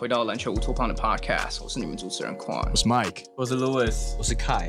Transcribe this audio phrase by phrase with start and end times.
[0.00, 4.66] 回到篮球乌托邦的 Podcast，我是你们主持人 Quan，我是 Mike，我是 Louis，我是 Kai。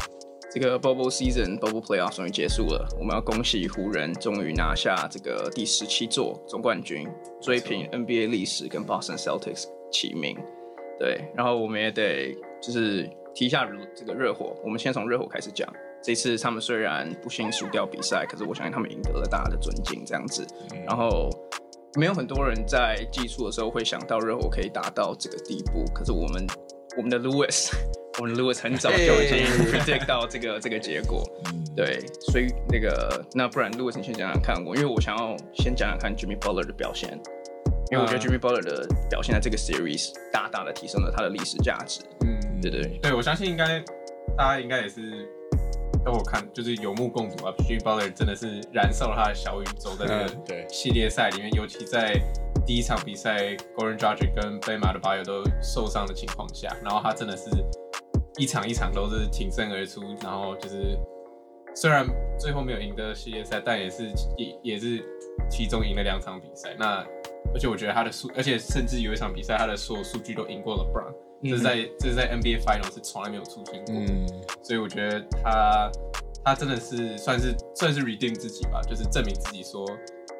[0.53, 7.07] 这个 Bubble Season Bubble Playoff 终于结束了，我们要恭喜湖人终于拿下这个第十七座总冠军，
[7.41, 10.37] 追平 NBA 历史跟 Boston Celtics 齐名。
[10.99, 15.65] 对，然后我们也得就是提一下这个热火，我们先从热火开始讲。
[16.03, 20.45] 这次他们虽然不幸输掉比赛，可是我相信他们赢得了大家的尊敬，这样子。
[20.73, 21.29] 嗯、然后
[21.95, 26.47] 没有很多人在技术的时候会想到热火可以达到这个地步，可是我们
[26.97, 27.71] 我们的 Lewis。
[28.19, 29.37] 我们 Lewis 很早就已经
[29.71, 31.23] predict 到这个这个结果，
[31.73, 37.17] 对，所以那个那不然 Lewis 你先讲讲看我，因为我想要先讲讲看 Jimmy Butler 的表现，
[37.89, 42.99] 因为我觉得 Jimmy Butler 的表现在这个 series 大大的提升了他的历史价值，嗯，对对。
[43.01, 43.81] 对，我相信应该
[44.37, 45.25] 大家应该也是
[46.03, 52.19] 都有看，就是有目共睹啊，Jimmy Butler 真的是燃烧了他的小宇宙在那个对系列赛里面，尤其在
[52.65, 57.49] 第一场比赛 Goran Dragic 跟 Bam Adebayo 都受伤的情况下，然后他真的是。
[58.37, 60.97] 一场一场都是挺身而出，然后就是
[61.75, 62.07] 虽然
[62.39, 64.07] 最后没有赢得系列赛，但也是
[64.37, 65.03] 也也是
[65.49, 66.73] 其中赢了两场比赛。
[66.79, 67.05] 那
[67.53, 73.95] 而且我觉得他的数，而且甚至有一场比赛他的所有数据都赢过了 LeBron，嗯、这是在这是在 NBA Final 是从来没有出现过。
[73.95, 74.27] 嗯，
[74.61, 75.91] 所以我觉得他
[76.43, 79.85] 他真的是算是算是 redeem 自己吧，就是证明自己说，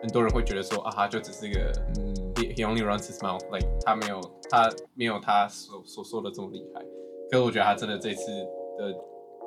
[0.01, 6.81] 很多人会觉得说啊，他就只是一个嗯，he he only runs his mouth，like 他没有他没有他所所说的这么厉害。
[7.29, 8.31] 可是我觉得他真的这次
[8.77, 8.93] 的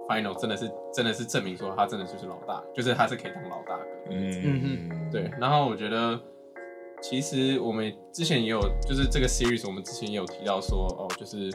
[0.09, 3.87] final 真的是真的是证明说他真的就是老大，就是他是可以当老大的。
[4.11, 5.31] 嗯嗯嗯，对。
[5.41, 6.19] 然后我觉得
[7.07, 11.51] 其实我们之前也有，就是这个 series 我们之前也有提到说，哦，就是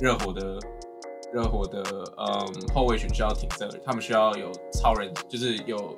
[0.00, 0.58] 热火的
[1.30, 1.82] 热火的
[2.16, 5.94] 嗯后卫群需要挺身，他们需要有超人，就是有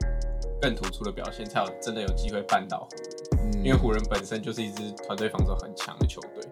[0.61, 3.53] 更突出的表现，才有真的有机会扳倒湖人。
[3.55, 6.43] 嗯，因为湖人本身就是一支团队防守很强的球队。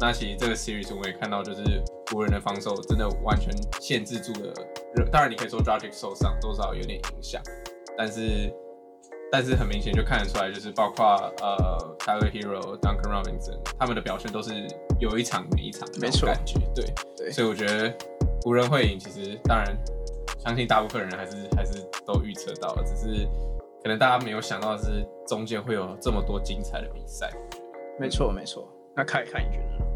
[0.00, 1.62] 那其实这个 series 我们也看到，就是
[2.10, 4.52] 湖人的防守真的完全限制住了
[4.96, 5.04] 热。
[5.12, 7.40] 当然，你可以说 Dragic 受伤多少有点影响，
[7.96, 8.52] 但是
[9.30, 11.04] 但是很明显就看得出来，就是包括
[11.42, 14.52] 呃 Tyler Herro、Duncan Robinson 他们的表现都是
[14.98, 16.58] 有一场没一场的那种感觉。
[16.74, 16.84] 对
[17.16, 17.92] 对，所以我觉得
[18.42, 19.76] 湖人会赢，其实当然
[20.38, 23.26] 相信大部分人还是还是都预测到了，只是
[23.82, 27.30] 可能大家没有想到的是中间会有这么多精彩的比赛。
[27.98, 29.86] 没错没错，那看一看你觉得呢？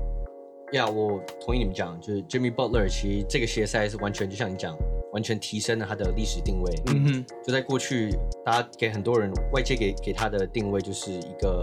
[0.72, 4.76] 呀，yeah, 我同意你们讲，就是 Jimmy Butler，其实这个系列赛是完全就像你讲，
[5.12, 6.72] 完全提升了他的历史定位。
[6.86, 8.10] 嗯哼，就在过去，
[8.44, 11.60] 大家给很多人外界给给他的定位就是一个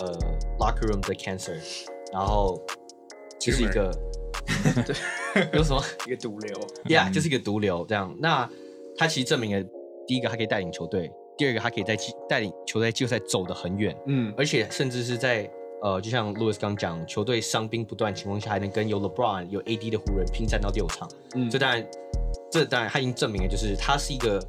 [0.00, 0.12] 呃
[0.58, 1.56] locker room 的 cancer，
[2.12, 2.60] 然后
[3.38, 3.90] 就是一个
[4.86, 6.54] 对，有什么 一个毒瘤
[6.84, 8.14] ，Yeah，就是一个毒瘤这样。
[8.18, 8.48] 那
[8.96, 9.66] 他其实证明了
[10.06, 11.96] 第一个，他可以带领球队；第二个，他可以在
[12.28, 13.96] 带领球队季后赛走得很远。
[14.06, 15.50] 嗯，而且甚至是在。
[15.82, 21.86] 呃，就像 Louis 刚讲，球队伤兵不断情况下，还能跟有 LeBron 有 AD 的湖人拼战到第六场，嗯，这当然，
[22.54, 24.40] 这当然他已经证明了，就是他是一个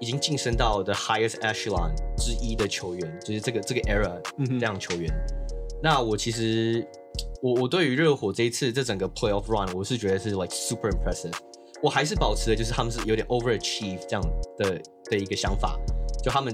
[0.00, 4.20] 已经晋升到 the highest echelon 之一的球员，就是这个这个 era
[4.58, 5.08] 这样球员。
[5.10, 6.84] 嗯、那我其实
[7.40, 11.32] 我我对于热火这一次这整个 playoff run，我是觉得是 like super impressive。
[11.80, 14.22] 我还是保持的就是他们是有点 overachieve 这样
[14.58, 15.78] 的的一个想法，
[16.22, 16.52] 就他们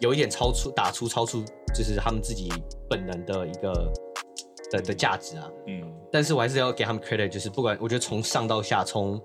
[0.00, 1.42] 有一点超出打出超出。
[1.74, 2.52] 就是他们自己
[2.86, 3.90] 本能的一个
[4.70, 5.82] 的的价值啊，嗯，
[6.12, 9.18] 但是我还是要给他们 credit，就是不管我觉得从上到下，从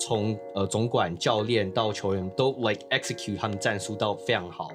[0.00, 4.70] 从呃总管教练到球员都 like execute 他们战术到非常好，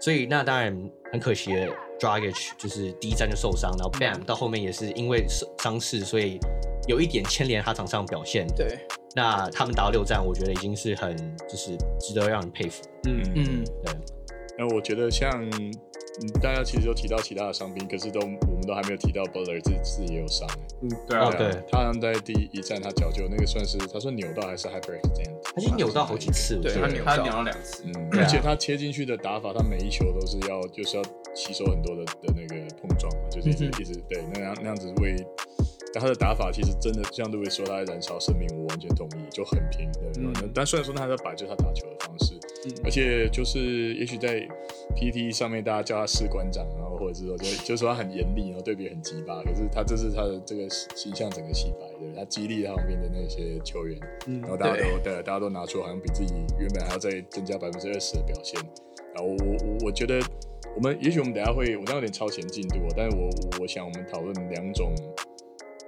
[0.00, 1.50] 所以那当然很可惜
[1.98, 5.26] ，Dragic 就是第一站就受伤，然后 Bam 到后面也是因为
[5.58, 6.38] 伤势，所以
[6.86, 8.46] 有一点牵连他场上表现。
[8.56, 8.78] 对，
[9.14, 11.16] 那他们打到六战，我觉得已经是很
[11.48, 12.82] 就是值得让人佩服。
[13.08, 13.94] 嗯嗯，对。
[14.56, 15.30] 那我觉得像。
[16.22, 20.46] 嗯，大家其实都提到其他的伤兵，可是都我们都还没有提到 Butler 自己自己也有伤。
[20.82, 27.84] 嗯，对啊，对，他好像在第一站他脚就那个算是他说扭到还是 hyperextend，他是扭到好几次，对，他扭他扭了两次。
[27.86, 31.02] 嗯，而且他切进去的打法，他每一球都是要就是要
[31.34, 35.16] 吸收很多的的那个碰撞嘛，就是一直一直对那样那样子为。
[35.92, 40.00] 但他的打法其实真的像路易说他在燃烧生命，我完全同意，就很拼的。
[40.20, 44.46] 嗯、但虽然说他在摆，就是他打球的方式，嗯、而且就是也许在
[44.94, 49.42] PTT 上面大家叫他士官长，然后或者是说就就是说他很严厉，然后对别人很鸡巴。
[49.42, 58.60] 可是他这是他的这个形象整个洗白，对，他激励他旁边的那些球员，嗯、然后大家都对，对，大家都拿出好像比自己原本还要再增加百分之二十的表现。
[59.14, 60.20] 然后我我我觉得
[60.76, 63.30] 我们也许我们等下会我这样有点超前进度，但是我
[63.60, 64.94] 我想我们讨论两种。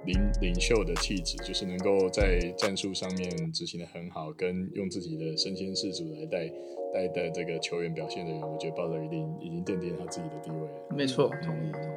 [0.05, 6.47] 领领袖的气质，就是能够在战术上面执行的很好，跟用自己的身先士卒来带
[6.93, 10.95] 带带这个球员表现的人，我觉得鲍德一定已经奠定他自己的地位了。
[10.95, 11.87] 没错，同意同意。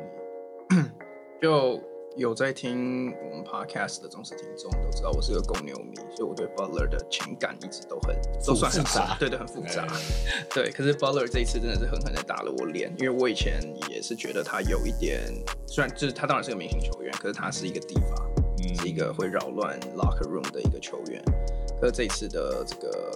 [1.40, 1.80] 就
[2.16, 9.86] 有在听我们 podcast 的忠实听众都知道，我是个公牛迷，所以我对 Butler 的情感一直都很都算很复杂，对对，很复杂。
[10.54, 13.60] 对，可是 Butler 这一次真的是狠狠的打了我脸，因为我以前
[13.90, 15.30] 也是觉得他有一点，
[15.66, 18.30] 虽然就是他当然是个明星球员，可是他是一个地方，
[18.62, 21.22] 嗯、是一个会扰乱 locker room 的一个球员。
[21.78, 23.12] 可是这一次的这个，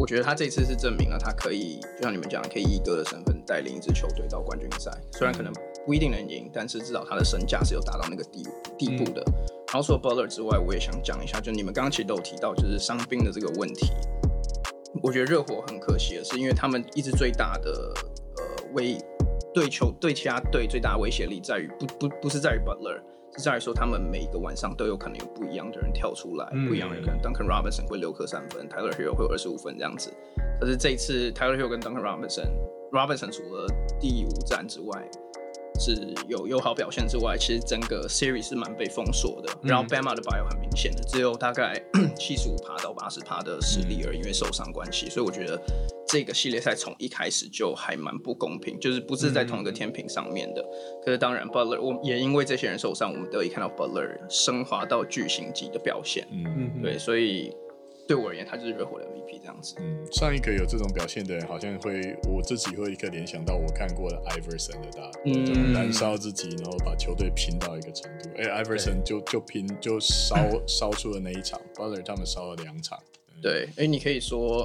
[0.00, 5.52] 我觉得他这一次是证明了他可以，就像你们讲的，可以以一哥的身份带领一支球队到冠军赛，虽然可能。
[5.86, 8.42] 不一定能赢，但是至少他的身价是有达到那个地
[8.76, 9.22] 地步的。
[9.28, 9.32] 嗯、
[9.68, 13.92] 然后除了 Butler 之外，我也想讲一下，就你们刚刚其实都有提到，就是伤兵的这个问题。
[15.02, 17.70] 我觉得热火很可惜的是，因为他们一直最大的
[18.38, 18.98] 呃威
[19.54, 23.00] 对球对其他队最大的威胁力在于不不不是在于 Butler，
[23.36, 30.12] 是在于说他们每一个晚上都有可能有不一样的人跳出来，嗯、不一样的人可能 Duncan Robinson 会六颗三分，Tyler Herro 会有二十五分这样子。
[30.58, 33.66] 可是这一次 Tyler Herro 跟 Duncan Robinson，Robinson 除了
[34.00, 35.08] 第五战之外。
[35.78, 39.52] 是有友好表现之外，其实整个 series 是蛮被封锁的。
[39.62, 41.80] 嗯、然后 Bam Adebayo 很明显的，只有大概
[42.16, 45.08] 七十五趴到八十趴的实力而已，因为受伤关系。
[45.08, 45.60] 所以我觉得
[46.06, 50.62] 这个系列赛从一开始就还蛮不公平，就是不是在同一个天平上面的。
[50.62, 50.68] 嗯、
[51.04, 56.26] 可是当然，Butler 我也因为这些人受伤，我们得以看到 Butler 升华到巨星级的表现。
[56.30, 57.52] 嗯嗯，对，所以。
[58.06, 59.74] 对我而言，他就是热火的 MVP 这样子。
[59.80, 68.30] 嗯，上一个有这种表现的人，好像会我自己会一刻联想到我看过的 Iverson 的打，嗯，燃烧自己，然后把球队拼到一个程度。
[68.36, 70.36] 哎，Iverson 就就拼就烧
[70.66, 72.96] 烧出了那一场，Butler 他们烧了两场。
[73.42, 74.64] 对，哎，你可以说，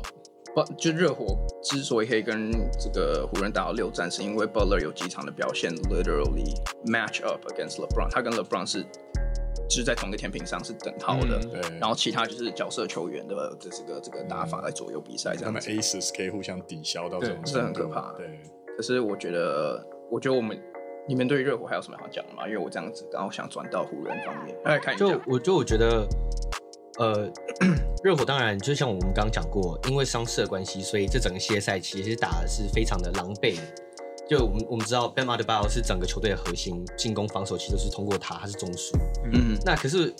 [0.53, 6.55] 不就热火之所以可以跟这个湖人打到六战，是因为 Butler 有几场的表现 literally
[6.85, 8.85] match up against LeBron，他跟 LeBron 是。
[9.71, 15.45] 是在同一个天平上是等号的，嗯、然后其他就是角色球员的这是个这个打法来左右比赛，这样。
[15.45, 18.13] 他们 aces 可以互相抵消到这种，是很可怕。
[18.17, 18.27] 对，
[18.75, 19.81] 可是我觉得，
[20.11, 20.59] 我觉得我们
[21.07, 22.45] 你们对于热火还有什么好讲的吗？
[22.47, 25.05] 因为我这样子然后想转到湖人方面来看一下。
[25.05, 26.07] 就我就我觉得，
[26.99, 27.31] 呃，
[28.03, 33.57] 热火当然就像我们刚刚讲过，因为伤势的关系，所以这整个系列赛其实打的是非常的狼狈。
[34.29, 38.91] 就我们我们知道 b e m Adebayo 是整个球队的核心，进攻防守其实都是通过他，他是中枢。
[39.33, 40.13] 嗯，那可是，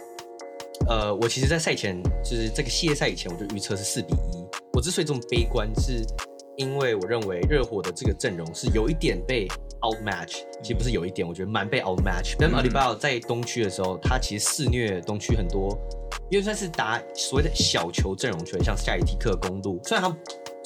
[0.89, 4.45] 呃，我其实，在赛前就是这个系列赛以前，我就预测是四比一。
[4.73, 6.05] 我之所以这么悲观，是
[6.57, 9.47] 因为我认为热火的这个阵容是有一点被
[9.79, 12.35] outmatch，其实不是有一点，我觉得蛮被 outmatch。
[12.35, 15.77] Bam Adebayo 在东区的时候，他其实肆虐东区很多，
[16.29, 20.17] 因为算是打所谓的小球阵容球，像夏里提克、公路，虽然他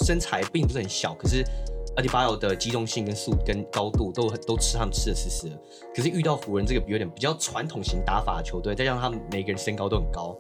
[0.03, 1.45] 身材并不是很小，可是。
[1.95, 5.57] 阿迪巴尔的机动性跟速跟高度都很都吃他们吃的死死的，
[5.95, 10.37] 可是遇到湖人这个有点比较传统型打法的球队，再加上他们每个人身高都很高，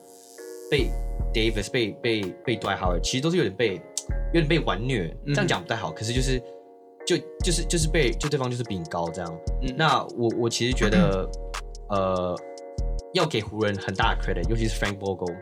[0.69, 0.89] 被
[1.33, 3.75] Davis 被被被 Dwight Howard 其实都是有点被
[4.33, 6.39] 有点被玩虐，这样讲不太好，可是就是
[7.05, 9.39] 就就是就是被就对方就是比你高这样。
[9.61, 11.29] 嗯、那我我其实觉得
[11.89, 12.35] 呃
[13.13, 15.33] 要给湖人很大的 credit，尤其是 Frank Vogel，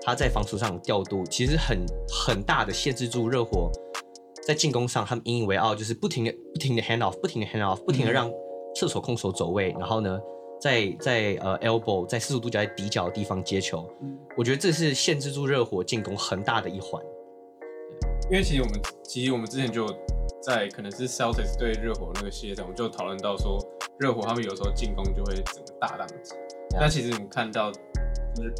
[0.00, 3.70] 他在防守上调度其实很很大的限制住热火。
[4.48, 8.32] 在进攻上，他们引以为傲，就是不停的、不停的 hand off，不停的 hand off，不停的让
[8.74, 10.18] 射手、控手走位，然后呢，
[10.58, 13.86] 在在呃 elbow，在四十度角在底角的地方接球。
[14.00, 16.98] 嗯，我觉得这是限制住热火进攻很大的一环。
[18.30, 19.86] 因为其实我们其实我们之前就
[20.40, 23.58] 在可能是 Celtics 对热火那个系列赛，我们就讨论到说，
[23.98, 26.34] 热火他们有时候进攻就会整个大当机。
[26.70, 27.70] 那、嗯、其实你看到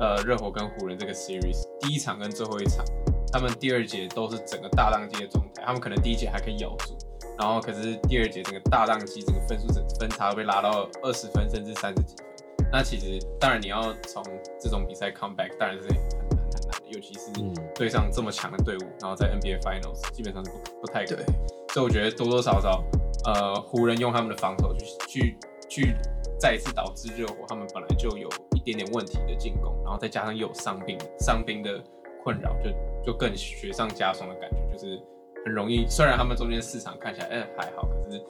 [0.00, 2.84] 呃热火跟湖人这个 series 第一场跟最后一场。
[3.32, 6.96] 他们第二节都是整个大浪机的状态，他们可能第一节还可以咬住，
[7.38, 12.26] 然后可是第二节整个大浪机，整个分数整分差被拉到二十分甚至三十几分。
[12.70, 14.22] 那其实当然你要从
[14.60, 17.30] 这种比赛 come back，当然是很难很难的，尤其是
[17.74, 21.24] 对上这么强的队伍，然后在 NBA Finals 基本上是不不太可能。
[21.72, 22.84] 所以我觉得多多少少，
[23.24, 25.36] 呃，湖人用他们的防守去去
[25.68, 25.94] 去
[26.38, 31.82] 再一次导致热火他们本来就有一点点问题的进攻，然后再加上又有伤病伤病的
[32.22, 32.70] 困扰，就。
[33.06, 35.00] 就更雪上加霜的感觉，就是
[35.42, 35.86] 很容易。
[35.88, 38.22] 虽然他们中间四场看起来，哎、欸，还好，可是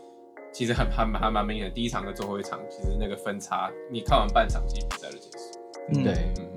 [0.52, 1.75] 其实很还还蛮明显的。
[1.75, 5.59] 第一场跟最后一场，其实那个分差，你看完半场其实比赛就结束。
[5.88, 6.49] 嗯、对，嗯，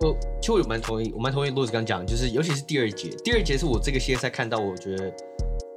[0.00, 5.10] 我其实我蛮同意，我蛮同意 Louis 刚讲，就是尤其是第二节，第二节是我这个系列赛看到我觉得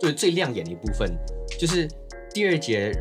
[0.01, 1.15] 最最亮眼的一部分，
[1.57, 1.87] 就是
[2.33, 2.91] 第二节。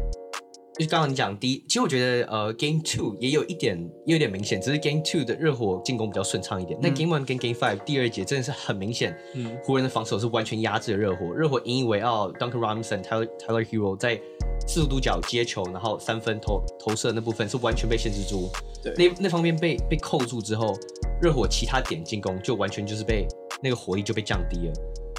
[0.83, 6.79] 就刚刚你讲第一，其实我觉得呃，Game Two 也有一点，也有点明显，只是 Game Two 的热火进攻比较顺畅一点。
[6.83, 14.21] 那、嗯、Game One 跟 Game Five 第二节真的是很明显，嗯，湖人的防守是完全压制了热火，热火引以为傲，Duncan Robinson、Tyler Tyler Herro 在
[14.67, 18.51] 四十度角接球，然后三分投投射那部分是完全被限制住。
[18.83, 20.75] 对，那那方面被被扣住之后，
[21.21, 23.27] 热火其他点进攻就完全就是被
[23.63, 24.73] 那个火力就被降低了，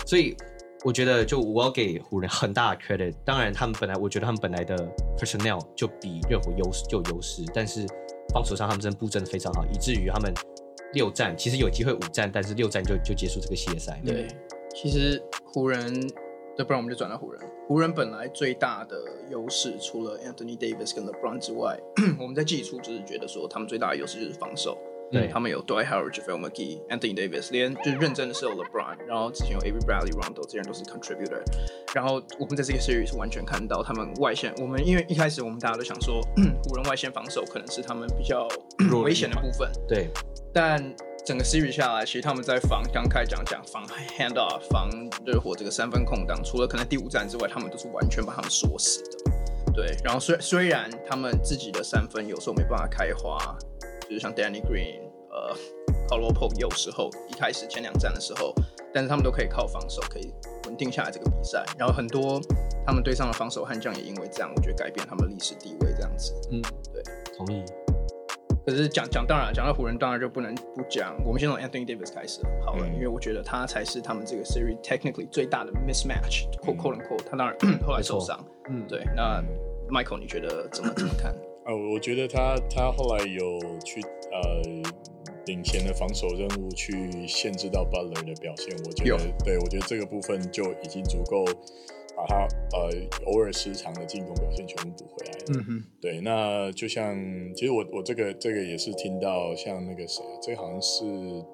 [0.06, 0.36] 所以。
[0.86, 3.14] 我觉得，就我要给湖人很大的 credit。
[3.24, 4.76] 当然，他们本来，我觉得他们本来的
[5.18, 7.86] personnel 就比热火优势就有优势，但是
[8.34, 10.34] 防守上他们真的布阵的非常好，以至于他们
[10.94, 14.02] 六战其实有机会五战，但是六战就就结束这个系列赛。
[14.06, 14.28] 对，
[14.76, 15.24] 其实
[15.54, 15.80] 湖人，
[16.58, 17.42] 要不然我们就转到湖人。
[17.66, 18.98] 湖人本来最大的
[19.32, 21.80] 优势，除了 Anthony Davis 跟 LeBron 之外，
[22.20, 24.78] 我们在季初就是觉得说，他们最大的优势就是防守。
[25.14, 31.44] 对，他们有 Dwight Howard、JaVale McGee、Anthony Davis，连就是认真的是有 LeBron，然后之前有 Avery Bradley、Rondo，这些人都是 contributor。
[31.94, 36.20] 然后我们在这个 series 完全看到他们外线，我们因为一开始我们大家都想说，
[36.68, 38.48] 湖人外线防守可能是他们比较
[39.04, 39.72] 危险的部分。
[39.88, 40.10] 对，
[40.52, 40.84] 但
[41.24, 43.86] 整个 series 下来，其实他们在防，刚开讲讲防
[44.18, 44.90] hand off、防
[45.24, 49.72] 热火这个三分空档，除了可能第五战之外，他们都是完全把他们锁死的。
[49.76, 53.56] 对，然后虽虽然他们自己的三分有时候没办法开花。
[54.04, 55.00] 就是像 Danny Green，
[55.34, 55.56] 呃
[56.08, 58.54] ，Caldwell Pope 有时候一开始前两站的时候，
[58.94, 60.32] 但是他们都可以靠防守可以
[60.68, 61.66] 稳定下来这个比赛。
[61.78, 62.40] 然后很多
[62.86, 66.34] 他们对上的防守悍将也因为这样，我觉得改变他们的历史地位这样子。
[66.52, 66.62] 嗯，
[66.94, 67.04] 对，
[67.36, 67.64] 同意。
[68.66, 71.14] 可是讲讲当然讲到湖人，当然就不能不讲。
[71.26, 77.24] 我们先从 Anthony Davis 开始好了，嗯、因为我觉得他才是他们这个 series technically 最大的 mismatch，quote、unquote。
[77.30, 78.40] 他当然 后来受伤。
[78.70, 79.04] 嗯，对。
[79.18, 79.44] 那
[79.90, 81.36] Michael，你觉得怎么怎么看？
[81.66, 84.00] 呃，我觉得他他后来有去
[84.32, 84.62] 呃
[85.46, 91.44] 领先的防守任务去限制到 Butler 的表现，我觉得对，我觉得这个部分就已经足够
[92.16, 92.90] 把他呃
[93.26, 95.46] 偶尔失常的进攻表现全部补回来了。
[95.50, 97.16] 嗯哼，对，那就像
[97.56, 101.04] 其实我我这个这个也是听到像那个谁，这个好像是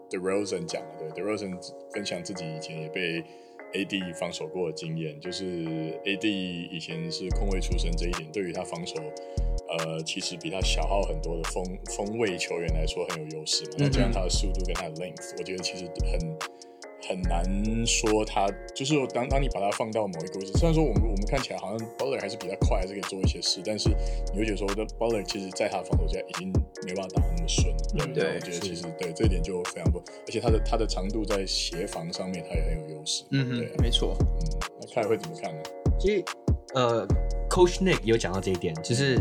[0.09, 1.57] The Rosen 讲的，对，The Rosen
[1.93, 3.23] 分享自己以前也被
[3.73, 5.45] AD 防守过的经验，就是
[6.05, 6.27] AD
[6.71, 8.95] 以前是控卫出身，这一点对于他防守。
[9.69, 11.63] 呃，其实比他小号很多的锋
[11.95, 13.71] 锋卫球员来说很有优势嘛。
[13.77, 16.19] 那这样他的速度跟他的 length，我觉得其实很
[17.09, 17.43] 很难
[17.87, 23.89] 说他就是当当你把它放到某一个位置，虽然说我们我们看起来好像 Butler 还是比较快，还是可以做一些事，但是
[24.31, 26.53] 你会觉得说的 Butler 其实在他的防守下已经
[26.85, 28.35] 没办法打那么顺，对不对？
[28.35, 33.23] 我觉得其实对这一点就非常不，而且他的他的长度在协防上面他也很有优势。
[33.31, 34.15] 嗯对、啊，没错。
[34.19, 34.25] 嗯，
[34.79, 35.61] 那看会怎么看呢？
[35.99, 36.23] 其实
[36.75, 37.07] 呃。
[37.49, 39.17] Coach Nick 有讲到这一点，就是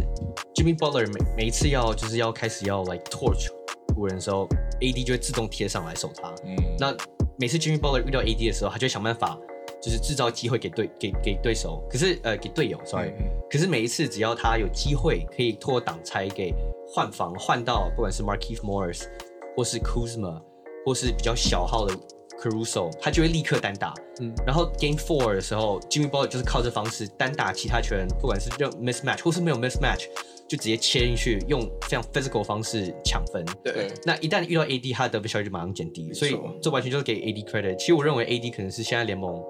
[0.54, 3.48] Jimmy Butler 每每一次要就是要开始要 like torch
[3.94, 4.46] 湖人的时候
[4.80, 6.34] ，AD 就会自动贴上来守他。
[6.44, 6.94] 嗯，那
[7.38, 9.38] 每次 Jimmy Butler 遇到 AD 的时候，他就会想办法
[9.80, 16.52] 就是制造机会给对给给对手，可是呃给队友，sorry，嗯，可是每一次只要他有机会可以拖挡拆给
[16.86, 19.04] 换防换到不管是 Markieff Morris
[19.56, 20.42] 或是 Kuzma
[20.84, 21.94] 或是比较小号的。
[22.40, 30.04] Caruso，他就会立刻单打，嗯，然后 Game Four 的时候，Jimmy Butler 就是靠这方式单打其他球员，不管是用 mismatch 或是没有 mismatch，
[30.48, 33.44] 就直接切进去，用非常 physical 方式抢分。
[33.62, 37.76] 对，那一旦遇到 AD，他的得分效率就马上减低，所以这完全就是给 AD credit。
[37.76, 39.40] 其实我认为 AD 可能是现在联盟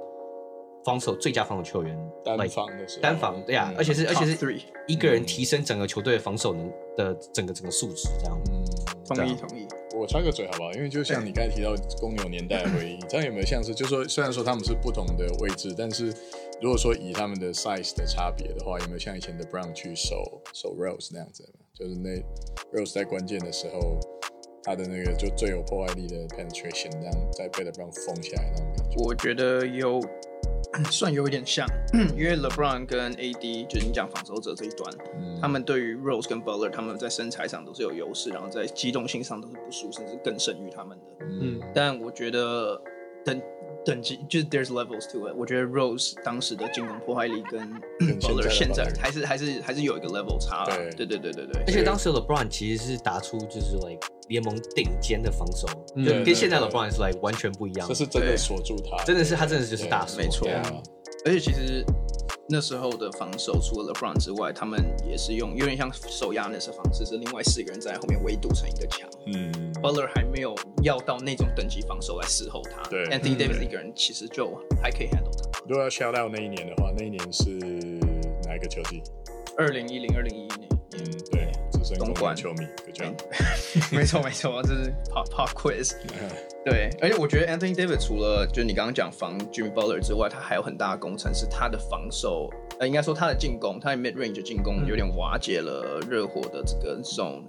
[0.84, 8.40] 防守最佳防守球员，单防的时候，单防对呀，而且是而且是一个人提升整个球队的防守能的整个整个素质，这样。
[8.50, 8.64] 嗯，
[9.06, 9.66] 同意同意。
[9.96, 10.72] 我插个嘴好不好？
[10.74, 16.14] 因为就像你刚才提到公牛年代的回忆，这样有没有像是，就是说虽然说他们是不同的位置，但是
[16.60, 21.48] 如果说以他们的 size 的差别的话，有没有像以前的 Brown 去守守 Rose 那样子？
[21.72, 22.10] 就是那
[22.72, 23.98] Rose 在关键的时候，
[24.64, 28.96] 他的那个就最有破坏力的 penetration，这样在被 LeBron 封起来那种感觉。
[29.04, 30.00] 我觉得有。
[30.90, 31.66] 算有一点像，
[32.14, 41.04] 因为 LeBron 跟 AD 就是你讲防守者这一端，嗯、他们对于 Rose 跟 Butler，他们在身材上都是有优势，然后在机动性上都是不输，甚至更胜于他们的。
[41.40, 42.78] 嗯，但我觉得
[43.24, 43.40] 等
[43.88, 45.34] 等级就是 There's levels to it。
[45.34, 47.58] 我觉得 Rose 当时的进攻破坏力跟
[48.20, 50.66] Butler 现在还是还是还是有一个 level 差。
[50.66, 51.62] 对对对对对对。
[51.66, 55.66] 而且当时 LeBron 其实是打出就是 like 联盟顶尖的防守，
[55.96, 57.88] 就跟现在的 LeBron 是 like 完全不一样。
[57.88, 60.46] 这是真的锁住他，真的是他真的就是大锁，没错。
[61.24, 61.82] 而且其实
[62.50, 69.06] 那时候的防守，除了 LeBron 之外，他们也是用有点像手压那式方式，是另外四个人在后面围堵成一个墙。
[69.26, 69.52] 嗯
[69.82, 72.82] ，Butler 还没有要到那种等级防守来伺候他。
[72.88, 74.50] 对，Anthony Davis 一个人其实就
[74.80, 75.60] 还可以 handle 他。
[75.68, 77.50] 如果要 shout out 那一年的话，那一年是
[78.44, 79.02] 哪一个球季？
[79.58, 80.68] 二零一零、二零一一年。
[80.92, 81.37] 嗯，对。
[81.96, 83.14] 东莞球迷就，这样，
[83.92, 85.94] 没错没错，这是 pop pop quiz。
[86.64, 97.42] 对，而且我觉得 Anthony Davis 除了就是你刚刚讲防 Jimmy Butler 之外，他还有很大的功臣是他的防守，呃，应该说他的进攻，他的 mid range 进攻有点瓦解了热火的这个 zone。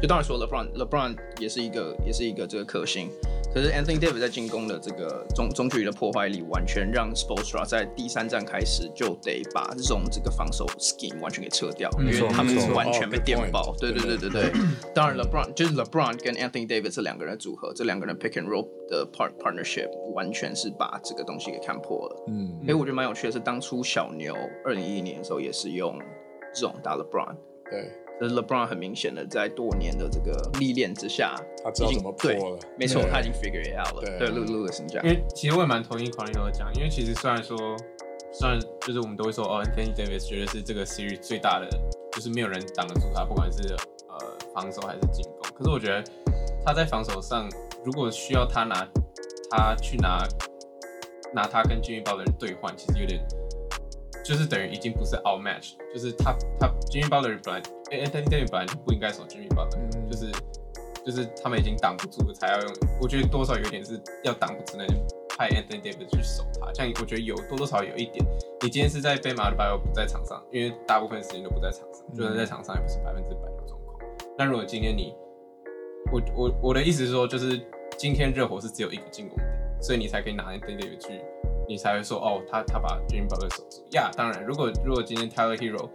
[0.00, 3.08] 就当然说 LeBron LeBron 也是一个也是一个这个克星。
[3.54, 13.74] 可是 Anthony Davis 在进攻的这个中中距离的破坏力，完全让 Spoelstra 在第三战开始就得把这种这个防守 scheme 完全给撤掉，因为他们是完全被电爆。
[13.78, 14.52] 对对对对对。
[14.94, 22.24] 当然，LeBron 就是 LeBron 跟 Anthony Davis 这两个人的组合，这两个人 pick and roll 的 part partnership 完全是把这个东西给看破了。
[22.28, 22.58] 嗯。
[22.66, 24.34] 哎，我觉得蛮有趣的是，当初小牛
[24.64, 25.98] 二零一一年的时候也是用
[26.54, 27.36] 这种打 LeBron。
[27.70, 27.92] 对。
[28.28, 32.58] LeBron 很明显的在多年的这个历练之下，他知道怎么破了。
[32.78, 34.18] 没错，他已经 figure it out 了。
[34.18, 35.06] 对，Louis 这样。
[35.06, 37.56] 因为其实我也蛮同意 Carlino 讲，因为其实虽然说，
[38.32, 41.68] 虽然就是我们都会说，哦，Anthony Davis 绝对是这个 series 最大的，
[42.12, 43.74] 就是没有人挡得住他，不管是
[44.08, 44.18] 呃
[44.54, 45.52] 防守还是进攻。
[45.54, 46.04] 可是我觉得
[46.64, 47.48] 他在防守上，
[47.84, 48.88] 如果需要他拿
[49.50, 50.26] 他去拿
[51.34, 53.20] 拿他跟 Jimmy Butler 对换，其实有点。
[54.24, 57.62] 就是等于已经不是 outmatch，就是他他 Jimmy Butler 本来
[58.06, 60.30] Anthony Davis 本来就不应该守 Jimmy Butler，嗯、就是
[61.04, 64.94] 就是他们已经挡不住了才要用，我觉得多少有点是要挡不住那就
[65.36, 68.24] 派 Anthony Davis 去守他，像我觉得有多多少有一点，
[68.60, 73.98] 你今天是在 Bam Adebayo 不在场上，因为大部分时间都不在场上，就算在场上也不是百分之百的状况。
[74.38, 75.14] 那如果今天你，
[76.12, 77.60] 我我我的意思是说，就是
[77.98, 79.48] 今天热火是只有一个进攻点，
[79.80, 81.20] 所以你才可以拿 Anthony Davis 去。
[81.68, 84.10] 你才会说哦，他他把 Jimmy Butler 守住呀。
[84.10, 85.88] Yeah, 当然，如果如果今天 Tyler Herro，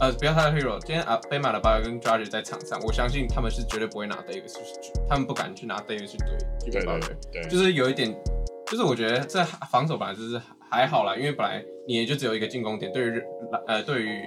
[0.00, 8.14] 呃，不要 Tyler Herro，今天啊，Bam Adebayo 跟 Dragic 在场上，我相信他们是绝对不会拿 Davis 去，他们不敢去拿 Davis 去对 Jimmy Butler，就是有一点，
[8.66, 13.22] 就是我觉得这防守本来就是还好啦，因为本来你也就只有一个进攻点，对于
[13.66, 14.22] 呃对于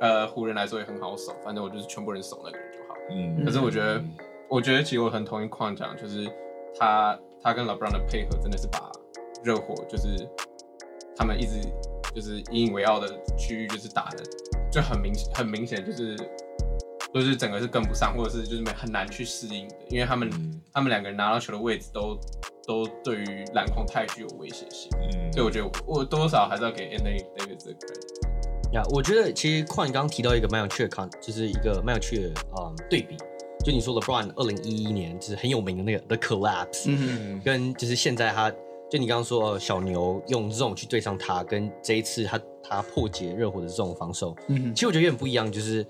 [0.00, 2.94] 呃湖人来说也很好守，反正我就是全部人守那个人就好。
[3.10, 4.10] 嗯，可是我觉得，嗯、
[4.50, 6.30] 我觉得其实我很同意矿讲，就是
[6.78, 8.92] 他他跟 LeBron 的配合真的是把。
[9.46, 10.28] 热火就是
[11.16, 11.60] 他们一直
[12.12, 14.24] 就是引以为傲的区域，就是打的
[14.72, 16.16] 就很明显，很明显就是
[17.14, 22.18] 就是整个是跟不上，或者是就是很难去适应的，因为他们、嗯、他们两个人拿到球的位置都
[22.66, 28.72] 都对于篮筐太具有威胁性，嗯，所以我觉得我多多少还是要给 Anthony Davis 这个 credit。
[28.72, 32.28] 呀，我觉得其实矿你刚刚提到一个蛮有趣的 con，就是一个蛮有趣的
[32.58, 33.16] 嗯对比，
[33.64, 38.52] 就你说 LeBron 二零一一年就是很有名的那个 The Collapse，嗯哼，跟就是现在他。
[38.88, 45.50] 就你刚刚说，小牛用 zone 去对上他，跟这一次他他破解热火的这种防守，嗯哼，其实我觉得有点不一样。
[45.50, 45.84] 就是，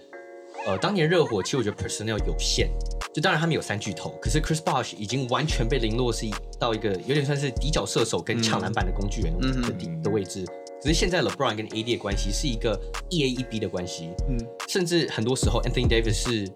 [0.67, 2.69] 呃，当年热火其实我觉得 personnel 有限，
[3.13, 6.27] 就当然他们有三巨头，可是 Chris Bosh 已经完全被零落是
[6.59, 10.45] 到一个有点算是底角射手跟抢篮板的工具人的底的位置。
[10.81, 12.81] 可是现在 LeBron 跟 AD 的关系是一个
[13.11, 16.51] 一 A 一 B 的关系，嗯，甚至很多时候 Anthony Davis 是，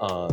[0.00, 0.26] 呃。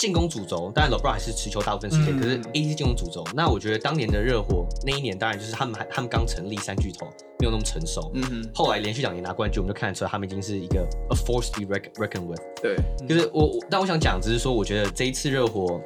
[0.00, 3.22] 进攻主轴，当然 LeBron 还是持球大部分时间，嗯、可是 AD 进攻主轴。
[3.34, 7.06] 那我觉得当年的热火那一年，当然就是他们还他们刚成立三巨头，
[7.38, 8.10] 没有那么成熟。
[8.14, 8.50] 嗯哼。
[8.54, 12.40] 后来连续两年拿冠军，我们就看得出来他们已经是一个 a force to be reckoned with。
[12.62, 15.78] 对，就是我，但我想讲只是说，我觉得这一次热火，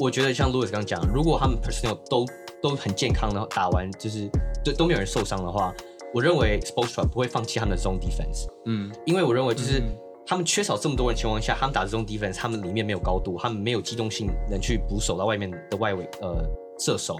[0.00, 2.26] 我觉得像 Louis 刚讲，如果他们 personnel 都
[2.60, 4.28] 都很健康的打完，就是
[4.64, 5.72] 都都没有人受伤的话，
[6.12, 8.48] 我认为 Spoelstra 不会放弃他们的 zone defense。
[8.66, 9.78] 嗯，因为我认为就是。
[9.78, 9.96] 嗯
[10.30, 17.16] 他们缺少这么多人情况下，他们打这种 defense，他们里面没有高度，他们没有机动性能去捕手到外面的外围呃射手，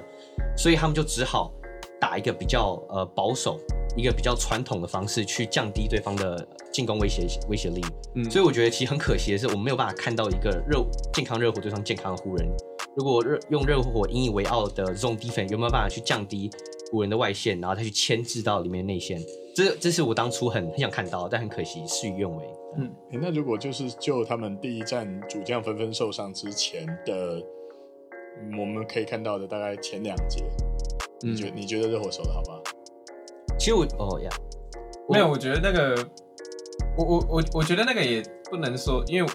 [0.56, 1.52] 所以他们就只好
[2.00, 3.58] 打一个比较呃保守、
[3.96, 7.84] 一个比较传统的方式去降低对方的进攻威胁威胁力。
[8.14, 10.80] 嗯，所以我觉得其实很可惜的是，我们没有办法看到一个热
[11.12, 12.48] 健康热火对上健康的湖人。
[12.94, 16.48] 如果热用热火引以为傲的这种 defense 有没有办法去降低
[16.92, 19.20] 湖人的外线，然后再去牵制到里面内线？
[19.56, 22.44] 这这是我当初很很想看到，但很可惜事与愿违。
[22.76, 27.42] 嗯，欸，那如果就是就他们第一站主将纷纷受伤之前的，
[28.58, 30.44] 我们可以看到的大概前两节，
[31.20, 32.60] 你觉你觉得热火守的好吗？
[33.58, 34.30] 其实我哦呀，
[35.08, 35.94] 没有，我觉得那个，
[36.96, 39.30] 我我我我觉得那个也不能说，因为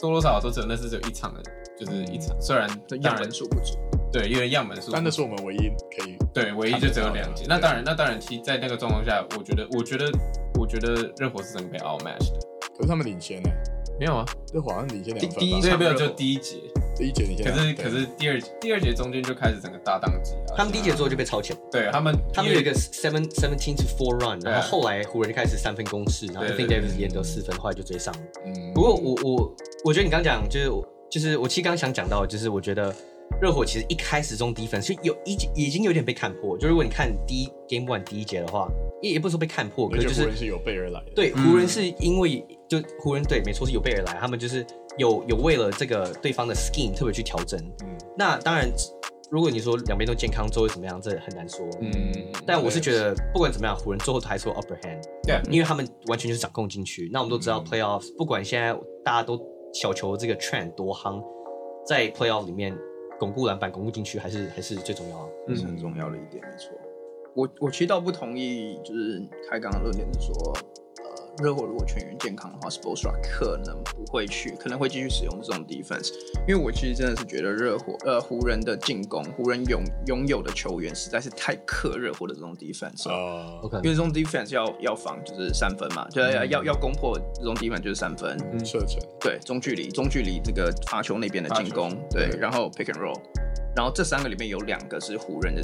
[0.00, 1.42] 多多少少都只有那是只有一场的，
[1.78, 2.66] 就是一场，虽然
[3.02, 3.76] 样本数不足，
[4.10, 7.44] 对，因为样本数，但那是我们唯一可以对，唯一就只有两节。
[7.46, 10.10] 那当然，那当然，其在那个状况下，我觉得，我觉得，
[10.58, 12.39] 我觉得热火是整个被 outmatch 的。
[12.80, 13.50] 可是他们领先呢？
[13.98, 15.38] 没有啊，热火好像领先两分。
[15.38, 16.56] 第一没有，就第一节，
[16.96, 17.52] 第一节领先。
[17.52, 20.56] 可是可是第二第二节中间就开始整个大当机啊。
[20.56, 21.54] 他们第一节之后就被超前。
[21.70, 28.20] 对他们，他们有一个 seven seventeen to four run，然后后来湖人就开始三分攻势，然后 Anthony Davis 连得四分，后来就追上了。
[28.46, 28.72] 嗯。
[28.72, 30.70] 不过我我我觉得你刚讲就是
[31.10, 32.94] 就是我其实刚想讲到就是我觉得
[33.40, 36.56] 热火其实一开始这种 defense 是有已经已经有点被看破。
[36.58, 38.68] 就如果你看第一 game one 第一节的话，
[39.02, 41.12] 也也不是说被看破，可是就是湖人是有备而来的。
[41.14, 42.44] 对，湖人是因为。
[42.70, 44.64] 就湖人队没错是有备而来，他们就是
[44.96, 47.58] 有有为了这个对方的 scheme 特别去调整。
[47.82, 48.70] 嗯，那当然，
[49.28, 51.68] 如果你说两边都健康，最后怎么样，这很难说。
[51.80, 51.90] 嗯，
[52.46, 55.02] 但我是觉得不管怎么样，湖人最后还是有 upper hand。
[55.24, 57.10] 对，因为他们完全就是掌控进去。
[57.12, 58.72] 那我们都知道 playoffs，不管现在
[59.04, 59.36] 大家都
[59.74, 61.20] 小球这个 trend 多夯，
[61.84, 62.72] 在 playoff 里面
[63.20, 66.70] 巩固篮板、巩固进去，还是还是最重要，这是很重要的一点，没错。
[67.34, 70.56] 我我其实倒不同意，就是开刚的论点是说。
[71.42, 76.12] 热火如果全员健康的话，Spoelstra 可能不会去，可能会继续使用这种 defense。
[76.46, 83.60] 因为我其实真的是觉得热火呃湖人的进攻，湖人拥拥有的球员实在是太克热火的这种 defense 哦。
[83.62, 89.00] OK，因为这种 defense 要要防就是三分嘛，就要、嗯、要要攻破这种 defense 就是三分，射程。
[89.20, 93.18] 对中距离中距离这个罚球那边的进攻，对，然后 pick and roll，
[93.74, 95.62] 然后这三个里面有两个是湖人的。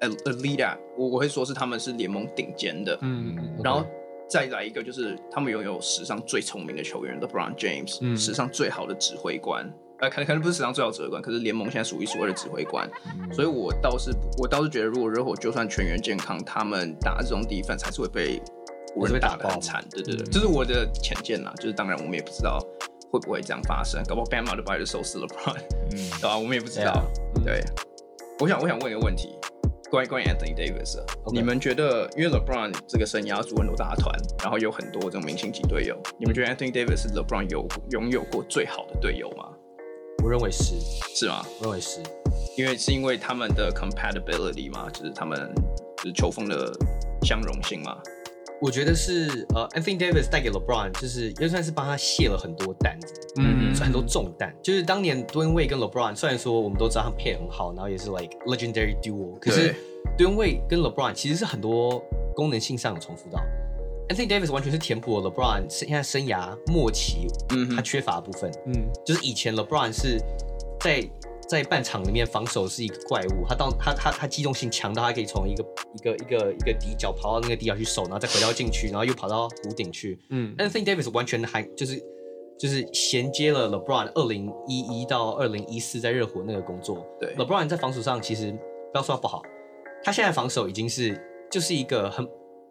[0.00, 3.84] 呃，leader，我我会说是他们是联盟顶尖的，嗯，然后
[4.30, 12.88] 再来一个就是他们拥有史上最聪明的球员 LeBron James，嗯，史上最好的指挥官，呃，可能可能不是史上最好指挥官，可是联盟现在数一数二的指挥官，
[13.18, 18.40] 嗯，所以我倒是我倒是觉得，如果热火就算全员健康，他们打这种 defense 还是会被
[18.94, 22.64] 湖人打的很惨，对对对，这是我的浅见啦，就是当然我们也不知道
[23.10, 25.58] 会不会这样发生，搞不好 Bama 就把就收拾了 LeBron，
[25.92, 26.38] 嗯， 对吧？
[26.38, 27.04] 我们也不知道，
[27.44, 27.60] 对，
[28.38, 29.30] 我想我想问一个问题。
[29.90, 30.96] 关于关于 Anthony Davis.
[31.32, 39.48] 你们觉得，因为 LeBron 这个生涯组很多大团，然后有很多这种明星级队友，你们觉得 Anthony Davis 是 LeBron 有拥有过最好的队友吗？
[40.22, 40.78] 我认为是，
[41.12, 41.44] 是吗？
[41.58, 42.00] 我认为是，
[42.56, 45.52] 因为是因为他们的 compatibility 嘛，就是他们
[45.96, 46.70] 就是球风的
[47.22, 47.98] 相容性嘛。
[48.62, 54.54] 我觉得是呃，Anthony Davis 带给 LeBron，就是也算是帮他卸了很多担子，嗯，很多重担。
[54.62, 59.74] 就是当年 Dunwoe 跟 LeBron，虽然说我们都知道他们配很好，然后也是 like legendary duo，可是
[60.18, 62.02] Dunwoe 跟 LeBron 其实是很多
[62.34, 63.40] 功能性上有重复到。
[64.08, 70.18] Anthony Davis 完全是填补了 LeBron 现在生涯末期嗯他缺乏的部分，嗯，就是以前 LeBron 是
[70.80, 71.08] 在。
[71.50, 80.16] 在半场里面防守是一个怪物，他到他他他机动性强到他可以从一个一个一个一个底角跑到那个底角去守，然后再回到禁区，然后又跑到弧顶去。
[80.28, 82.00] 嗯，Anthony Davis 完全还就是
[82.56, 87.04] 就是衔接了 LeBron 二零一一到二零一四在热火那个工作。
[87.18, 89.42] 对，LeBron 在防守上其实不要说他不好，
[90.04, 92.24] 他现在防守已经是就是一个很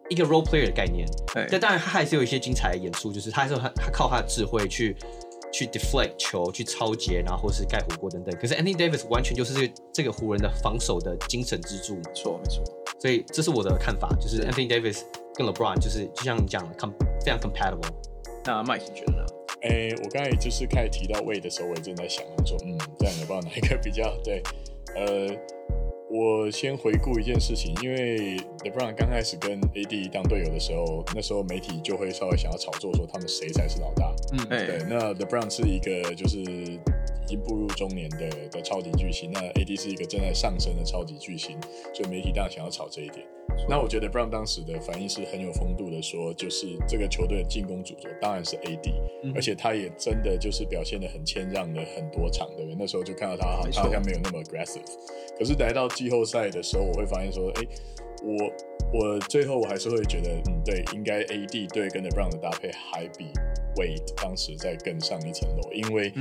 [0.08, 1.06] 一个 role player 的概念。
[1.34, 4.96] 对，但当然他还是有一些精彩的演出，就是他还是他他靠他的智慧去。
[5.52, 8.34] 去 deflect 球，去超截，然后或是盖火锅等等。
[8.40, 11.96] 可是 Anthony Davis 完全就是这个这个湖人的防守的精神支柱。
[11.96, 12.62] 没错，没错。
[12.98, 15.02] 所以这是我的看法，就是 Anthony Davis
[15.34, 16.90] 跟 LeBron 就是就像你讲的，com
[17.24, 17.88] 非常 compatible。
[18.44, 19.26] 那 Mike 你觉得呢？
[19.62, 24.42] 诶，我刚才就是开始提到 Wade 的时候，我也正在想，说嗯，这样也不知道哪一个比较对，
[24.94, 25.36] 呃。
[26.12, 34.12] 我先回顾一件事情，因为 LeBron 刚开始跟 AD 当队友的时候，那时候媒体就会稍微想要炒作说他们谁才是老大。
[34.32, 34.78] 嗯，对。
[34.88, 41.56] 那 LeBron 是一个就是已经步入中年的的超级巨星，那 AD 是一个正在上升的超级巨星，
[41.94, 43.24] 所以媒体当然想要炒这一点。
[43.68, 48.92] 那我觉得 Brown 当时的反应是很有风度的，说就是这个球队的进攻主轴当然是 AD，
[49.22, 52.76] 嗯，而且他也真的就是表现的很谦让了很多场，对不对？
[52.78, 54.82] 那时候就看到他，他好像没有那么 aggressive，
[55.38, 57.62] 可是来到季后赛的时候，我会发现说，哎，
[58.22, 58.52] 我。
[58.92, 63.26] 我最后我还是会觉得，嗯，对，应该 AD 对跟 LeBron 的搭配还比
[63.76, 66.12] Wade 当时再更上一层楼，因为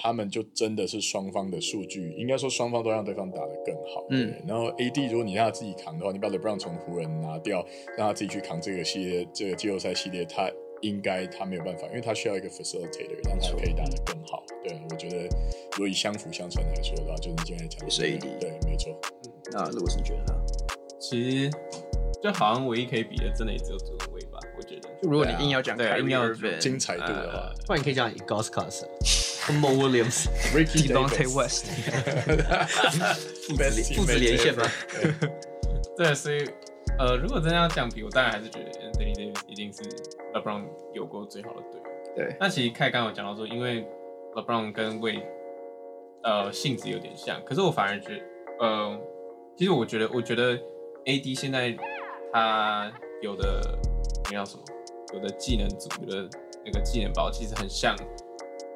[0.00, 4.06] 他们就真的是双方的数据，应该说双方都让对方打得更好。
[4.08, 7.62] 嗯，然后 AD 如果你让他自己扛的话，你把 LeBron 从湖人拿掉，
[7.98, 14.42] 让他自己去扛这个系列，这个季后赛系列，他应该他没有办法，因为他需要一个 facilitator 让他可以打得更好。
[14.66, 15.24] 对，我觉得
[15.72, 18.98] 如果以相辅相成来说的话，就是你今天讲的是 AD，对，没错。
[19.26, 20.40] 嗯，那如果是你觉得呢？
[21.10, 21.50] 其实。
[22.22, 24.38] 就好像唯一可以比的，真的也只有祖文威吧？
[24.56, 24.88] 我觉得。
[25.02, 28.84] 就如果你硬要讲，对，硬要精彩度的话，不然你可以讲 Ilgauskas、
[29.60, 31.66] Mo Williams、Ricky Donte West，
[33.94, 34.62] 父子连线吗？
[35.98, 36.48] 对，所以
[36.98, 39.82] 呃，如果真的要这样比，我当然还是觉得 Anthony Davis 一定是
[40.32, 40.64] LeBron
[40.94, 41.86] 有过最好的队友。
[42.16, 42.34] 对。
[42.40, 43.86] 那其实凯刚有讲到说，因为
[44.34, 45.24] LeBron 跟 Wade
[46.22, 48.22] 呃性质有点像，可是我反而觉得，
[48.60, 48.98] 呃，
[49.58, 50.58] 其实我觉得，我觉得。
[51.06, 51.76] AD 现在
[52.32, 53.78] 他有的
[54.24, 54.62] 那叫什么？
[55.12, 56.28] 有的技能组，有的
[56.64, 57.94] 那个技能包其实很像，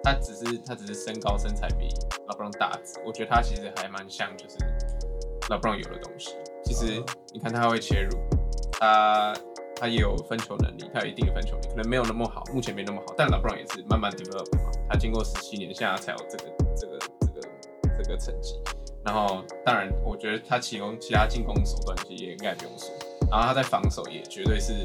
[0.05, 1.89] 他只是他只是身高身材比
[2.29, 4.57] LeBron 大只，我觉得他其实还蛮像，就是
[5.49, 6.37] LeBron 有的东西。
[6.63, 8.17] 其实你看他会切入，
[8.73, 9.35] 他
[9.75, 16.45] 他也有分球能力，他有一定的分球能力，可能没有那么好，目前没那么好，但 LeBron 也是慢慢 develop 嘛，他经过十七年，现在才有这个
[16.77, 18.61] 这个这个这个成绩。
[19.05, 22.89] 然后，当然，我觉得他启用其他进攻手段其实也应该不用说。
[23.31, 24.85] 然后他在防守也绝对是，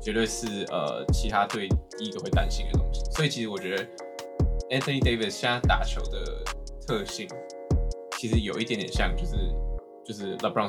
[0.00, 3.02] 绝对是呃其他队第一个会担心的东西。
[3.12, 3.84] 所以其实我觉得
[4.70, 6.42] Anthony Davis 现在打球的
[6.86, 7.28] 特性，
[8.18, 9.53] 其实有一点点像，就是。
[10.04, 10.68] 就是 LeBron，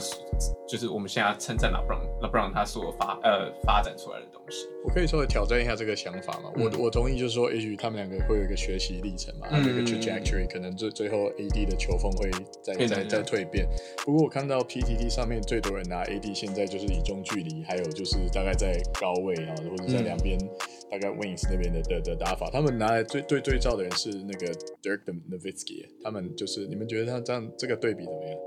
[0.67, 4.67] 就是我们现在称赞 LeBron，LeBron 他所发呃发展出来的东西。
[4.84, 6.52] 我可以稍微挑战一下这个想法嘛？
[6.56, 13.67] 嗯、我我同意，就是说，也许他们两个会有一个学习历程嘛，有、嗯、一个 trajectory，可能最最后 AD 的球风会再再再蜕变。
[14.06, 20.38] 不过我看到 PTT 上面最多人拿 AD，现在就是以中距离，还有就是大概在高位啊，或者在两边。
[20.39, 20.50] 嗯
[20.88, 28.38] 大概 Wings 那边的的的打法，他们拿来对对对照的人是那个 Dirk Nowitzki，他们就是你们觉得他这样这个对比怎么样？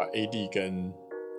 [0.00, 0.92] 把 AD 跟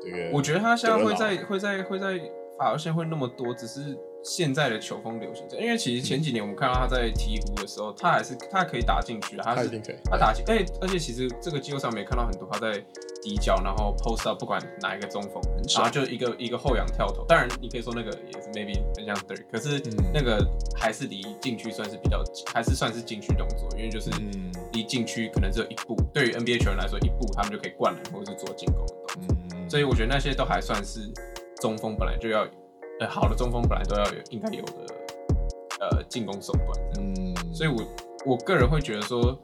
[0.03, 2.19] 这个，我觉得他现在会在会在会在
[2.57, 3.97] 发现会那么多，只是。
[4.23, 9.67] 现在的球风流行这样，因为其实前几年我们看到他在鹈鹕的时候，他还是他可以打进去的，他是
[10.05, 12.71] 他打进，哎，而且其实这个季后赛没看到很多他在
[13.21, 15.41] 底角，然后 post up，不管哪一个中锋，
[15.75, 17.23] 然后就一个一个后仰跳投。
[17.25, 19.81] 当然你可以说那个也是 maybe 很像 Dirk，可是
[20.13, 24.09] 那个还是离禁区算是比较，还是算是禁区动作，因为就是
[24.73, 31.01] 离禁区可能只有一步，对于 NBA 球员来说，一步他们就可以灌篮或者是做进攻的动作，所以我觉得那些都还算是
[31.61, 32.47] 中锋本来就要。
[32.99, 34.73] 呃好的中锋本来都要有应该有的
[35.79, 37.83] 呃进攻手段，嗯，所以我
[38.27, 39.35] 我个人会觉得说，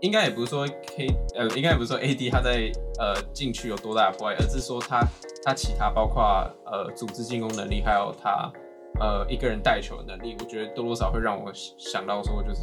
[0.00, 5.06] 应该也不是说 K 呃，应该也不是说 AD 他在呃禁区有多大的破坏，而是说他
[5.44, 6.22] 他其他包括
[6.66, 8.52] 呃组织进攻能力，还有他
[9.00, 12.62] 呃一个人带球的能力，我觉得多多少少会让我想到说，就是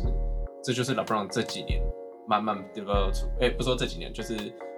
[0.63, 1.82] 这就是 LeBron 这几年
[2.28, 4.36] 慢慢 develop 出，哎、欸，不说这几年，就是。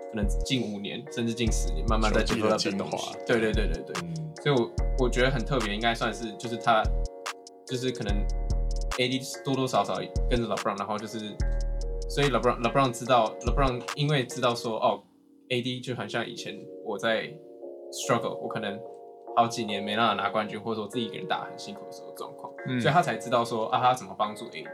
[0.10, 3.14] 可能近五年甚至近十年，慢慢在进步的变化。
[3.28, 6.82] 对对对对对，嗯、所以我我觉得很特别，应该算是就是他，
[7.66, 8.16] 就是可能
[8.98, 9.96] AD 多多少少
[10.30, 11.20] 跟着 LeBron，然后就是，
[12.10, 15.04] 所以 LeBron LeBron 知道 LeBron 因为知道说哦
[15.50, 17.34] ，AD 就很像以前我在
[17.92, 18.80] struggle，我可能
[19.36, 24.68] 好几年没办法拿冠军，或者说我自己一个人打很辛苦的时候状况，嗯、所以他才知道说啊，他怎么帮助 AD，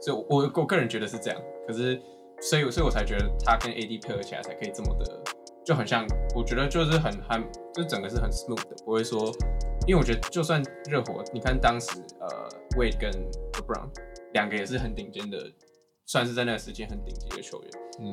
[0.00, 2.00] 所以我我我个人觉得是这样，可是。
[2.42, 5.04] 所以，所以我才觉得他跟 AD 配合起来才可以这么的，
[5.62, 6.06] 就很像。
[6.34, 9.30] 我觉得就是很很，就整个是很 smooth 的，不会说。
[9.86, 12.48] 因为我觉得就算热火，你看当时呃
[12.78, 13.10] Wade 跟
[13.52, 13.90] LeBron
[14.32, 15.36] 两个也是很顶尖的，
[16.10, 17.70] 算是在那个时间很顶级的球员。
[18.00, 18.12] 嗯。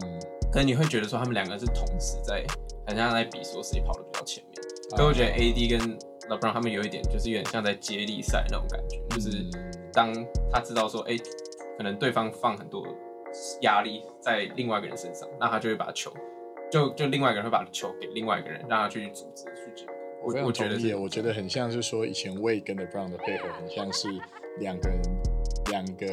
[0.51, 2.45] 可是你会觉得说他们两个是同时在，
[2.85, 4.61] 好像在比说谁跑得比较前面。
[4.91, 5.97] 所以我觉得 AD 跟
[6.29, 9.43] LeBron 他们有一点就是有点像在接力赛那种感觉，就是
[9.91, 10.13] 当
[10.51, 11.23] 他知道说，哎、欸，
[11.77, 12.85] 可能对方放很多。
[13.61, 16.11] 压力在另外一个人身上，那他就会把球，
[16.71, 19.95] 就就另外一个人会把球给另外一个人，让他去组织去进攻。
[20.23, 24.07] 我我觉得我觉得很像是说以前 Wade 跟 LeBron 的配合，很像是
[24.59, 25.01] 两个人
[25.69, 26.07] 两个，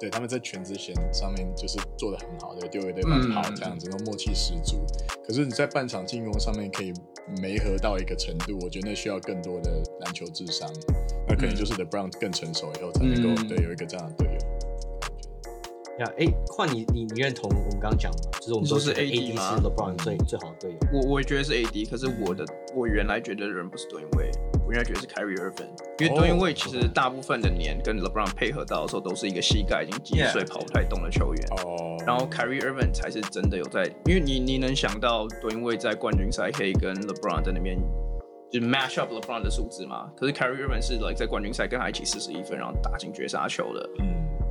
[0.00, 4.76] 对，他们在全职线上面就是做得很好对，丢给对方跑这样子，然后默契十足。
[5.26, 6.92] 可是你在半场进攻上面可以
[7.42, 10.70] 没合到一个程度，我觉得那需要更多的篮球智商，
[11.26, 14.38] 那可能就是 The Brown 更成熟以后才能够、嗯、对有一个这样的队友。
[15.98, 18.38] 呀，哎，换你，你你认同我们刚刚讲的吗？
[18.40, 20.78] 就是我们说是 AD 是 LeBron 最最好的队友。
[20.92, 24.37] 我我也觉得是 AD，可是我的我原来觉得的人不是 Dwyane Wade，
[24.68, 31.42] 我应该觉得是 Kyrie Irving，因为 Dwyane Wade 其实大部分的年跟 LeBron 配合到的时候，都是一个膝盖已经积水跑不太动的球员。
[31.52, 31.96] 哦。
[32.06, 37.78] 然后 Kyrie Irving 才是真的有在，因为你你能想到 Dwyane Wade 在冠军赛可以跟 LeBron 在那边
[38.52, 40.10] 就 match up LeBron 的数字嘛？
[40.14, 43.88] 可是 Kyrie Irving 是 like 在冠军赛跟他一起四十一分，然后打进绝杀球的。
[44.00, 44.06] 嗯。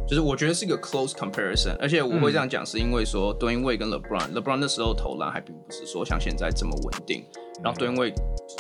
[0.08, 7.26] 就是我觉得是一个 close comparison，而且我会这样讲，是因为说 Wade 跟 LeBron，LeBron 那时候投篮还并不是说像现在这么稳定，
[7.62, 8.16] 然后 Wade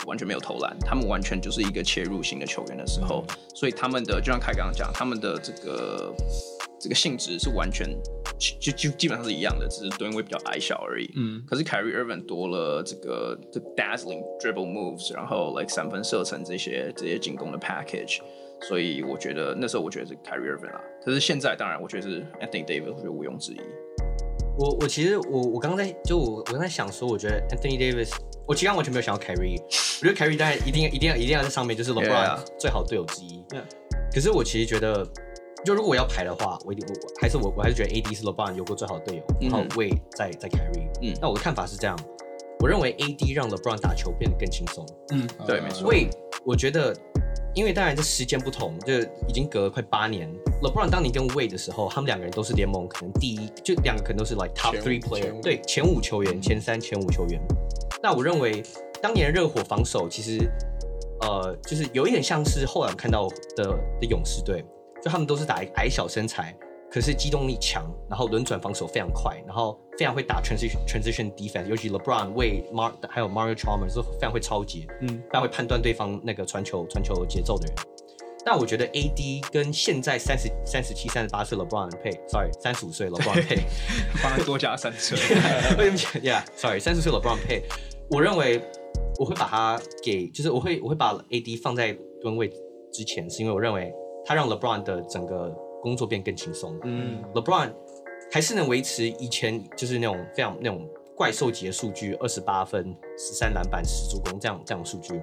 [0.05, 3.23] 完全没有投篮，他们完全就是一个切入型的球员的时候，
[3.55, 6.13] 所以他们的就像凯刚刚讲，他们的这个
[6.81, 7.87] 这个性质是完全
[8.59, 11.09] 就就基本上是一样的，只是 Wade 比较矮小而已。
[11.15, 18.19] 嗯，可是 Kyrie Irving 多了这个这个 dazzling dribble moves，然后 like 三分射程这些这些进攻的 package。
[18.61, 23.61] 所以我觉得那时候我觉得是 Kyrie Irving 啦，可是现在当然我觉得是 Anthony Davis，我觉得毋庸置疑。
[24.57, 28.11] 我我其实我我刚刚在就我我刚才想说，我觉得 Anthony Davis，
[28.47, 33.43] 我其实完全没有想到 Kyrie，我觉得 Kyrie 当然一定一定要一定要在上面，就是 LeBron 最好队友之一。
[33.49, 33.61] Yeah.
[34.11, 35.05] 可是我其实觉得，
[35.63, 40.89] 就如果我要排的话，我一定我还是我我还是觉得 AD 是 LeBron 有过最好的队友，然后 Wade 在在 Kyrie。
[41.03, 41.95] 嗯，那我的看法是这样，
[42.59, 44.83] 我认为 AD 让 LeBron 打球变得更轻松。
[45.13, 45.93] 嗯，对，没错。
[45.93, 46.09] Wade
[46.43, 46.95] 我觉得。
[47.53, 48.93] 因为当然这时间不同，就
[49.27, 50.31] 已经隔了快八年。
[50.61, 57.41] LeBron 当年跟 Wade 的时候，他们两个人都是联盟可能第一，就两个可能都是 like top three player，对，前五球员，前三、前五球员。
[58.01, 58.63] 那我认为
[59.01, 60.49] 当年热火防守其实，
[61.21, 63.65] 呃，就是有一点像是后来看到的
[63.99, 64.63] 的勇士队，
[65.03, 66.55] 就他们都是打矮小身材。
[66.89, 77.75] 可是机动力强，然后轮转防守非常快，然后非常会打 transition transition defense，尤其 LeBron、Wade、Mar 还有 Mario Chalmers 都非常会抄截，嗯，非常会判断对方那个传球传球节奏的人。
[78.45, 83.57] 但我觉得 AD 跟现在三十三十七、三十八岁 LeBron 配，sorry，三十五岁 LeBron 配，
[84.23, 85.17] 帮他多加三岁，
[86.23, 87.63] Yeah，sorry，三十岁 LeBron 配，
[88.09, 88.61] 我认为
[89.19, 92.47] 我会把他给，就是我会我会把 AD 放在蹲位
[92.93, 93.93] 之前，是因为我认为
[94.25, 95.53] 他让 LeBron 的整个。
[95.81, 96.77] 工作变更轻松。
[96.83, 97.73] 嗯，LeBron
[98.31, 105.21] 还是能维持以前就是那种非常那种怪兽级的数据，二十八分、十三篮板、十助攻这样这样的数据。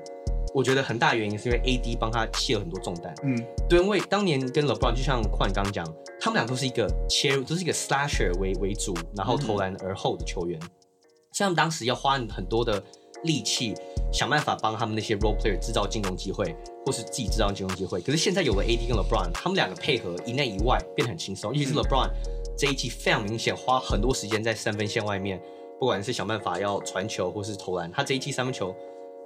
[0.54, 3.12] 我觉得很大原因是因为 AD 帮他卸了很多重担。
[3.24, 3.36] 嗯，
[3.68, 5.84] 对，因为当年跟 LeBron 就像矿刚讲，
[6.20, 10.60] 他们俩都是一个切入，都是一个 slasher 为为主，然后投篮而后的球员。
[11.32, 12.80] 像、嗯、当时要花很多的
[13.24, 13.74] 力气，
[14.12, 16.54] 想办法帮他们那些 role player 制造进攻机会，
[16.86, 18.00] 或是自己制造进攻机会。
[18.00, 21.52] 可是现在有了 AD 跟 LeBron，他们两个配合，一内一外变得很轻松。
[21.52, 22.08] 尤其是 LeBron
[22.56, 25.42] 这一季非常明显，花很多时间在三分线外面，
[25.80, 28.74] 不管是想办法要传球或是投篮，他这一季三分球。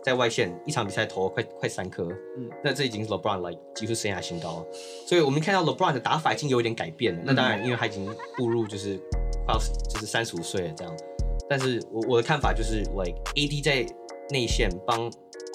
[0.01, 2.05] 在外线一场比赛投了快快三颗，
[2.39, 4.67] 嗯，那这已经是 LeBron 来几乎生涯新高了。
[5.05, 7.21] 所以我们看到 LeBron 的打法已经有一点改变了。
[7.23, 8.07] 嗯、那当然，因为他已经
[8.37, 8.97] 步入就是
[9.45, 10.97] 快要就是三十五岁了这样。
[11.49, 13.87] 但是我我的看法就是，like AD 在
[14.31, 15.11] 内线帮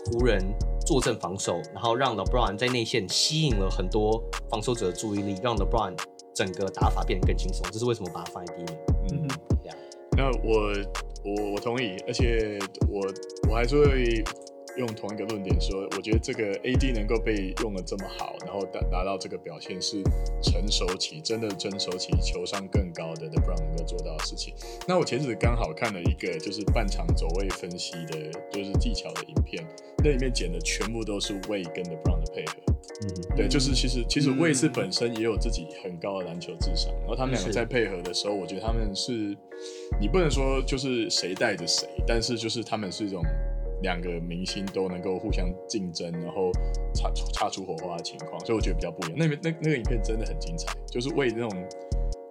[0.06, 0.42] 湖人
[0.86, 5.96] 坐镇防守，然后让 LeBron 在内线吸引了很多防守者的注意力，让 LeBron
[6.34, 7.66] 整个打法变得更轻松。
[7.72, 8.78] 这是为什么把它放在第一名。
[9.12, 9.28] 嗯，
[9.64, 9.78] 这样。
[10.18, 10.74] 那我。
[11.26, 13.00] 我我同意，而且我
[13.50, 14.22] 我还是会
[14.78, 20.02] 用同一个论点说，我觉得这个 AD 能够被用的这么好，然后达达到这个表现是
[20.42, 24.54] 成熟期，真的成熟期球商更高的 LeBron 能够做到的事情。
[24.88, 29.64] 那我前阵子刚好看了一个就是半场走位分析的，就是技巧的影片，
[30.04, 32.56] 那里面剪的全部都是 Wade 跟 LeBron 的配合。
[33.04, 39.38] 嗯，对，就是其实其实 Wade 是本身也有自己很高的篮球智商，然后他们两个在配合的时候，我觉得他们是。
[40.02, 43.24] 你不能说就是谁带着谁，但是就是他们是一种
[43.84, 46.52] 两个明星都能够互相竞争，然后
[46.96, 49.16] 擦擦出火花的情况，所以我觉得比较不一样。
[49.18, 51.50] 那边那那个影片真的很精彩，就是为那种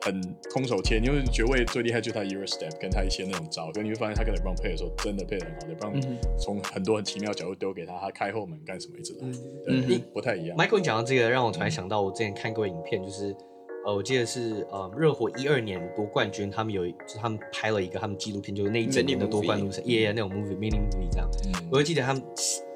[0.01, 0.21] 很
[0.53, 9.27] 空手切，因为爵位最厉害就是他 Euro Step 跟他一些那种招，跟你会发现他跟 LeBron 配的时候真的配的很好，LeBron 从很多很奇妙角度丢给他，他开后门干什么一直都，
[9.69, 10.57] 嗯，对，不太一样。
[10.57, 13.37] Michael 你讲到这个，让我突然想到我之前看过影片，就是。
[13.85, 21.29] 呃，我记得是呃，热火一二年夺冠军，他们有就是他们拍了一个他们纪录片，就是那一整年的夺冠路程，夜夜那种 movie，mini movie 这样。
[21.47, 22.23] 嗯、我就记得他们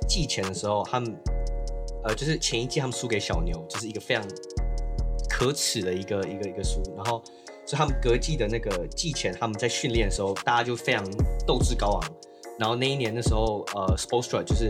[0.09, 1.16] 季前的时候，他们
[2.03, 4.25] 呃，就是前一季他们输给小牛，就是一个非常
[5.29, 6.83] 可耻的一个一个一个输。
[6.97, 7.23] 然后，
[7.64, 11.05] 所以他们隔季的那个季前，他们在训练的时候，大家就非常
[11.47, 12.12] 斗志高昂。
[12.59, 14.69] 然后那一年的时候，呃 s p o r t s t r a 就是。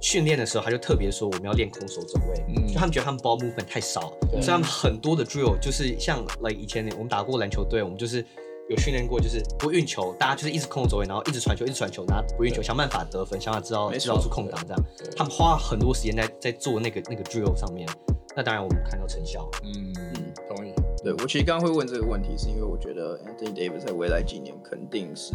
[0.00, 8.24] 训练的时候，他就特别说我们要练空手走位，嗯，就他们觉得他们 ball movement 太少，所以他们很多的 drill 就是像 like 以前我们打过篮球队，我们就是
[8.68, 14.84] 有训练过，就是不运球，大家就是一直空手走位，然后一直传球，一直传球，拿不运球，想办法得分，想办法知道知道出空档这样。
[15.16, 17.88] 他们花很多时间在在做那个那个 drill 上面，
[18.36, 19.48] 那当然我们看到成效。
[19.62, 20.72] 嗯嗯，同意。
[21.02, 25.32] 对，我其实刚刚会问这个问题，是因为我觉得 Anthony Davis 在未来几年肯定是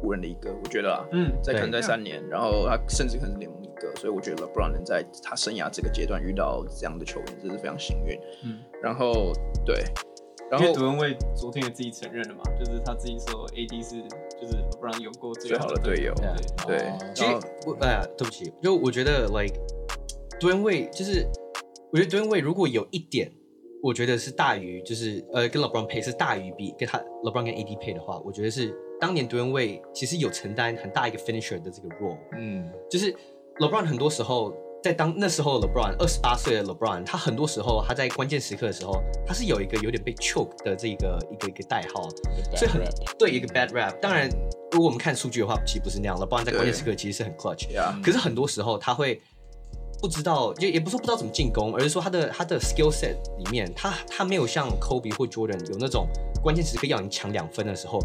[0.00, 3.94] 湖人的一个，我觉得啊，嗯，在可能在三年，然后他甚至可能是联盟一个。
[3.96, 8.18] 所以我觉得 LeBron 能在他生涯这个阶段遇到这样的球员，真是非常幸运。
[8.44, 9.32] 嗯，然后
[9.64, 9.82] 对，
[10.50, 14.02] 然后杜恩卫昨天也自己承认了嘛，就是他自己说 AD 是
[14.40, 16.14] 就是 LeBron 有过最好的队友。
[16.66, 17.30] 对，其实
[17.66, 19.54] 我哎呀，对不起，就我觉得 like
[20.38, 21.26] 杜恩卫就是，
[21.92, 23.32] 我觉得杜恩卫如果有一点，
[23.82, 32.18] 我觉得是大于就是呃跟 LeBron 配是大于比跟他 LeBron 跟 AD 配的话，我觉得是当年杜恩卫其实有承担很大一个 finisher 的这个 role。
[32.36, 33.14] 嗯，就是。
[33.60, 42.08] LeBron 很多时候在当那时候，LeBron 二十八岁的 LeBron，他很多时候他在关键时刻的时候，他是有一个有点被 choke 的这个一个一个代号，
[42.54, 42.80] 所以很
[43.18, 43.98] 对一个 bad rap。
[43.98, 44.30] 当然，
[44.70, 46.16] 如果我们看数据的话，其实不是那样。
[46.16, 47.66] LeBron 在关键时刻其实是很 clutch，
[48.00, 49.20] 可是很多时候他会
[50.00, 56.06] 不知道，也也不是说不知道怎么进攻，而是说他的他的 skill set 里面，他他没有像 Kobe 或 Jordan 有那种
[56.40, 57.98] 关键时刻要你抢两分的时候，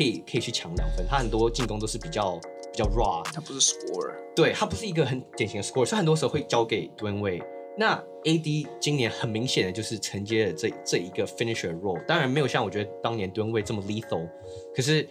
[0.00, 1.06] 可以可以去抢两分。
[1.08, 2.38] 他很多进攻都是比较。
[2.72, 7.44] 比较 raw，他不是 scorer，对，他不是一个很典型的 scorer，所以很多时候会交给 Dwyane Wade。
[7.76, 14.30] 那 AD 今年很明显的就是承接了这这一个 finisher role，当然没有像我觉得当年 Dwyane Wade 这么 lethal，
[14.72, 15.04] 可是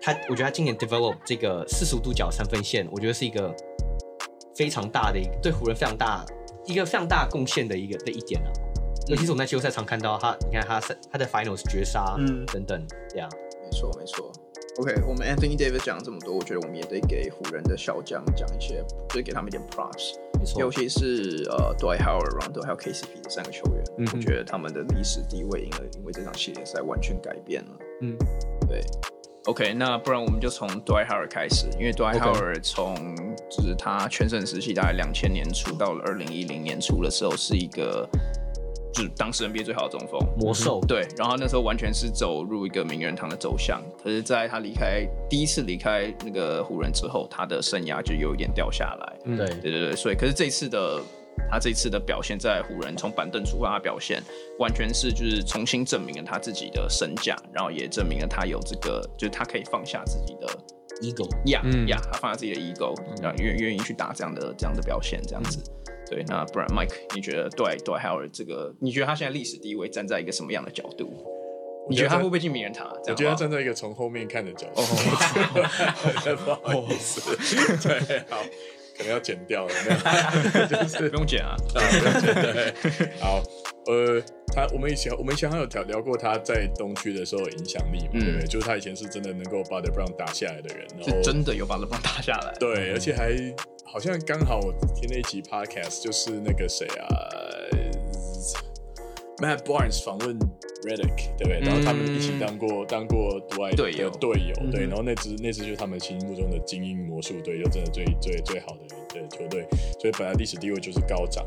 [0.00, 3.52] 他，我觉得他今年 develop 这个四十五度角三分线，我觉得是一个
[4.54, 6.24] 非常大的一个对湖人非常大
[6.64, 8.48] 一个非常大贡献的一个的一点啊。
[9.08, 13.28] 尤其是我们在季后赛常看到他，你看他他的 finals 绝杀，嗯，等等，这样，
[13.70, 14.32] 没错没错。
[14.78, 20.14] OK，我们 Anthony Davis 讲了这么多，我觉得我们也得给湖人的小将讲一些，就是给他们一点 props。
[20.38, 27.78] 没错，尤其是呃，Dwight Howard、Rondo 还有 KCP 这三个球员，嗯，我觉得他们的历史地位因为因为这场系列赛完全改变了。
[28.00, 28.16] 嗯，
[28.66, 28.82] 对。
[29.46, 32.94] OK，那不然我们就从 Dwight Howard 开始，因为 Dwight Howard 从
[33.50, 38.08] 就是他全盛时期大概两千年初到了二零一零年初的时候，是一个。
[38.92, 43.80] 就是当时 NBA 最好的中锋魔兽，对，然后那时候完全是走入一个名人堂的走向。
[44.02, 49.18] 可是，在他离开第一次离开那个湖人之后，他的生涯就有一点掉下来。
[49.24, 49.96] 嗯，对，对对对。
[49.96, 51.00] 所以，可是这次的
[51.50, 54.22] 他这次的表现，在湖人从板凳出发的表现，
[54.58, 60.46] 完全是就是重新证明了他自己的身价，然后也证明了他有这个，就是他可以放下自己的
[61.00, 65.62] ego，呀呀，他放下自己的 ego，然后愿愿意去打这样的这样的表现，这样子。
[66.10, 71.14] 对，那不然 Mike，你觉得对对 Howard 这个，你觉得他现在历史地位站在一个什么样的角度？
[71.88, 72.88] 你觉得他会不会进名人堂？
[73.08, 74.82] 我觉得他站在一个从后面看的角度。
[76.44, 77.36] 不好意思，
[77.88, 78.42] 对，好，
[78.96, 79.72] 可能要剪掉了，
[80.68, 81.56] 就是不用剪啊。
[81.72, 83.42] 对，好，
[83.90, 84.22] 呃，
[84.54, 88.46] 他我们以前我们以前还有聊聊过他在东区的时候影响力嘛，对不对？
[88.46, 93.36] 就是他以前是真的能够把 The Brown 打下来的人，是真的有把 The Brown 打下来，对，而且还。
[93.92, 97.08] 好像刚好我听了一集 podcast，就是那个谁啊
[99.38, 100.38] ，Matt Barnes 访问
[100.84, 101.58] Redick，对不对？
[101.58, 104.86] 然后他们一起当过、嗯、当过 Dwight 的队友，队友，对。
[104.86, 109.66] 然后那支那支就是他们心目中的精英魔术队，就真的最最最好的的球队，
[109.98, 111.44] 所以本来历史地位就是高涨。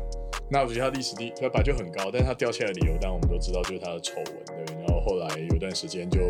[0.54, 4.74] 那我觉得他历史地他本来就很高，但是他掉下来的理由，当然我们都知道，就是他的丑闻，对。
[4.76, 6.20] 然后后来有段时间就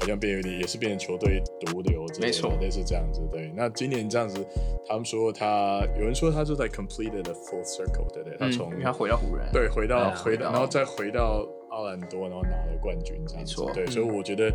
[0.00, 3.52] 好像变有点，也是变成球队毒瘤之类的，没错，类似这样子，对。
[3.54, 4.42] 那今年这样子，
[4.88, 8.38] 他们说他有人说他就在 completed the full circle，对不对？
[8.38, 13.86] 他从、嗯、他回到湖人，对，回到回到，然后再回到奥兰多，然后拿了冠军，这样子，对。
[13.88, 14.50] 所以我觉得，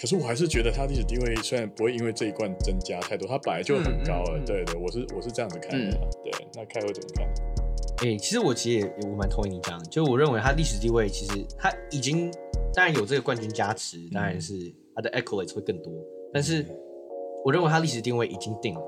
[0.00, 6.32] 可是我还是觉得他历史地位虽然不会因为这一冠增加太多，他本来就很高了，嗯、对对，我是我是这样子看的，嗯、对。
[6.54, 7.28] 那开会怎么看？
[8.02, 12.32] 哎、欸，其实我其实也我蛮同意你讲，就我认为他历史地位其实他已经
[12.72, 14.54] 当然有这个冠军加持，当然是
[14.94, 15.92] 他的 accolades 会更多，
[16.32, 16.64] 但是
[17.44, 18.80] 我认为他历史定位已经定了。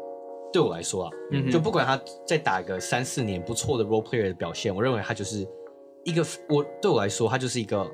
[0.53, 5.47] 对我来说啊，嗯、就不管他再打个三四年不错的 role player 的表现，我认为他就是
[6.05, 7.91] 一个我对我来说他就是一个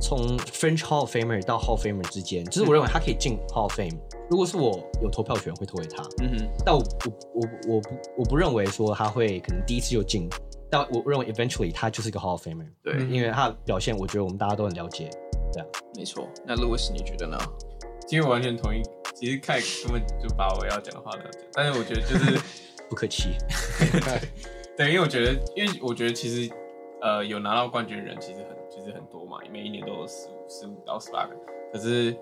[0.00, 3.96] 从 French Hall of Famer 到 Hall of Famer 之间，就是我认为他可以进 Hall of Fame。
[4.30, 6.02] 如果是我有投票权，会投给他。
[6.22, 7.88] 嗯哼，但我我我我不
[8.18, 10.28] 我不认为说他会可能第一次就进，
[10.70, 12.66] 但我认为 eventually 他就是一个 Hall of Famer。
[12.82, 15.10] 对，因为他的表现，我觉得我们大家都很了解。
[15.52, 15.66] 对啊，
[15.96, 16.28] 没错。
[16.46, 17.38] 那 Louis 你觉得呢？
[18.06, 18.82] 其实我完全同意。
[19.14, 22.38] 其实凯根本就把我要讲的话都要讲，但是我觉得就是
[22.90, 23.30] 不客气。
[24.76, 26.52] 对，因为我觉得，因为我觉得其实
[27.00, 28.53] 呃有拿到冠军的人其实很其
[28.84, 31.34] 实很多嘛，每一年都有十五十五到十八个，
[31.72, 32.16] 可是。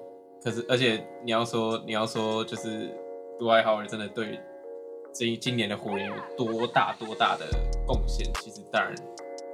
[0.45, 2.91] 可是，而且你要说，你要说，就是
[3.39, 4.41] 杜爱豪尔真的对
[5.15, 7.47] 这一今年的湖人有多大多大的
[7.87, 8.29] 贡献？
[8.41, 8.93] 其实，当然，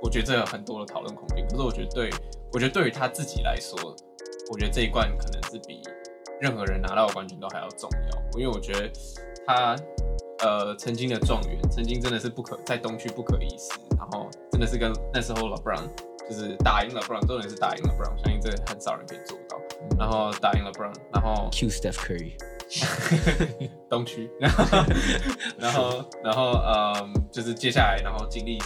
[0.00, 1.46] 我觉得这有很多的讨论空间。
[1.46, 2.08] 可是，我觉得对，
[2.54, 3.78] 我觉得对于他自己来说，
[4.50, 5.82] 我觉得这一冠可能是比
[6.40, 8.40] 任何人拿到的冠军都还要重要。
[8.40, 8.90] 因为我觉得
[9.46, 9.76] 他，
[10.38, 15.86] 呃，曾经的状元，曾经真的是不可在东区不可一世，然后真的是跟那时候 LeBron
[16.28, 19.58] 就是打赢了 LeBron，重点是打赢了 LeBron，相信这很少人可以做到。
[19.98, 22.32] 然后打赢了 LeBron，然后 Q Steph Curry，
[23.88, 24.66] 东区， 然后
[25.58, 28.58] 然后然后嗯，就是接下来，然后经历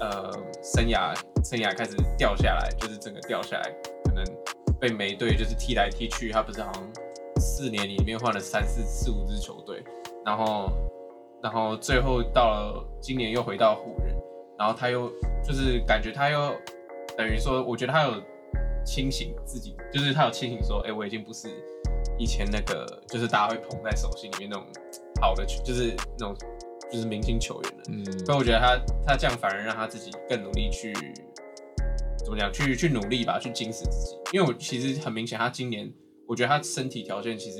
[0.00, 0.30] 呃
[0.62, 3.72] 生涯生涯开始掉下来，就是整个掉下来，
[4.04, 4.24] 可能
[4.78, 6.92] 被每队就是踢来踢去，他不是好像
[7.40, 9.82] 四年里面换了三四四五支球队，
[10.24, 10.70] 然后
[11.42, 14.14] 然后最后到了今年又回到湖人，
[14.58, 15.10] 然后他又
[15.42, 16.54] 就是感觉他又
[17.18, 18.14] 等于说，我觉得他有。
[18.84, 21.46] 清醒自己，就是他有清醒说，哎、欸，我已经不是
[22.16, 24.64] 以前那个，就是大家会捧在手心里面那种
[25.20, 26.34] 好的球，就是那种
[26.90, 27.82] 就是明星球员了。
[27.90, 30.94] 嗯，所以我觉得他他这样反而让他自己更努力去
[32.24, 34.16] 怎么讲，去去努力吧，去精实自己。
[34.32, 35.92] 因为我其实很明显，他今年
[36.26, 37.58] 我觉得他身体条件其实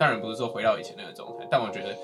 [0.00, 1.96] 当然不是说回到以前那个状态，但我觉得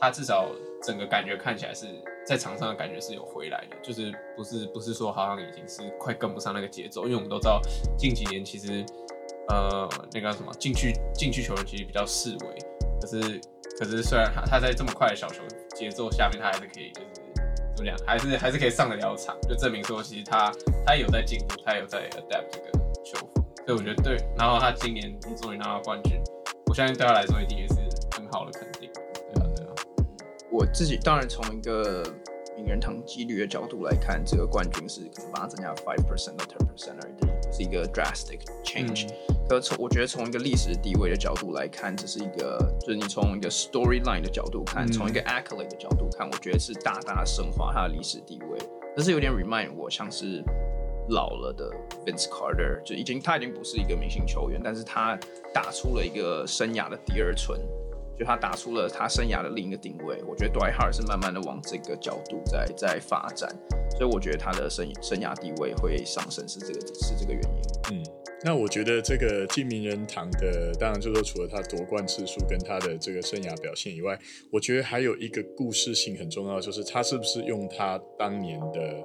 [0.00, 0.48] 他至少
[0.82, 1.86] 整个感觉看起来是。
[2.26, 7.58] 在场上的感觉是有回来的，就是不是不是说好像已经是快跟不上那个节奏，因为我们都知道
[7.96, 8.84] 近几年其实
[9.48, 12.58] 呃那个什么禁区禁区球员其实比较示威，
[13.00, 13.40] 可是
[13.78, 15.42] 可是虽然他他在这么快的小球
[15.74, 17.06] 节奏下面，他还是可以就是
[17.74, 20.52] 怎么讲，还是还是可以上得了场，就证明说其实他
[20.84, 22.70] 他有在进步，他有在 adapt 这个
[23.02, 26.20] 球风，所以我觉得对，然后他今年终于拿到冠军，
[26.66, 27.76] 我相信对他来说一定也是
[28.14, 28.87] 很好的肯定。
[30.50, 32.02] 我自己当然从一个
[32.56, 39.08] 名人堂几率的角度来看，这个冠军是可能帮他增加 five percent 到 ten percent 而已，这是一个 drastic change。
[39.48, 48.58] 可从我觉得从一个历史地位的角度来看，这是一个就是你从一个 storyline 的角度看，从一个 accolade 的角度看，我觉得是大大升华他的历史地位。
[48.96, 50.42] 但是有点 remind 我像是
[51.10, 51.70] 老了的
[52.04, 55.16] Vince Carter，就已经他已经不是一个明星球员，但是他
[55.54, 57.60] 打出了一个生涯的第二春。
[58.18, 63.48] 就他打出了他生涯的另一个定位，我觉得 Dwight Hart 是慢慢的往这个角度在在发展，
[63.96, 67.62] 所以我觉得他的生生涯地位会上升是这个是这个原因。
[67.92, 68.02] 嗯，
[68.44, 74.18] 那我觉得这个进名人堂的，当然就是说除了他夺冠次数跟他的这个生涯表现以外，
[74.50, 78.96] 我觉得还有一个故事性很重要，就是他是不是用他当年的，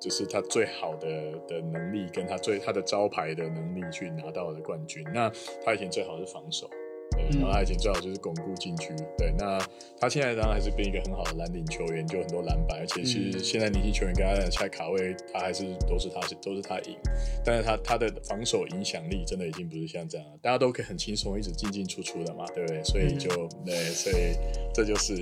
[0.00, 1.08] 就是他最好的
[1.46, 5.04] 的能力跟他最他的招牌的能力去拿到了冠军。
[5.14, 5.30] 那
[5.64, 6.68] 他以前最好是防守。
[7.12, 9.58] 对，然后他以前最好就是巩固禁区，对，那
[10.00, 16.96] 他现在当然还是变一个很好的蓝领球员，就很多篮板，而且是现在年轻球员跟他在卡位，他还是都是他是都是他赢，
[17.44, 22.82] 但是他他的防守影响力真的已经不是像这样了，大家都可以很轻松一直进进出出的嘛，对不对？
[22.84, 23.28] 所以就
[23.64, 24.34] 对，所以
[24.74, 25.14] 这就是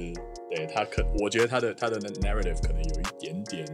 [0.48, 3.64] 对他可，我觉得他的他的 narrative 可能有一点点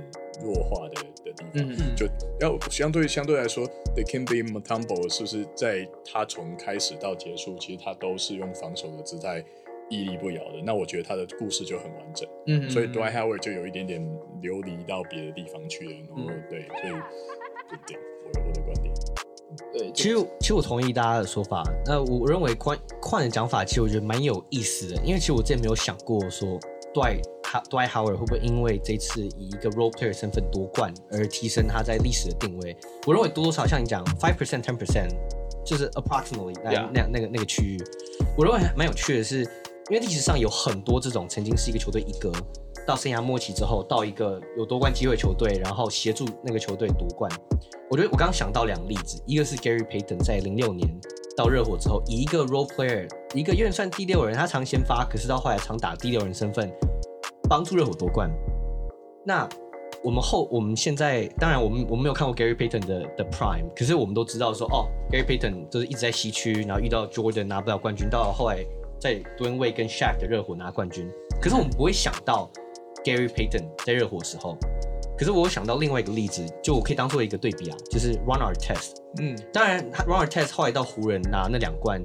[0.43, 2.07] 弱化的的地方，嗯嗯就
[2.41, 9.45] 要相对相对来说，Dikembe Mutombo 是不是在他从开始到结束，其实他都是用防守的姿态
[9.89, 10.63] 屹立不摇的。
[10.65, 14.01] 那我觉得他的故事就很完整，嗯，嗯，嗯，所以 Dwight Howard 就有一点点
[14.41, 15.93] 流离到别的地方去了。
[15.93, 16.93] 然后对，所以
[17.69, 18.95] 对对，我有我的观点。
[19.73, 21.63] 对，其实其实我同意大家的说法。
[21.85, 26.59] 那我认为宽宽的讲法，其实我觉得蛮有意思的，因为其实我之前没有想过说。
[26.97, 27.23] Dwight
[27.69, 32.75] Dwight Howard 会不会因为这次以一个 role player 身份夺冠而提升他在历史的定位？
[33.07, 35.11] 我认为多多少少像你讲 five percent ten percent，
[35.63, 37.79] 就是 approximately 那.那那个那个区域。
[38.35, 39.43] 我认为蛮有趣的是，
[39.91, 42.33] 因为历史上有很多这种曾经是一个球队一哥，
[42.87, 47.31] 到生涯末期之后到一个有夺冠机会球队，然后协助那个球队夺冠。
[47.91, 50.89] 我觉得我刚刚想到两个例子，一个是 Gary Payton 在零六年
[51.37, 53.07] 到热火之后，以一个 role player。
[53.35, 56.73] 一个有点算第六人，他常先发，可是到后来常打第六人身份，
[57.49, 58.31] 帮助热火夺冠。
[59.25, 59.47] 那
[60.03, 68.65] 我们后我们现在当然我们我们没有看过 Gary Payton 的的 Prime，可是我们都知道说哦，Gary Payton 就是一直在西区，然后遇到 Jordan 拿不了冠军，到后来
[68.99, 71.11] 在 Dunway 跟 Shaq 的热火拿冠军。
[71.43, 72.49] 可是我们不会想到
[73.05, 74.57] Gary Payton 在热火时候，
[75.19, 78.97] 可是我有想到另外一个例子，就我可以当做一个对比啊，就是 Ron Artest。
[79.21, 82.03] 嗯，当然 Ron Artest 后来到湖人拿那两冠。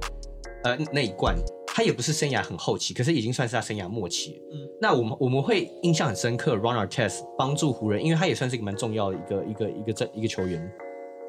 [0.64, 1.36] 呃，那一冠
[1.66, 4.40] 他也不是生涯很后期，可是已经算是他生涯末期。
[4.52, 10.72] 嗯，那我们我们会印象很深刻，Ron Artest 帮助湖人，因为他也算是一个蛮重要的一个一个一个这一个球员，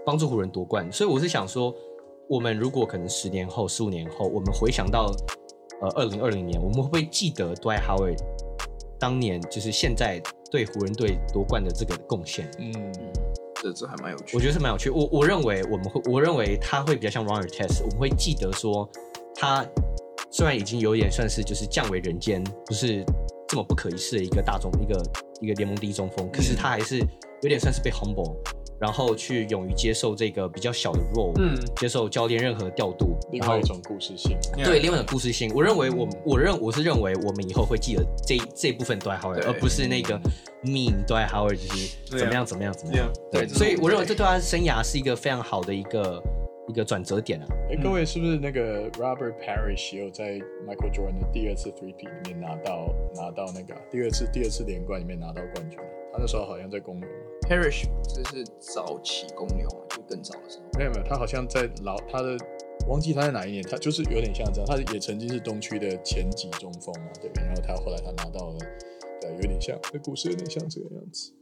[0.05, 0.87] 帮助湖人夺冠。
[0.91, 1.73] 所以我是想说，
[2.29, 5.11] 我们如果可能十年后、十五年后，我们回想到
[5.81, 8.19] 呃二零二零年，我们会不会记得 Dwight Howard
[8.99, 10.21] 当年就是现在
[10.53, 12.47] 对湖人队夺冠的这个贡献？
[12.59, 12.71] 嗯，
[13.55, 14.37] 这这还蛮有趣。
[14.37, 14.91] 我觉得是蛮有趣。
[14.91, 18.87] 我我认为我们会，我认为他会比较像 Ron Artest，我们会记得说。
[19.35, 19.65] 他
[20.29, 23.03] 虽然已经有点算是就是降为人间，不是
[23.47, 25.03] 这么不可一世的一个大中一个
[25.41, 28.35] 一个联盟第一中锋，可是他还是有点算是被 humble，
[28.83, 35.49] 然后去勇于接受这个比较小的 role，嗯，接受教练任何调度，另外一种故事性，对，另外一种故事性。
[35.55, 40.19] 我认为我我认我是认为我们以后会记得这这部分 Dwight Howard，而不是那个
[40.65, 43.09] mean Dwight Howard 就是怎么样怎么样怎么样。
[43.31, 46.21] 对，所以我认为这对他生涯是一个非常好的一个。
[46.69, 47.45] 一个转折点啊！
[47.69, 55.77] 哎，各位是不是那个 Robert Parrish 有在 Michael Jordan 的第二次 three-peat 里面拿到拿到那个第二次第二次连冠里面拿到冠军？
[56.13, 57.09] 他那时候好像在公牛。
[57.47, 60.65] Parrish 这是早期公牛，就更早的时候。
[60.77, 62.37] 没有没有，他好像在老他的
[62.87, 67.31] 忘记他在哪一年，他就是有点像这样，他也曾经是东区的前几中锋嘛，对？
[67.35, 68.57] 然后他后来他拿到了，
[69.21, 71.33] 对，有点像那故事有点像这个样子。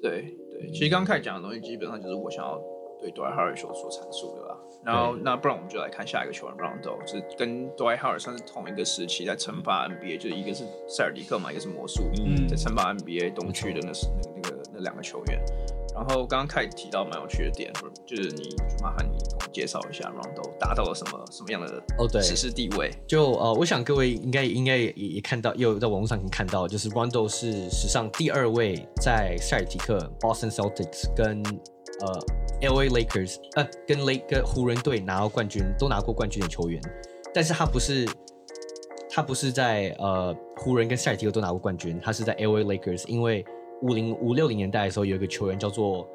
[0.00, 2.60] 对对对，其实刚开始讲的东西基本上就是我想要。
[3.00, 15.38] 对 Dwight Howard 所所阐述的吧，然后那不然我们就来看下一个球员 Rondo，就是跟 Dwight Howard 算是同一个时期在称霸 NBA，就是一个是塞尔迪克嘛，一个是魔术，嗯，在称霸 NBA 东区的那是那那个那两个球员。
[15.94, 17.72] 然后刚刚开始提到蛮有趣的点，
[18.06, 22.92] 就是你麻烦你给我们介绍一下 Rondo 达到了什么什么样的哦对史诗地位？
[23.04, 31.42] 就呃，我想各位应该应该也也看到，也有在网络上可以看到，就是 Rondo 是史上第二位在塞尔提克 Boston Celtics 跟
[32.00, 32.48] 呃。
[32.60, 32.88] L.A.
[32.88, 36.82] Lakers，呃，跟雷跟湖人队拿到冠军，都拿过冠军的球员，
[37.32, 38.04] 但是他不是，
[39.08, 42.64] 他不是在呃湖人跟塞尔提克都拿过冠军，他是在 L.A.
[42.64, 43.44] Lakers，因为
[43.82, 46.06] 五零五六零年代的时候有一个球员叫做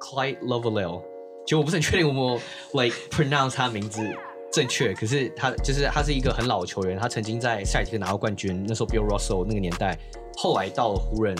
[0.00, 1.02] Clyde Lovellell，
[1.44, 2.40] 其实我不是很确定我们
[2.72, 4.02] like pronounce 他名字
[4.52, 9.98] 正确，可是他就是他是一个很老的球员，他曾经在赛尔提克拿过冠军，那时候 Bill Russell 那个年代，
[10.36, 11.36] 后来到了湖人。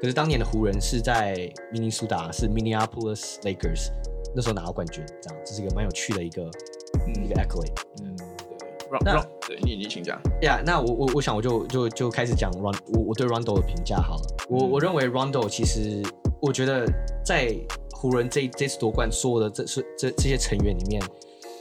[0.00, 3.90] 可是当年的湖人是在明尼苏达，是 Minneapolis Lakers，
[4.34, 6.42] 那时候拿到冠军，这样这是一个蛮有趣的一个、
[7.22, 7.72] 一个 accolade。
[9.04, 10.16] 那对你你请讲。
[10.42, 14.22] 呀，yeah, 那我我我想我就就就开始讲 Ron，我我对 Rondo 的评价好了。
[14.48, 16.02] 我、嗯、我认为 Rondo 其实，
[16.40, 16.86] 我觉得
[17.24, 17.54] 在
[17.92, 21.02] 湖人这这次夺冠所有的这是这这些成员里面，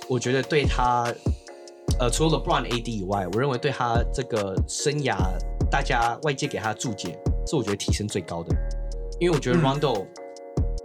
[0.07, 1.03] 我觉得对他，
[1.99, 5.15] 呃，除了 LeBron AD 以外，我认为对他这个生涯，
[5.71, 7.17] 大家外界给他的注解。
[7.45, 8.55] 是我觉得提升最高的，
[9.19, 10.05] 因为我觉得 Rondo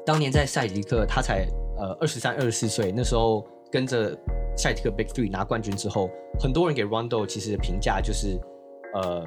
[0.05, 1.47] 当年在赛迪克，他才
[1.79, 4.17] 呃二十三、二十四岁，那时候跟着
[4.57, 6.11] 塞尔提克 Big Three 拿冠军之后，
[6.41, 8.39] 很多人给 Rondo 其实评价就是，
[8.95, 9.25] 呃，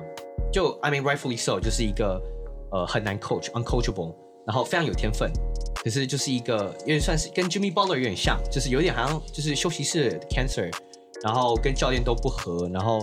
[0.51, 2.21] 就 I mean rightfully so，就是一个
[2.71, 4.13] 呃很难 coach，uncoachable，
[4.45, 5.31] 然后非常有天分，
[5.83, 10.73] 可是就是一个有点算是跟 Jimmy Butler 有点像，就是有点好像就是休息室 cancer，
[11.23, 12.99] 然后跟教练都不合，然后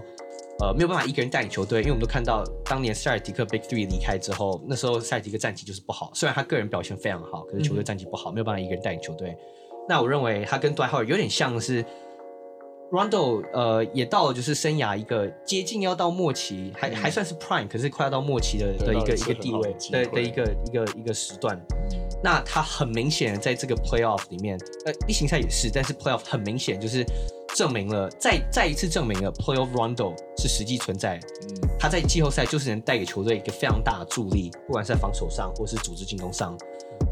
[0.60, 9.36] 呃没有办法一个人带领球队，因为我们都看到当年塞尔迪克 Big Three 离开之后，那时候塞尔迪克战绩就是不好，虽然他个人表现非常好，可是球队战绩不好，没有办法一个人带领球队。
[9.88, 11.84] 那我认为他跟 Dwight Howard 有点像是。
[12.90, 21.60] Rondo 呃，也到了就是生涯一个接近要到末期，还还算是 Prime，可是快要到末期的的一个一个地位的的一个一个一个时段。
[22.22, 27.04] 那他很明显在这个 Playoff 里面，呃，例行赛也是，但是 Playoff 很明显就是
[27.54, 31.20] 证明了再再一次证明了 Playoff Rondo 是实际存在。
[31.42, 36.56] 嗯，他在季后赛就是能带给球队一个非常大的助力，不管是在防守上或是组织进攻上。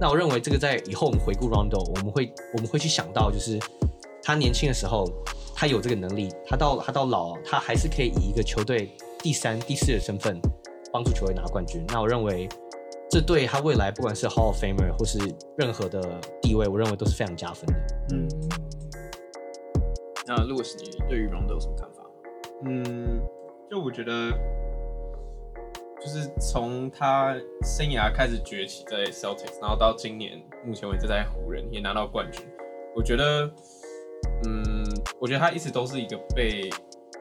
[0.01, 3.59] 那我认为这个在以后我们回顾 Rondo，我们会我们会去想到就是
[4.27, 5.07] 他年轻的时候。
[5.59, 10.39] 他有这个能力，他到他到老，他还是可以以一个球队第三、第四的身份
[10.93, 11.83] 帮助球队拿冠军。
[11.89, 12.47] 那我认为，
[13.09, 15.19] 这对他未来不管是 Hall of Famer 或是
[15.57, 17.75] 任何的地位，我认为都是非常加分的。
[18.13, 18.29] 嗯。
[20.27, 22.03] 那 Louis，你对于 Rondo 有什么看法？
[22.67, 23.23] 嗯，
[23.71, 24.31] 就我觉得，
[26.03, 32.45] 就是从他生涯开始崛起在 Celtics，然后到今年目前为止在湖人也拿到冠军，
[32.95, 33.51] 我觉得，
[34.45, 34.85] 嗯。
[35.19, 36.69] 我觉得他一直都是一个被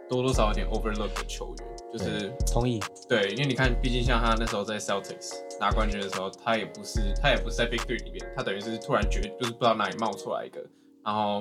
[0.10, 2.80] 多多少少有点 overlook 的球员，就是同意。
[3.08, 10.60] 对，因为你看，毕竟像他那时候在 Celtics 拿冠军的时候，他也不是他也不是在 Big Three 里面，他等于是突然觉就是不知道哪里冒出来一个，
[11.06, 11.40] 然后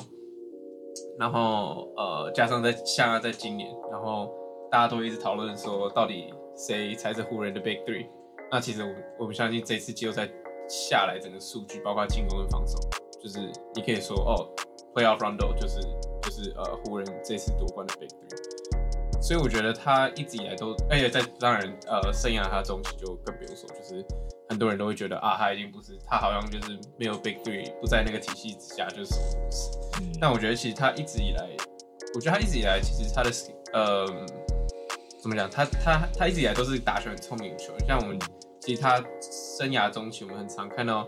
[1.19, 4.33] 然后呃加上在像他在今年，然后
[4.71, 8.07] 大家都一直讨论说到底谁才是湖人的 Big Three。
[8.51, 10.29] 那其实我我们相信这次季后赛
[10.69, 12.79] 下来整个数据，包括进攻跟防守，
[13.21, 13.41] 就是
[13.75, 14.49] 你可以说哦
[14.95, 15.81] ，Playoff Rondo 就是。
[16.25, 24.03] 就是呃湖人这次夺冠的 Big Three，所以我觉得他一直以来都，而且在当然呃生涯他中期就更不用说，就是
[24.49, 29.15] 很多人都会觉得啊他已经不是他好像就是没有 Big Three 不在那个体系之下就是
[30.19, 31.47] 但我觉得其实他一直以来，
[32.15, 33.31] 我觉得他一直以来其实他的
[33.75, 34.07] 呃
[35.21, 38.19] 怎么讲，他他他一直以来都是打球很聪明的球员，像我们
[38.63, 41.07] 其实他生涯中期我们很常看到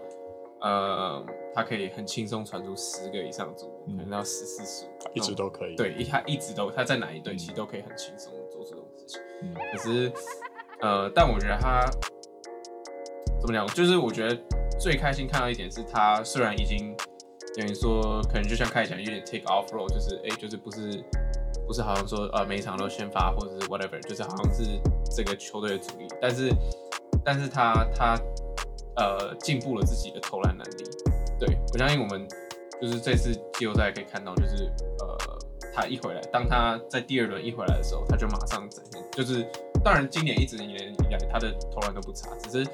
[0.60, 1.24] 呃。
[1.56, 5.74] 他可以很轻松传出十个以上助攻，可能到十四十五，一直都可以。
[5.74, 9.22] 对，他一直都他在哪一队，其实都可以很轻松做出这种事情。
[9.40, 10.12] 嗯、可是，
[10.82, 11.90] 呃，但我觉得他
[13.40, 13.66] 怎么讲？
[13.68, 14.38] 就是我觉得
[14.78, 16.94] 最开心看到一点是他虽然已经
[17.56, 21.02] 等于说，可能就像开始讲有点 take off role，就是哎、欸，就是不是
[21.66, 24.78] 不是好像说呃每一场都先发或者是 whatever，就是好像是
[25.10, 26.52] 这个球队的主力，但是
[27.24, 28.20] 但是他他
[28.96, 30.84] 呃进步了自己的投篮能力。
[31.38, 32.26] 对，我相信我们
[32.80, 34.64] 就是这次季后赛可以看到，就是
[35.00, 35.38] 呃，
[35.74, 39.46] 他一回来，当他在第二轮一回来的时候，他就马上展现，就是
[39.84, 42.70] 当然今年一直以来他的投篮都不差，只是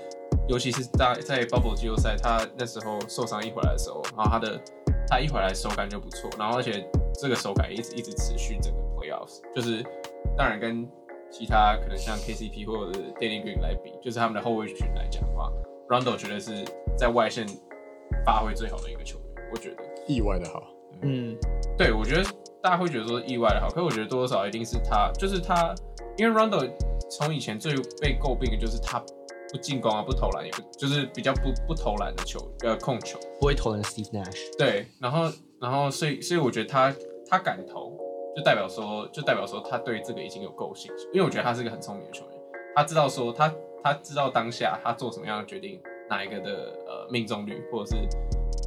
[0.48, 4.60] 尤其是在在 Bubble 季后赛，他那时候受伤一回来的时候，然后他的
[5.08, 9.84] 他一回来手感就不错，然后而且这个手感一直一直持续整个 Playoffs，就是
[10.36, 10.88] 当然跟
[11.30, 15.50] 其他可能像 KCP 或者 Danny Green 来比，就是他们的后卫群来讲的话
[15.88, 16.64] ，Rondo 绝对是
[16.96, 17.44] 在外线。
[18.24, 20.62] 发挥最好的一个球员，我觉得意外的好。
[21.02, 21.36] 嗯，
[21.76, 22.22] 对，我觉得
[22.62, 25.74] 大家会觉得说意外的好，可是我觉得多多少少一定是他，就是他，
[26.16, 26.70] 因为 Rondo
[27.10, 29.02] 从以前最被诟病的就是他
[29.50, 34.56] 不进攻啊，不投篮，也不就是比较不不投篮的球，呃，控球不会投篮，Steve Nash。
[34.56, 36.94] 对，然后然后所以所以我觉得他
[37.28, 37.98] 他敢投，
[38.36, 42.38] 就代表说就代表说他对这个已经有够信心，因为我觉得他是一个很聪明的球员，
[42.76, 43.52] 他知道说他
[43.82, 45.80] 他知道当下他做什么样的决定。
[46.12, 46.50] 哪一个的
[46.86, 48.06] 呃命中率，或者是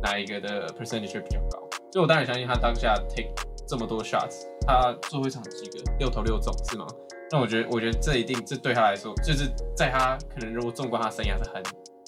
[0.02, 1.60] 哪一个的 percentage 比较高？
[1.92, 3.30] 所以我当然相信他当下 take
[3.68, 6.88] 这么多 shots，他最后一场几个六投六中是吗？
[7.30, 11.64] 那我觉得，我觉得这一定这对他来说，就是在他可能如果纵观他生涯是很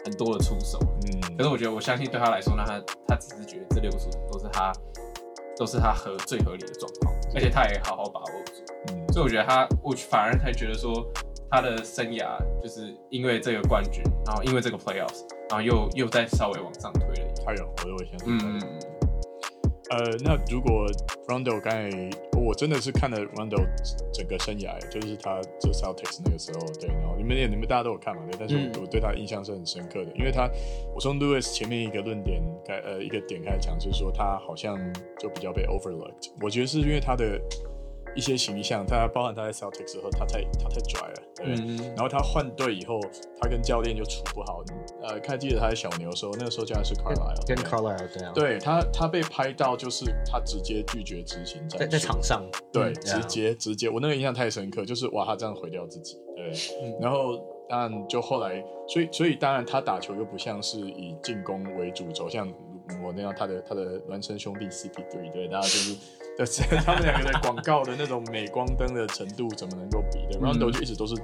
[0.06, 4.74] 很多的出手，嗯，可是我觉得我相信对他来说，那他他只是觉得这六个出手都是他
[5.56, 11.06] 都是他合最合理的状况，而且他也好好把握住，嗯，所以我觉得他我反而才觉得说。
[11.50, 17.46] 他的生涯就是因为这个冠军，然后因为这个 playoffs，然后又又再稍微往上推了一点。
[17.46, 18.38] 还有，我都会相信。
[18.44, 18.62] 嗯
[19.90, 20.86] 呃，那如果
[21.30, 21.90] Rondo 刚才
[22.38, 23.66] 我真的是看了 Rondo
[24.12, 30.50] 整个生涯，就是他这 Celtics 那个时候，对，然后你们也你们大家都有看嘛，对，但是我，我对他印象是很深刻的，因为他
[30.94, 34.78] 我从 Lewis 前面一个论点开呃一个点开始讲，就是说他好像
[35.18, 37.40] 就比较被 overlooked，我觉得是因为他的。
[38.18, 41.56] 一些形象，他包含他在 Celtics 时候，他太他太拽了，对。
[41.56, 43.00] 嗯、然后他换队以后，
[43.40, 44.64] 他跟教练就处不好。
[45.04, 48.34] 呃，看记得他在小牛的时候，那个时候教练是 Carlisle，跟 Carlisle 这样。
[48.34, 52.44] 对他，他被拍到就是他直接拒绝执行战术，在在场上，
[52.74, 56.52] 对，嗯、直接直接，我那个印象太深刻，就是哇，他这样毁掉自己，对。
[56.82, 57.40] 嗯、然后
[57.70, 62.52] 当然就后来，所以所以当然他打球又不像是以进攻为主轴，像。
[63.04, 65.94] 我那样他的他的孪生兄弟 CP3，对，大家就是，
[66.38, 70.20] 就是 他们两个的广告的那种镁光灯的程度怎么能够比？
[70.32, 71.16] 对，Rondo 就一直都是。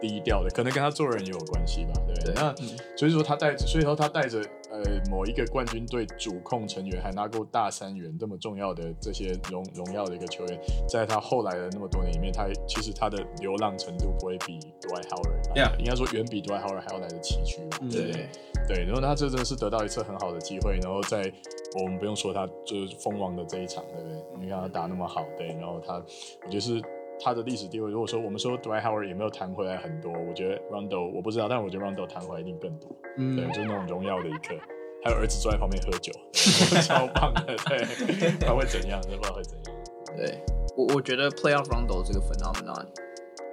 [0.00, 2.32] 低调的，可能跟他做人也有关系吧，对不对？
[2.32, 4.40] 对那、嗯、所以说他带，所以说他带着
[4.70, 18.84] 呃某一个冠军队主控成员，还拿过大三元这么重要的这些荣荣耀的一个球员，在他后来的那么多年里面，他其实他的流浪程度不会比 Dwight Howard，应该说远比 Dwight Howard 还要来的崎岖，对对对，对。
[18.84, 21.32] 然后他这真的是得到一次很好的机会，然后在
[21.80, 24.22] 我们不用说他就是封王的这一场，对不对？
[24.40, 26.82] 你看他打那么好，对，然后他我觉得是。
[27.20, 32.90] 他的历史地位，如果说我们说 Dwight Howard 有没有弹回来很多，我觉得 Rondo 我不知道，但我觉得 Rondo 弹回来一定更多。
[33.16, 34.54] 嗯，对，就是那种荣耀的一刻。
[35.04, 36.12] 还有儿子坐在旁边喝酒，
[36.82, 37.56] 超棒的。
[37.68, 37.78] 对，
[38.40, 39.00] 他会怎样？
[39.02, 39.76] 不知道会怎样。
[40.16, 40.40] 对
[40.76, 42.84] 我，我觉得 Playoff Rondo 这个 phenomenon。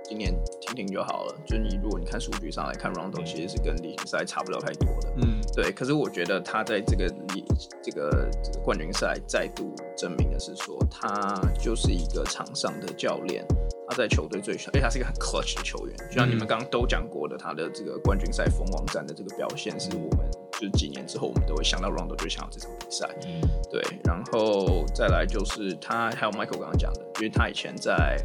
[0.07, 0.31] 今年
[0.61, 1.35] 听听就好了。
[1.45, 5.13] 就是你，如果你看数据上来看，Rondo 其实是跟例行赛差不了太多的。
[5.17, 5.71] 嗯，对。
[5.71, 7.43] 可是我觉得他在这个例
[7.81, 13.43] 这个这个冠军赛再度证明的是说，他就是一个场上的教练。
[13.87, 15.95] 他在球队最喜欢，而且他是一个很 clutch 的球员。
[16.09, 23.07] 就像你们刚刚都讲过的，他的这个冠军赛封王战的这个表现，是我们就是几年之后我们都会想到 Rondo 就想到这场比赛。
[23.27, 23.41] 嗯，
[23.71, 23.81] 对。
[24.03, 28.17] 然后再来就是他还有 Michael 刚刚讲的，因为他以前在。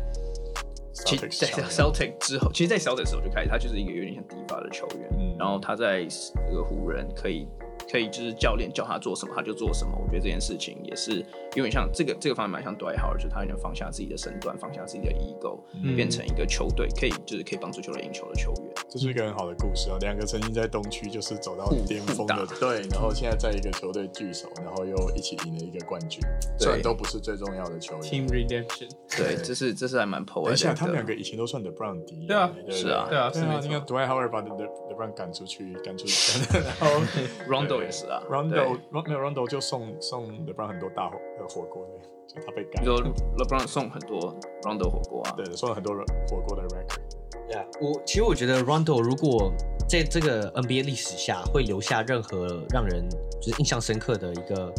[0.93, 5.09] 其在 Celtic 之后，其实，在 Celtic 的时候就开始，他就是一个有点像 diva 的球员。
[5.19, 7.47] 嗯，然后他在这个湖人可以。
[7.91, 9.99] 可以，就是教练叫他做什么，他就做什么。
[10.01, 11.25] 我觉得这件事情也是
[11.57, 18.70] 有点像这个这个方面蛮像 Dwight Howard，就是他有点放下自己的身段，放下自己的 ego，、嗯、变成一个球队可以就是可以帮助球队赢球的球员。
[18.91, 19.97] 这是一个很好的故事啊！
[20.01, 26.21] 两个曾经在东区就是走到巅峰的对，然后现在在一个球队聚首，然后又一起赢了一个冠军，
[26.59, 28.03] 虽然都不是最重要的球员。
[28.03, 32.75] Team Redemption，对，这是这是还蛮 poetic 而且他们两个以前都算 The Brown 第一，对啊，对对？
[32.75, 37.01] 是啊，对啊，对啊，应该 Dwight Howard 把 LeBron 赶出去，赶出去， 然后
[37.49, 38.77] Rondo 也是啊，Rondo。
[38.91, 41.87] 没有 Rondo 就送送 The Brown 很多大火的火锅，
[42.27, 42.85] 就他被赶。
[42.85, 42.97] 就
[43.39, 45.95] LeBron 送很多 Rondo 火锅啊，对，送了很多
[46.29, 47.20] 火锅的 record。
[47.51, 49.53] Yeah，我其实我觉得 Rondo 如果
[49.89, 53.09] 在这个 NBA 历史下会留下任何让人
[53.41, 54.73] 就是印象深刻的一个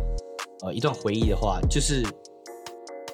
[0.63, 2.03] 呃一段回忆的话，就是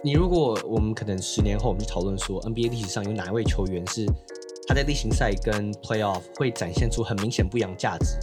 [0.03, 4.05] 你如果我们可能十年后我们去讨论说 NBA 历史上有哪一位球员是
[4.67, 8.17] 他在例行赛跟 Playoff 会展现出很明显不一样价值。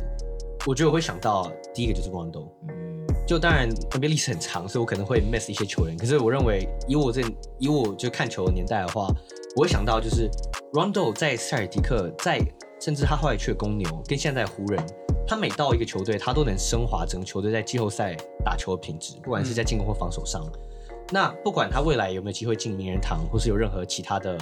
[0.66, 5.96] 我觉得我会想到第一个就是 Rondo，嗯，就当然 NBA 历史很长，所以我可能会 miss 一些球员。
[5.96, 7.20] 可是我认为以我这
[7.58, 9.08] 以我就看球的年代的话，
[9.56, 10.30] 我会想到就是
[10.74, 12.40] Rondo 在塞尔迪克，在
[12.80, 14.84] 甚至他后来去了公牛，跟现在湖人，
[15.24, 20.44] 他每到一个球队，他都能升华整个球队在季后赛打球的品质，不管是在进攻或防守上。
[20.44, 24.36] 嗯、那不管他未来有没有机会进名人堂，或是有任何其他的，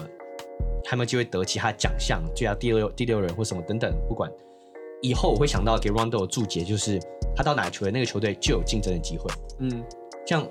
[0.87, 4.33] 还有没有机会得其他奖项，最佳第六第六人或什么等等，不管。
[5.03, 6.99] 以后我会想到给 Rondo 的注解，就是
[7.37, 9.31] 他到哪个球队，那个球队就有竞争的机会。
[9.59, 9.85] 嗯，
[10.27, 10.49] 像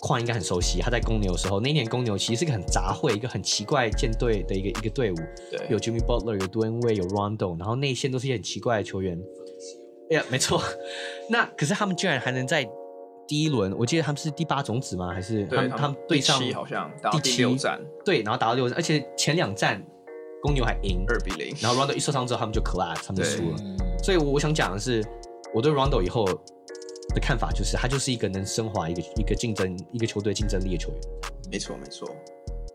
[0.00, 5.16] 矿应该很熟悉，他在公牛的时候，那一年公牛其实是个很杂烩、一个很奇怪舰队的一个一个队伍。
[5.50, 9.20] 对，有 Jimmy Butler，有 Dwyane Wade，有 Rondo，然后内线都是一些很奇怪的球员。
[10.10, 10.62] 哎呀，没错。
[11.28, 12.68] 那可是他们居然还能在
[13.26, 15.12] 第一轮，我记得他们是第八种子吗？
[15.12, 17.80] 还是他们他们对上好像第七战？
[18.04, 19.84] 对，然后打到六战，而且前两战。
[20.42, 23.56] 公牛还赢二比零，然后 Rondo 一受伤之后，他们就 collapse，他们就输了。
[24.00, 25.02] 所以我想讲的是，
[25.52, 26.24] 我对 Rondo 以后
[27.16, 31.00] 的看法就是，他就是一个能升华一个一个竞争一个球队竞争力的球员。
[31.50, 32.14] 没错，没错。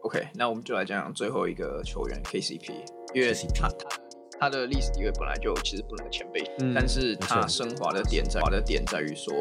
[0.01, 2.71] OK，那我们就来讲讲最后一个球员 KCP，
[3.13, 3.87] 因为他他
[4.41, 9.31] 他的历史地位本来就其实不能前辈，嗯、但是他升华的点在华的点在于说，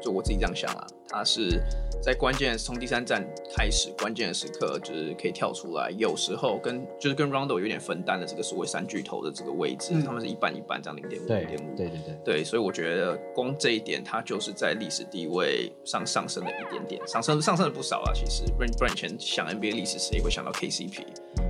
[0.00, 1.62] 就我自己这样想啊，他是。
[2.02, 3.26] 在关键从第三站
[3.56, 18.12] 开始，关键的时刻就是可以跳出来，有时候跟就是跟 Rondo 有点分担的这个所谓三巨头的这个位置，嗯、他们是一半一半这样零点五零点五，对对对对，所以我觉得光这一点，他就是在历史地位上上升了一点点，上升上升了不少啊。
[18.14, 21.02] 其实不然不然以前想 NBA 历史，谁会想到 KCP？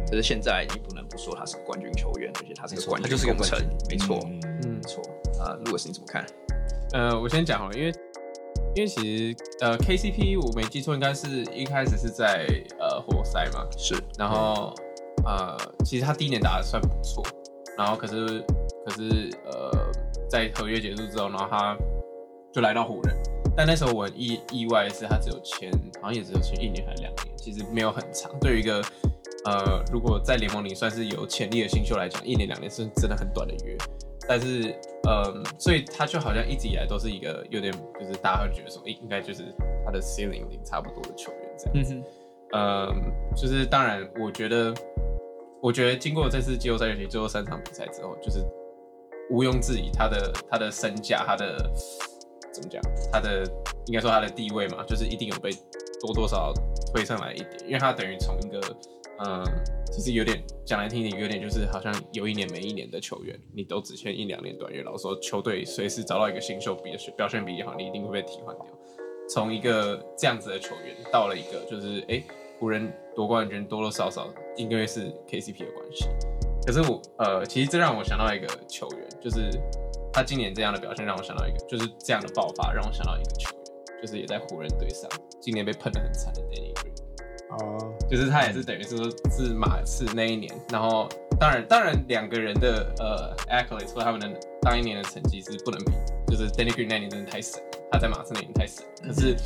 [0.08, 1.90] 可是现在你不能不说他是冠军
[2.38, 4.18] 而且他是一个冠军功臣，没错，
[4.64, 5.02] 嗯，没错。
[5.40, 6.26] 啊，Louis 你怎么看？
[6.92, 7.92] 呃，我先讲好了，因为。
[8.74, 12.46] 因为其实呃，KCP 我没记错，应该是一开始是在
[12.78, 13.94] 呃活塞嘛，是。
[14.18, 14.74] 然后
[15.24, 17.24] 呃，其实他第一年打的算不错，
[17.78, 18.44] 然后可是
[18.84, 19.70] 可是呃，
[20.28, 21.74] 在合约结束之后，然后他
[22.52, 23.16] 就来到湖人。
[23.56, 25.72] 但那时候我很意意外的是，他只有签，
[26.02, 28.30] 好像也只有签一年还是两年，其实没有很长。
[28.40, 28.82] 对于一个
[29.46, 33.76] 呃，如果在联盟里算是有潜力的新秀来讲，一年两年是真的很短的约。
[34.28, 34.74] 但是，
[35.08, 39.44] 嗯，所以他就好像一直以来都是一个有点，就是大家会觉得说，诶、欸，应该就是
[39.84, 41.94] 他的 ceiling 差不多的球员这样子。
[41.94, 44.74] 嗯，嗯，就是当然，我觉得，
[45.62, 48.44] 我觉得经过这次季后赛尤其最后三场比赛之后，就是
[49.30, 51.56] 毋庸置疑他的他的身价，他的
[52.52, 52.82] 怎么讲，
[53.12, 53.44] 他的
[53.86, 55.52] 应该说他的地位嘛，就是一定有被
[56.00, 58.60] 多多少少推上来一点，因为他等于从一个
[59.18, 59.44] 嗯，
[59.90, 68.66] 其实有点讲来听听，有点就是好像有一年没一年的球员，你都只签一两年短约，然后说球队随时找到一个新秀比的表现比较好，你一定会被替换掉。
[69.28, 72.22] 从一个这样子的球员到了一个就是哎，
[72.60, 76.06] 湖人夺冠军多多少少应该是 KCP 的关系。
[76.66, 79.50] 可是我呃，其实这让我想到一个球员，就是
[80.12, 85.08] 他今年这样的表现让我想到一个，就是这样的爆发让我想到一个球员，就是也在湖人队上，
[85.40, 86.95] 今年被喷的很惨的 Danny Green。
[87.50, 94.28] 哦，uh, 就是他也是等于是说是马刺那一年，然后当然当然两个人的呃 accolades 或他们的
[94.62, 95.92] 当一年的成绩是不能比，
[96.28, 97.62] 就是 Danny Green 那年真的太神。
[97.90, 99.36] 他在马刺那年太神，可是，嗯、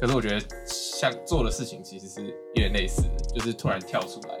[0.00, 4.34] 可是我觉得像做的事情其实是有点类似的，就是突然跳出来，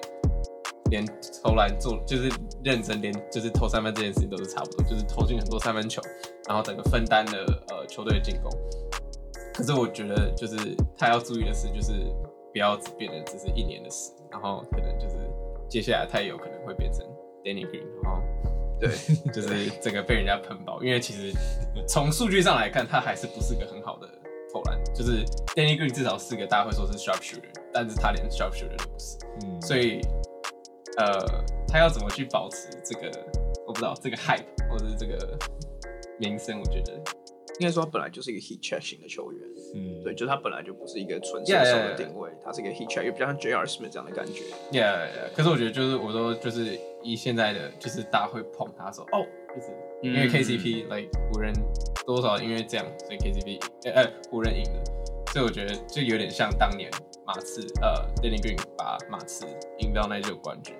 [0.90, 1.06] 连
[1.42, 2.28] 投篮做就是
[2.64, 6.02] 认真，连就是投三分这件事情都是差不多，就是投进很多三分球，
[6.48, 8.50] 然后整个分担了呃球队的进攻。
[9.54, 10.56] 可是我觉得就是
[10.98, 11.92] 他要注意的是，就是
[12.54, 15.16] 不要只变得只是一年的事，然后可能就是
[15.68, 17.04] 接下来他也有可能会变成
[17.42, 18.22] Danny Green，然后。
[18.80, 18.90] 对，
[19.32, 21.32] 就是整个被人家喷爆，因为其实
[21.86, 24.08] 从数据上来看，他还是不是个很好的
[24.52, 24.78] 投篮。
[24.92, 25.24] 就是
[25.54, 29.16] Danny Green 至少是个大家会说是 sharp shooter，但是他连 sharp shooter 都不是。
[29.42, 30.00] 嗯，所以
[30.98, 33.10] 呃，他要怎么去保持这个，
[33.66, 35.38] 我不知道这个 hype 或者是这个
[36.18, 36.92] 名声，我觉得。
[37.60, 39.43] 应该说他本来就是一个 heat check 型的球员，
[39.74, 42.44] 嗯，对，就是他本来就不是一个纯射手的定位，yeah, yeah, yeah.
[42.44, 43.66] 他是一个 check，也比较像 J.R.
[43.66, 44.42] Smith 这样的感觉。
[44.72, 45.08] Yeah.
[45.34, 49.68] 可是我觉得就是我说就是以现在的就是大家会捧他说哦，就是
[50.02, 51.52] 因为 KCP 来、嗯 like, 湖人
[52.06, 54.84] 多少因为这样，所以 KCP 呃、欸欸、湖人赢了，
[55.32, 56.90] 所以我觉得就有点像当年
[57.26, 59.44] 马刺呃 Danny Green 把马刺
[59.78, 60.74] 赢到那届冠军。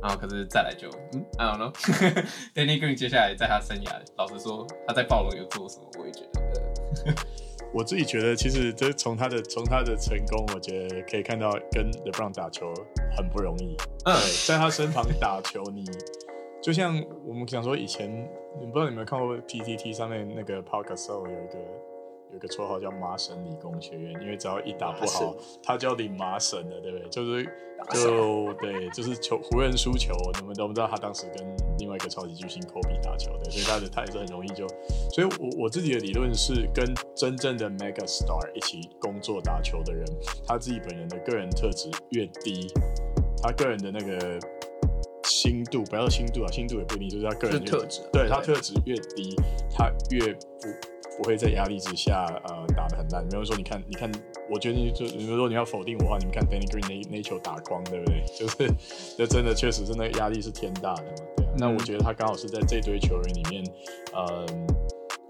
[0.00, 7.14] 然后可是再来就嗯，I don't know，Danny Green 接下来在他生涯，老实说他在暴龙有做什么，我也觉得，
[7.74, 12.72] 我自己觉得其实这从他的从他的成功，我觉得可以看到跟 LeBron 打球
[13.16, 13.76] 很不容易。
[14.04, 14.14] 嗯，
[14.46, 15.84] 在他身旁打球，你
[16.62, 18.08] 就像我们想说以前，
[18.60, 21.58] 你不知道你有没有看过 PTT 上面那个 Pau Gasol 有一个
[22.34, 27.08] 有个绰号叫麻省理工学院，因为只要一打不好，他就要领麻省的，对不对？
[27.08, 27.48] 就是。
[27.92, 34.66] 就对，就是球湖人输球，你们都不知道他当时跟另外一个超级巨星科比打球的，所以他的他也是很容易就，
[35.12, 40.06] 所以我我自己的理论是，跟真正的 mega star 一起工作打球的人，
[40.46, 42.72] 他自己本人的个人特质越低，
[43.42, 44.38] 他个人的那个
[45.24, 49.36] 心度，不要说心度啊，心度也不一定，就是他个人特质，对他特质越低，
[49.76, 50.93] 他越不。
[51.16, 53.24] 不会在压力之下，呃，打得很烂。
[53.30, 54.10] 没有说，你看，你看，
[54.50, 58.24] 我觉得就，比如果你要否定我的话，你们看 Danny Green 那那球打框，对不对？
[58.36, 58.70] 就是，
[59.16, 61.12] 就真的确实是那个压力是天大的嘛。
[61.36, 61.52] 对啊。
[61.56, 63.64] 那我觉得他刚好是在这堆球员里面，
[64.12, 64.46] 呃，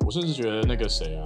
[0.07, 1.23] 我甚至觉得那个谁啊。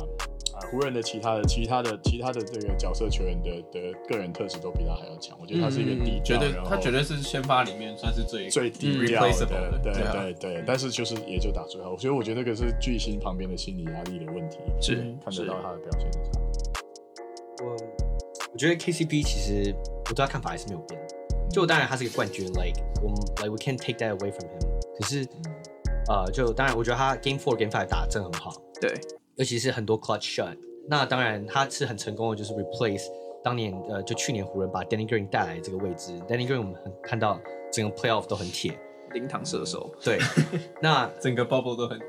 [0.70, 10.64] 湖人的其他的、其他的、其他的这个角色球员的的个人特质都比他还要强，我觉得他是一个低调，绝对他绝对是先发里面算是最最低调的，对对对。
[10.66, 16.40] 但是就是也就打最好，所以我觉得那个是巨星旁边的心理压力的问题，是看得到他的表现的差。
[17.64, 17.76] 我
[18.52, 19.74] 我觉得 KCP 其实
[20.08, 21.00] 我对他看法还是没有变，
[21.50, 24.98] 就当然他是一个冠军，like 我们 like we can't take that away from him。
[24.98, 25.26] 可是
[26.08, 28.92] 呃，就当然我觉得他 Game Four Game Five 打的真的很好，对。
[29.38, 30.56] 尤其是很多 clutch shot，
[30.88, 33.04] 那当然他是很成功的，就是 replace
[33.42, 36.12] 当年呃就去年湖人把 Danny Green 带来这个位置。
[36.28, 37.40] Danny Green 我们很看到
[37.72, 38.76] 整个 playoff 都很铁，
[39.12, 39.88] 灵堂射手。
[40.02, 40.18] 对，
[40.82, 42.08] 那整个 bubble 都很铁。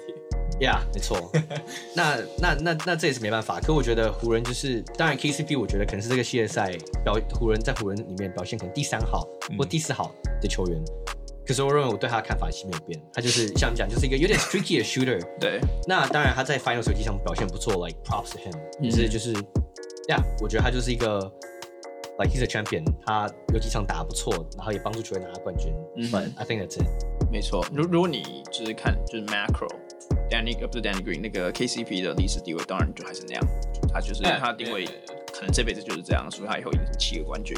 [0.59, 1.31] Yeah，没错。
[1.95, 3.59] 那那那那这也是没办法。
[3.59, 10.11] 可我觉得湖人就是，当然 KCP 我觉得可能是这个系列赛表湖人在湖人里面表现可能第三好或第四好
[10.41, 10.83] 的球员。
[11.49, 15.19] 可是我认为我对他的看法其实没有变，他就是像你讲，就是一个有点 tricky 的 shooter。
[15.41, 18.53] 对，那当然他在 final 手机上表现不错，like props to him。
[18.79, 19.33] 也是就是
[20.07, 21.17] ，，yeah，，我觉得他就是一个
[22.19, 25.73] like he's a champion，他有几场打得不错，然后也帮助球队拿了冠军。
[25.97, 26.85] 嗯，But I think that's it。
[27.31, 33.43] 没错，如如果你就是看就是 macro，Danny 不是 Danny Green 那个 KCP 的历史地位，当然就还是那样，
[33.91, 34.85] 他就是他的定位。
[35.39, 37.55] 可能这辈子就是这样，所以他以后赢成七个冠军。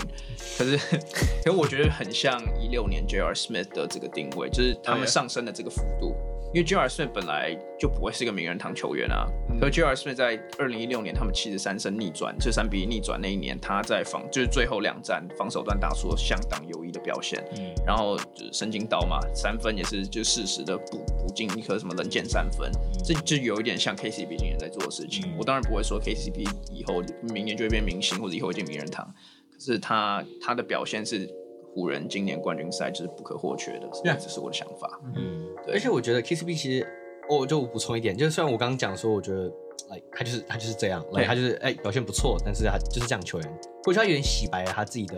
[0.55, 3.33] 可是，可是我觉得很像一六年 J.R.
[3.33, 6.15] Smith 的这个定位，就是他们上升的这个幅度。
[6.53, 6.87] 因为 J.R.
[6.87, 9.25] Smith 本来就不会是一个名人堂球员啊。
[9.49, 9.95] 嗯、可是 J.R.
[9.95, 17.41] Smith 在二零一六年他们七十三胜逆转，这三比一逆转那一年，他在防就是最后两战防守端打出了相当优异的表现。
[17.57, 25.23] 嗯，然后就是神经刀嘛，三分也是就适时的补补进一颗什么冷箭三分，嗯、这就有一点像 KCP 今年在做的事情。
[25.27, 27.01] 嗯、我当然不会说 KCP 以后
[27.33, 29.07] 明年就会变明星或者以后会进名人堂，
[29.53, 31.29] 可是他他的表现是。
[31.73, 34.99] 湖人今年冠军赛就是不可或缺的，这只是我的想法。
[35.15, 35.73] 嗯，对。
[35.75, 36.87] 而且我觉得 KCP 其实，
[37.29, 39.43] 我就补充一点，就是虽然我刚刚讲说，我觉得
[39.89, 45.15] ，like 他就是他就是这样，like 他就是哎、欸、表现不错，但是他就是这样球员，过去他有点洗白了他自己的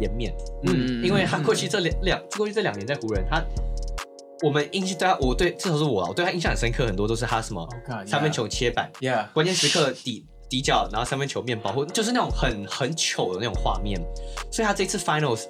[0.00, 0.32] 颜面，
[0.66, 3.42] 嗯，因为他过去这两两过去这两年在湖人，他
[4.44, 7.66] 我们印象对他，我对至少是我啊，我对他印象很深刻，很多都是他什么、
[8.06, 13.98] 三分球切板，yeah, 关键时刻底底角，然后三分球面包，或就是那种很很糗的那种画面，
[14.52, 15.46] 所以他这次 finals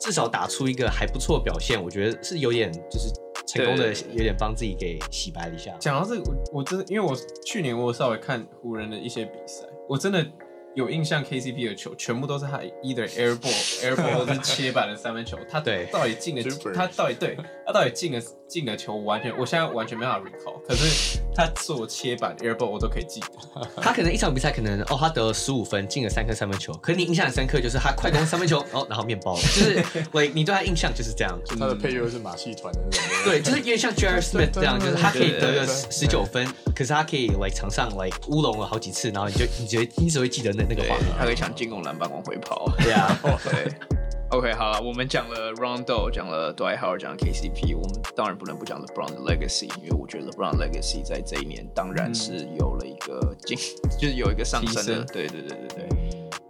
[0.00, 3.08] 至少打出一个还不错的表现，我觉得是有点就是。
[3.46, 5.74] 成功的有点帮自己给洗白了一下。
[5.80, 6.20] 讲到这个，
[6.52, 10.26] 我我真的，因为我去年我稍微看湖人的一些比赛，我真的。
[10.74, 15.58] 有印象，KCP 的球全部都是他 either air ball air ball 或是切板的三分球，他
[15.90, 16.42] 到底进了，
[16.72, 17.36] 他到底对，
[17.66, 20.62] 他到底进了进了球，完全我现在完全没办法 recall。
[20.64, 23.66] 可是他做切板 air ball 我都可以记得。
[23.80, 26.72] 他可能一场比赛可能哦，他得了十五分，进了三颗三分球。
[26.82, 31.38] 可是你印象很深刻，就是他快攻三分球， 哦，然后面包，就是 喂，你对他印象就是这样。
[31.46, 33.00] 就他的配乐是马戏团的那种。
[33.24, 34.20] 对，就是有点像 J.R.
[34.20, 41.48] Smith 这样，就是他可以得个十九分，可是他可以 like 场上 like 乌龙了好几次，然后你就你觉得你只会记得那那个画面，他可以抢。
[41.58, 43.18] 进攻篮板往回跑，对啊，
[43.50, 43.72] 对
[44.30, 53.56] ，OK，好了，我们讲了 Rondo，讲了 Dwight Howard，讲了 KCP，我们当然不能不讲 LeBron 的 Legacy，因为我觉得 LeBron Legacy 在这一年当然是有了一个进，
[53.98, 55.97] 就是有一个上升的，对对对对对。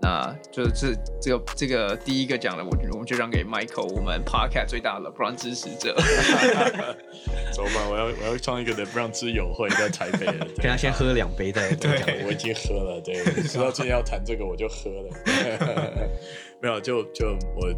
[0.00, 5.96] 那就是这这个这个第一个讲的，我我们就让给 Michael，我们 Podcast 最大的 LeBron 支持者。
[7.52, 11.90] 走吧，我要我要创一个 LeBron 之友会在台北了，跟他先喝两杯再讲。
[11.92, 15.10] 对，我已经喝了，对，知道今天要谈这个我就喝了。
[16.62, 17.68] 没有，就就我，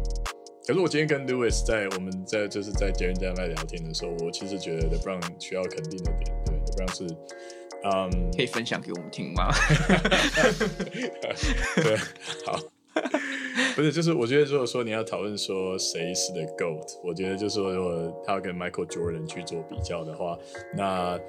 [0.67, 7.07] 可是我今天跟 Louis 在我们在就是在捷运站在聊天的时候，我其实觉得 LeBron 需要肯定的点，对，LeBron 是。
[7.83, 9.49] 嗯，um, 可以分享给我们听吗？
[11.75, 11.97] 对，
[12.45, 12.59] 好，
[13.75, 20.37] 不是，就是我觉得，如果说你要讨论说谁是 the GOAT，我觉得就是说，如果他要跟 Michael Jordan 去做比较的话，
[20.75, 21.19] 那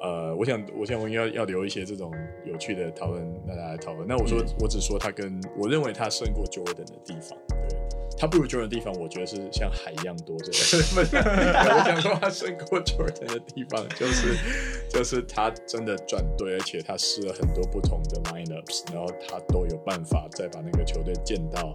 [0.00, 2.12] 呃，我想，我想我应该要要留一些这种
[2.44, 4.06] 有趣的讨论，让大家来讨论。
[4.06, 7.78] 那我说，嗯、我只说他跟我认为他胜过 Jordan 的地方，对。
[8.20, 10.36] 他不如 Jordan 的地方，我觉得是像海一样多。
[10.38, 14.36] 这个，我想说他胜过 Jordan 的地方，就是
[14.88, 21.72] 就是他真的转队，而且他试了很多不同的 lineups，然后他都有办法再把那个球队建到。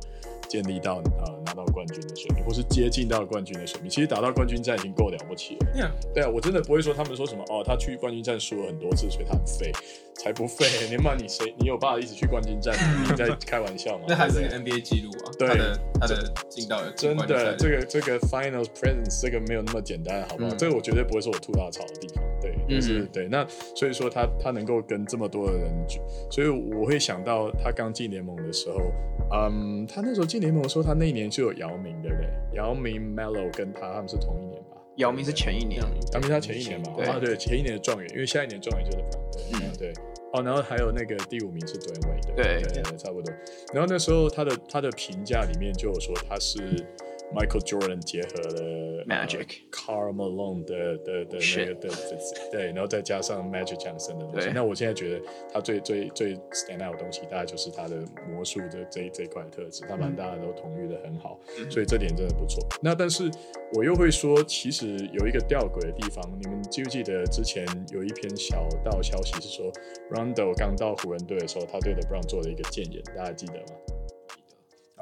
[0.54, 5.68] 建立到呃拿到冠军的水平，或是接近到冠军的水平，其实打到冠军战已经够了不起了。
[5.76, 6.14] Yeah.
[6.14, 9.72] 对啊，我真的不会说他们说什么哦，他去冠军战输了很多次，所以他很废，
[10.14, 10.68] 才不废。
[10.92, 11.56] 你妈，你谁？
[11.58, 12.76] 你有办法一直去冠军战？
[13.02, 14.06] 你在开玩笑吗？
[14.10, 15.32] 那还是个 NBA 记录啊。
[15.40, 15.48] 对，
[16.00, 20.52] 他的进到真的这个这个 Finals Presence 这个没有那么简单，好不好？
[20.52, 22.24] 嗯、这个我绝对不会是我吐大槽的地方。
[22.44, 23.28] 对，就是、嗯、对。
[23.28, 23.44] 那
[23.76, 25.74] 所以说他他能够跟这么多的人，
[26.30, 28.80] 所以我会想到他刚进联盟的时候，
[29.32, 30.44] 嗯，他那时候进。
[30.44, 32.30] 联盟的时候他那一年就有姚明，对不对？
[32.58, 34.76] 姚明、Melo 跟他他们是同一年吧？
[34.98, 35.82] 姚明是前一年，
[36.12, 36.92] 姚明他前一年嘛？
[37.08, 39.04] 啊，对，前一年的状元，因为下一年状元就是
[39.56, 39.94] LeBron，对，
[40.34, 43.34] 哦，然后还有那个第五名是 Wade，对对对，差不多。
[43.74, 46.60] 然后那时候他的他的评价里面就有说他是。
[47.34, 51.90] Michael Jordan 结合了 Magic、Carl Malone 的的的那个的
[52.52, 54.50] 对，然后再加上 Magic Johnson 的东西。
[54.54, 57.98] 那我现在觉得他最最最 stand out 的东西，大概就是他的
[58.30, 62.64] 魔术的这这一块特质，他们大家都统御的很好，所以这点真的不错。
[62.82, 63.30] 那但是
[63.74, 69.72] 我又会说，其实有一个吊诡的地方，你们记不记得之前有一篇小道消息是说
[70.12, 74.03] ，Rondo 刚到湖人队的时候，他对 LeBron 做了一个谏言，大家记得吗？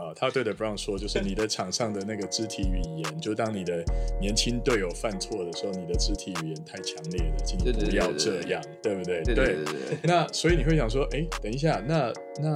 [0.02, 3.84] 啊，他对 LeBron 说，就是你的场上的那个肢体语言，就当你的
[4.20, 9.22] 年轻队友犯错的时候，你的肢体语言太强烈了，请你不要这样，对不对？
[9.24, 9.98] 对对对。
[10.04, 12.56] 那所以你会想说，哎，等一下，那那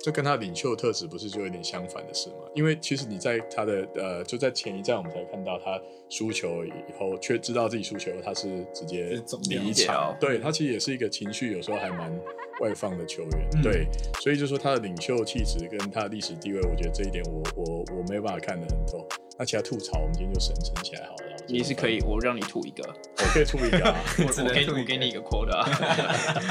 [0.00, 2.46] 这跟他领袖特质不是就有点相反的事吗？
[2.54, 10.16] 因为其实你在他的呃，就在前一站我们才看到他输球以后，却知道自己输球，他是直接离场。
[10.20, 12.12] 对，他其实也是一个情绪有时候还蛮。
[12.60, 13.86] 外放的球员，嗯、对，
[14.20, 19.06] 所以就说他的领袖气质跟他的历史地位，我觉得这一点我我我没有办法看得很透。
[19.38, 21.36] 那其他吐槽，我们今天就省省起来好了。
[21.46, 25.62] 你是可以，我让你吐一个，我可以吐一个，啊， 我我给我给你一个 quota。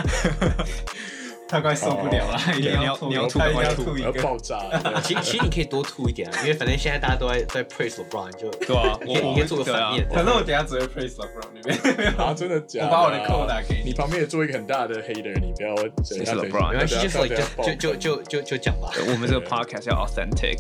[1.48, 4.60] 他快受不了 了，你要你要吐，快吐，要爆炸。
[5.04, 10.08] 其实其实你可以多吐一点啊，因为反正现在大家都在在 praise LeBron，就对啊，我你可以做个反面。
[10.10, 12.14] 反正我等下只会 praise LeBron 那边。
[12.16, 12.86] 啊，真的假的？
[12.88, 13.92] 我把我的扣打给你。
[13.92, 16.72] 你旁边也做一个很大的 hater，你不要 LeBron。
[16.72, 17.08] 没关系，
[17.64, 18.90] 就就就就就讲吧。
[19.08, 20.58] 我们这个 podcast 要 authentic。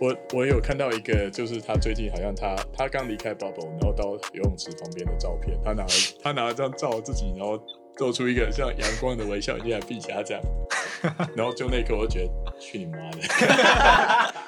[0.00, 5.90] 我我有看到一个，就是他最近好像他他刚离开 bubble，然后到游泳池旁边的照片，他拿了
[6.22, 7.60] 他拿了张照自己，然后。
[8.00, 10.42] 做出一个像阳光的微笑，你像碧霞这样，
[11.36, 13.18] 然后就那一刻，我就觉得去你妈的！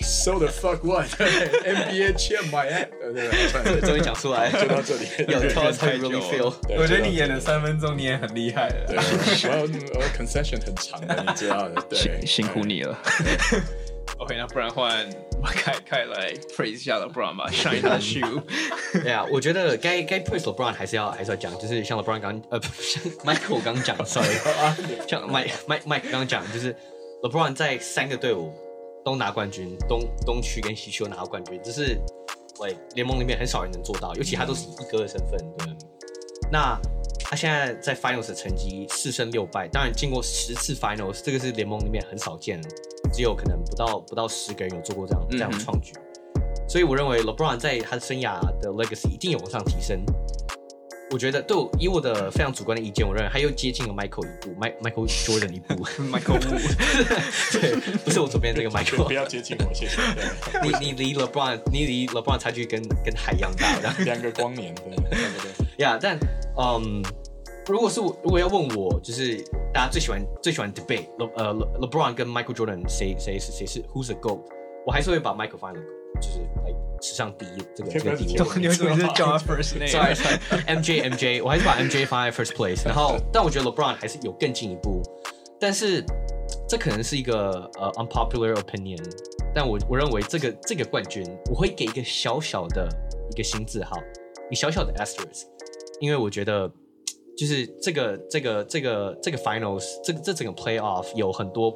[0.00, 3.28] So the fuck what？NBA champ my ass，对对
[3.64, 5.06] 对， 终于讲出来，就到这里。
[5.26, 6.54] 有 us how you really feel。
[6.78, 8.86] 我觉得你演了三分钟，你也很厉害了。
[8.86, 8.96] 对，
[9.50, 9.62] 我
[9.94, 11.82] 我 concession 很长的，你知道的。
[11.90, 12.96] 对，辛苦你了。
[14.18, 15.08] OK，那不然换
[15.42, 18.42] 凯凯来 praise 一下 LeBron 吧，shine 他的 shoe。
[19.02, 24.34] 对啊，我觉得该该 praise LeBron 还是要还是要讲，就是像 LeBron 刚呃，不像 Michael 刚讲，sorry，
[25.08, 26.74] 像 Mike Mike Mike 刚讲，就是
[27.22, 28.52] LeBron 在三个队伍
[29.04, 31.98] 都拿冠军，东东区跟西区都拿到冠军，这是
[32.60, 35.66] 喂联盟里面很少人能做到，尤其他都是一哥的身份，对。
[36.52, 36.78] 那
[37.24, 42.68] 他现在在 Finals 的成绩四胜六败，当然经过十次 Finals，这个是联盟里面很少见的。
[43.12, 45.92] 只有可能不到不到十个人有做过这样这样的创举，
[46.66, 50.02] 所以我认为 LeBron 在他的生涯的 legacy 一定有往上提升。
[51.10, 60.00] 我觉得，对，以我的非常主观的意见，我认为他又接近了 Michael 一步，Michael Jordan 一步， Michael Wu， 对，不是我左边这个 Michael， 不要接近我，谢谢。
[60.62, 65.84] 你你离 LeBron，你离 LeBron 差距跟跟海一样大，两个光年，对对对。
[65.84, 66.18] 呀，但
[66.56, 67.02] 嗯。
[67.68, 69.36] 如果是我，如果要问我，就是
[69.72, 71.06] 大家最喜欢最喜欢 debate，
[71.36, 74.40] 呃，LeBron 跟 Michael Jordan 谁谁是谁是 Who's the GOAT？
[74.84, 75.80] 我还是会把 Michael 放在
[76.20, 78.60] 就是来史上第一这个这个地位。
[78.60, 82.84] 你为什么是叫他 first name？Sorry sorry，MJ MJ，我还是把 MJ 放在 first place。
[82.84, 85.00] 然后， 但我觉得 LeBron 还是有更进一步。
[85.60, 86.04] 但是
[86.68, 88.98] 这可能是一个呃 unpopular opinion，
[89.54, 92.88] 但我我认为这个这个冠军我会给一个小小的
[93.30, 93.96] 一个新字号，
[94.48, 95.44] 一个小小的 asterisk，
[96.00, 96.68] 因为我觉得。
[97.36, 101.74] 就是这个这个这个这个 finals 这个这整个 playoff 有很多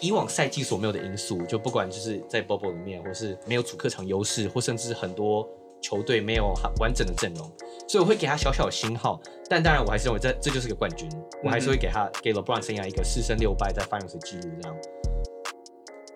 [0.00, 5.48] 以往赛季所没有的因素，就不管就是在 bubble 里面，或是没有主客场优势，或甚至很多
[5.80, 7.48] 球队没有完整的阵容，
[7.86, 9.20] 所以我会给他小小的星号。
[9.48, 11.08] 但当然，我还是认为这这就是个冠军，
[11.44, 14.76] 我还是会给他给 LeBron 生涯一个四胜六败在 finals 的记录这样。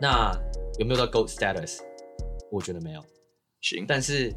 [0.00, 0.32] 那
[0.78, 1.78] 有没有到 gold status？
[2.50, 3.00] 我觉得没有。
[3.60, 4.34] 行，但是。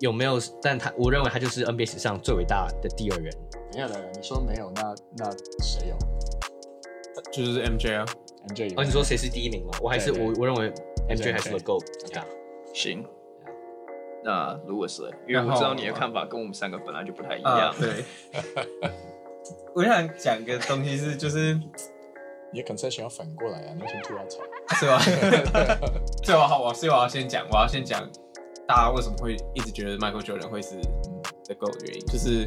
[0.00, 0.38] 有没有？
[0.62, 3.32] 但他我认为他就是 NBA 史上最伟大的第二人。
[3.74, 5.30] 没有的，你说没有，那那
[5.62, 5.96] 谁有？
[7.32, 8.04] 就是 MJ 啊
[8.48, 8.80] ，MJ 有。
[8.80, 9.72] 哦，你说谁是第一名吗？
[9.82, 10.72] 我还是我我认为
[11.08, 11.82] MJ 还是 the GOAT。
[12.72, 13.04] 行，
[14.24, 17.74] 那如果是因为我知道你的看法跟我们三个本来就不太一样。
[17.78, 18.04] 对。
[19.74, 21.54] 我想讲个东西是，就是
[22.52, 24.40] 你的 concession 要反过来啊，那先吐他槽，
[24.78, 24.98] 是吧？
[26.22, 28.08] 最好我所以我要先讲，我要先讲。
[28.66, 30.76] 大家为什么会一直觉得 Michael Jordan 会是
[31.44, 32.46] the GOAT 原因，就是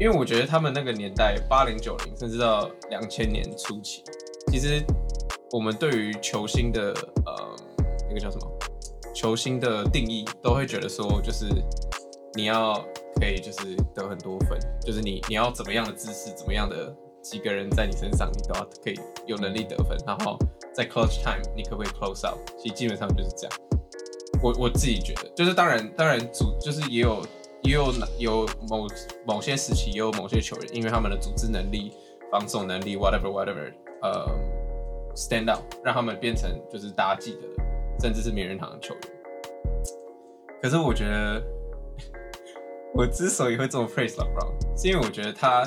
[0.00, 4.02] 因为我觉得他们那个年代八零九零，甚至到两千年初期，
[4.48, 4.82] 其实
[5.52, 6.92] 我们对于球星的
[7.24, 7.56] 呃
[8.08, 8.50] 那个叫什么？
[9.14, 11.46] 球星的定义，都会觉得说，就是
[12.34, 12.74] 你要
[13.20, 20.36] 可以就是得很多分，就是你你要怎么样的姿势，怎么样的几个人在你身上，你都要可以有能力得分，然后
[20.74, 23.56] 在 Close time 你可不可以 close out，其实基本上就是这样。
[24.42, 27.22] 我我自己觉得，就是当然当然组就是也有
[27.62, 28.86] 也有有某
[29.24, 31.92] 某些时期也有某些球员，因为他们的组织能力、
[32.30, 33.72] 防守能力，whatever whatever，
[34.02, 34.26] 呃
[35.14, 37.64] ，stand out，让他们变成就是大家记得的，
[38.00, 39.02] 甚至是名人堂的球员。
[40.60, 41.42] 可是我觉得，
[42.94, 45.62] 我之所以会这么 praise LeBron，是因为我觉得他，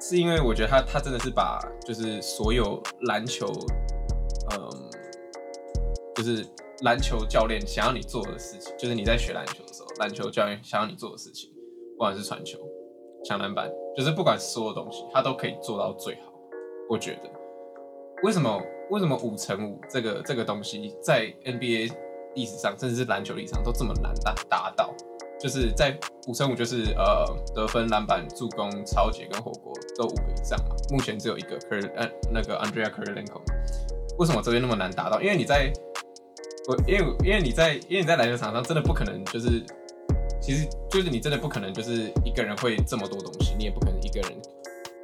[0.00, 3.46] 是因为我觉得他他真的是把就是所有篮球，
[4.54, 4.90] 嗯、
[6.14, 6.46] 就是。
[6.82, 11.50] 篮球教练想要你做的事情，就是你在学篮球的时候，篮球教练想要你做的事情，
[11.96, 12.58] 不管是传球、
[13.24, 16.32] 抢篮板，就是不管所有东西，他都可以做到最好。
[16.88, 17.28] 我觉得，
[18.22, 21.92] 为什么为什么五乘五这个这个东西在 NBA
[22.34, 24.94] 历史上，甚至是篮球历史上都这么难达达到？
[25.40, 25.96] 就是在
[26.26, 27.24] 五乘五，就是呃
[27.54, 30.74] 得分、篮板、助攻、抄截跟火锅都五个以上嘛。
[30.90, 33.42] 目前只有一个，可是呃那个 Andrea k u r i l e n k o
[34.18, 35.20] 为什么这边那么难达到？
[35.20, 35.72] 因为你在
[36.68, 39.64] 我因为因为你在因为你在篮球场上真的不可能就是，
[40.38, 44.30] 其实就是你真的不可能就是一个人会这么多东西，你也不可能一个人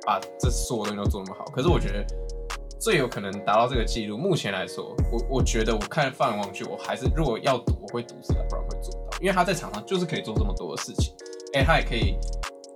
[0.05, 1.47] 把这所有东西都做那么好。
[1.47, 2.05] 可是我觉得
[2.79, 11.15] 最有可能达到这个记录，目前来说，我我觉得我看放眼望去，我还是如果要赌，我会赌是 LeBron 会做到，因为他在场上就是可以做这么多的事情，
[11.55, 12.19] 哎，他也可以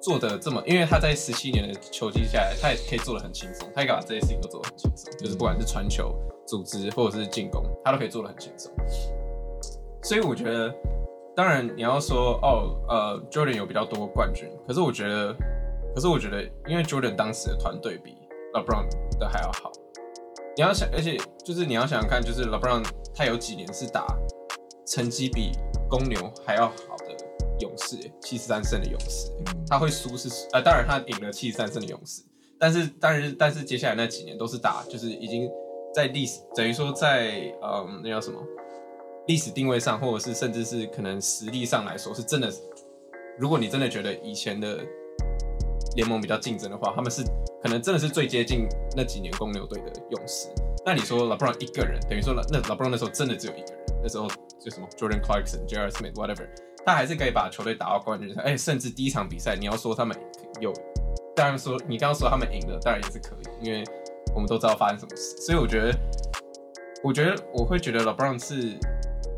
[0.00, 6.18] 做的这么，因为他在十七年的球季下来，他也可以做的很轻松，他也可以把这些事情都做得很轻松，就是不管是传球。
[6.48, 8.72] 组织或者是进攻，他都可以做的很轻松，
[10.02, 10.74] 所以我觉得，
[11.36, 15.34] 当然你要说哦，呃，Jordan 有比较多冠军，可是我觉得，
[15.94, 18.14] 可是我觉得，因为 Jordan 当时的团队比
[18.54, 18.88] LeBron
[19.18, 19.70] 的还要好，
[20.56, 22.82] 你要想，而且就是你要想想看，就是 LeBron
[23.14, 24.06] 他有几年是打
[24.86, 25.52] 成绩比
[25.86, 27.14] 公牛还要好的
[27.60, 29.30] 勇士，七十三胜的勇士，
[29.68, 32.22] 他会输是呃，当然他赢了七十三胜的勇士，
[32.58, 35.46] 但是但是但是接下来那几年都是打就是已经。
[35.98, 38.40] 在历史等于说在嗯那叫什么
[39.26, 42.48] 历史定位上，或者是甚至是可能实力上来说，是真的。
[43.36, 44.78] 如果你真的觉得以前的
[45.96, 47.24] 联盟比较竞争的话，他们是
[47.60, 50.46] 可能真的是最接近那几年公牛队的勇士。
[50.86, 54.28] 那你说 LeBron 一个人，等于说那 LeBron 那时候真的只有一个人，那时候
[54.60, 55.90] 就什么 Jordan Clarkson、J.R.
[55.90, 56.48] Smith，whatever，
[56.86, 58.40] 他还是可以把球队打到冠军赛。
[58.42, 60.16] 哎，甚至第一场比赛，你要说他们
[60.60, 60.72] 有，
[61.34, 63.84] 当然说你刚刚说他们赢了，当然也是可以，因为
[64.34, 65.36] 我们都知道发生什么事。
[65.38, 65.98] 所以我觉得，
[67.02, 68.78] 我觉得我会觉得 LeBron 是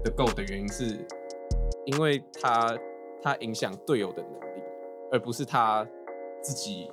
[0.02, 1.06] the go 的原因，是
[1.86, 2.78] 因为他
[3.22, 4.62] 他影响队友的能力，
[5.12, 5.86] 而不是他
[6.42, 6.90] 自己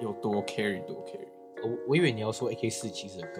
[0.00, 1.28] 有多 carry 多 carry。
[1.62, 3.32] 我我以为你要说 AK 四其实很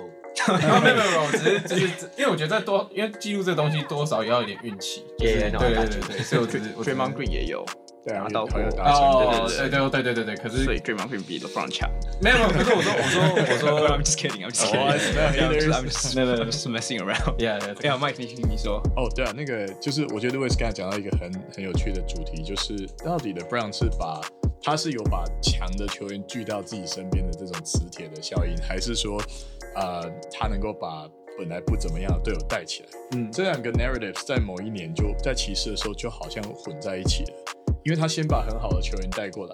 [0.46, 1.86] 够，没有没有没有，只是就是
[2.16, 7.64] 因为我觉得多，因为记录这个东西多少也要有点运气，对对对对，所以我觉得 Draymond Green 也有
[8.06, 10.00] 拿到过，哦对对对。
[10.00, 11.90] 对对对，可是所以 Draymond Green 比 LeBron 强，
[12.22, 13.02] 没有没有，可是我说我
[13.58, 15.84] 说 我说，I'm just kidding，I'm just kidding，I'm
[16.50, 22.74] just messing around，yeah，yeah，yeah Mike 你你说，哦对啊，那个就是我觉得 Louis 刚才讲到一个很很有趣的主题，就是
[23.04, 24.20] 到底 LeBron 是把
[24.62, 29.20] 他是有把强的球员聚到自己身边的这种磁铁的效应，还是说，
[29.74, 31.08] 呃，他能够把
[31.38, 32.88] 本来不怎么样的队友带起来？
[33.12, 37.32] 嗯，这两个 narratives 在某一年就在骑士的时候就好像混在一起了，
[37.84, 39.52] 因为他先把很好的球员带过来，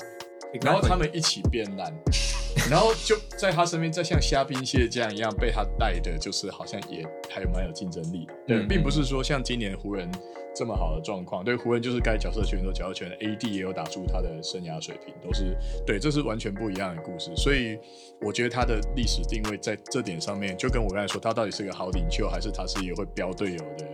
[0.62, 1.94] 然后他们一起变烂，
[2.68, 8.34] 然后就在他身边再像虾兵蟹将一样被他带的，就是好像也还有蛮有竞争力的。
[8.46, 10.10] 对，嗯、并不是说像今年湖人。
[10.56, 15.54] 这么好的状况，对湖人就是该角色球员都角色球员，AD 也有打出他的生涯水平，都是
[15.86, 17.30] 对，这是完全不一样的故事。
[17.36, 17.78] 所以
[18.22, 23.84] 我觉得他的历史定位在这点上面，就跟我刚才说，他到底是个好领袖，还是他是一个会飙队友的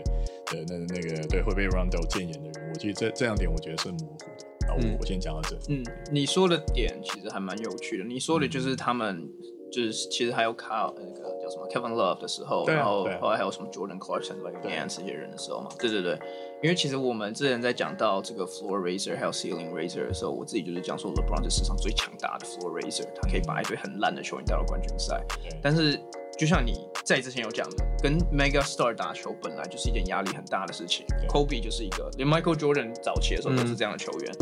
[0.46, 2.70] 的那那个对会被 Rondo 建言的人？
[2.72, 4.46] 我觉得这这两点我觉得是模糊的。
[4.68, 5.58] 那我、嗯、我先讲到这。
[5.68, 8.04] 嗯，你说的点其实还蛮有趣的。
[8.04, 9.28] 你说的就是他们。
[9.72, 16.18] 就是其实还有卡那个叫什么 Kevin Love 的时候，然后后来还有什么 Jordan Clarkson、Like Ant 这些人的时候嘛，对对对，
[16.62, 25.24] 因为其实我们之前在讲到这个 Floor Raiser 还有 Ceiling Raiser 的时候，我自己就是讲说 LeBron 是史上最强大的 Floor Raiser，他可以把一堆很烂的球员带到冠军赛。
[25.62, 25.98] 但是
[26.38, 31.06] 就像你在之前有讲的，跟 Mega Star 打球本来就是一件压力很大的事情。
[31.30, 34.32] Kobe 就是一个，连 Michael Jordan 早期的时候都是这样的球员，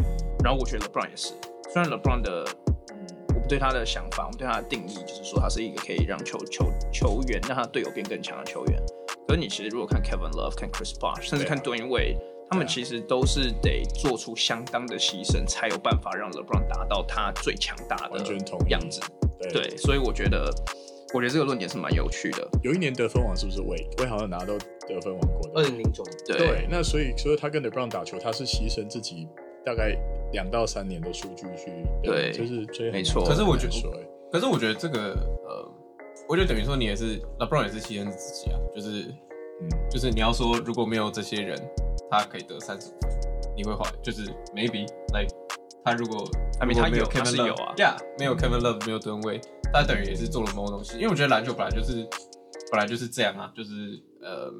[0.42, 1.34] 然后我觉得 LeBron 也是，
[1.72, 2.44] 虽然 LeBron 的。
[3.50, 8.80] 对他的想法，我们对他的定义就是说，他是一个可以让球球球员让他队友变更强的球员。
[9.26, 12.16] 可是你其实如果看 Kevin Love、看 Chris Bosh，甚至看 Wade，
[12.48, 18.18] 他们其实都是得做出相当的牺牲，才有办法让 LeBron 达到他最强大的
[18.68, 19.00] 样子。
[19.40, 20.48] 对，对，所以我觉得，
[21.12, 22.48] 我觉得这个论点是蛮有趣的。
[22.62, 24.56] 有一年得分王是不是 Wade？Wade 好像拿到
[24.86, 25.60] 得分王过的。
[25.60, 26.38] 二零零九年。
[26.38, 29.26] 对，那所以所以他跟 LeBron 打球，他是牺牲自己
[29.64, 29.96] 大概
[30.32, 31.70] 两到三年的数据去，
[32.02, 33.24] 对，就是追没错。
[33.24, 34.06] 可是我觉得。
[34.32, 35.12] 可是我觉得这个，
[35.44, 35.68] 呃，
[36.28, 39.02] 我觉得等于说你也是，LeBron 也是牺牲自己啊，就是，
[39.60, 41.60] 嗯，就是你要说如果没有这些人，
[42.08, 43.10] 他可以得三十分，
[43.56, 45.34] 你会怀，就是 maybe like
[45.84, 46.24] 他如果
[46.60, 49.40] 他没他有 Kevin Love 啊，Yeah，没有 Kevin Love，没有吨位，
[49.72, 52.06] 他等于也是做了某种东西，因为我觉得篮球本来就是
[52.70, 54.52] 本来就是这样啊，就是呃。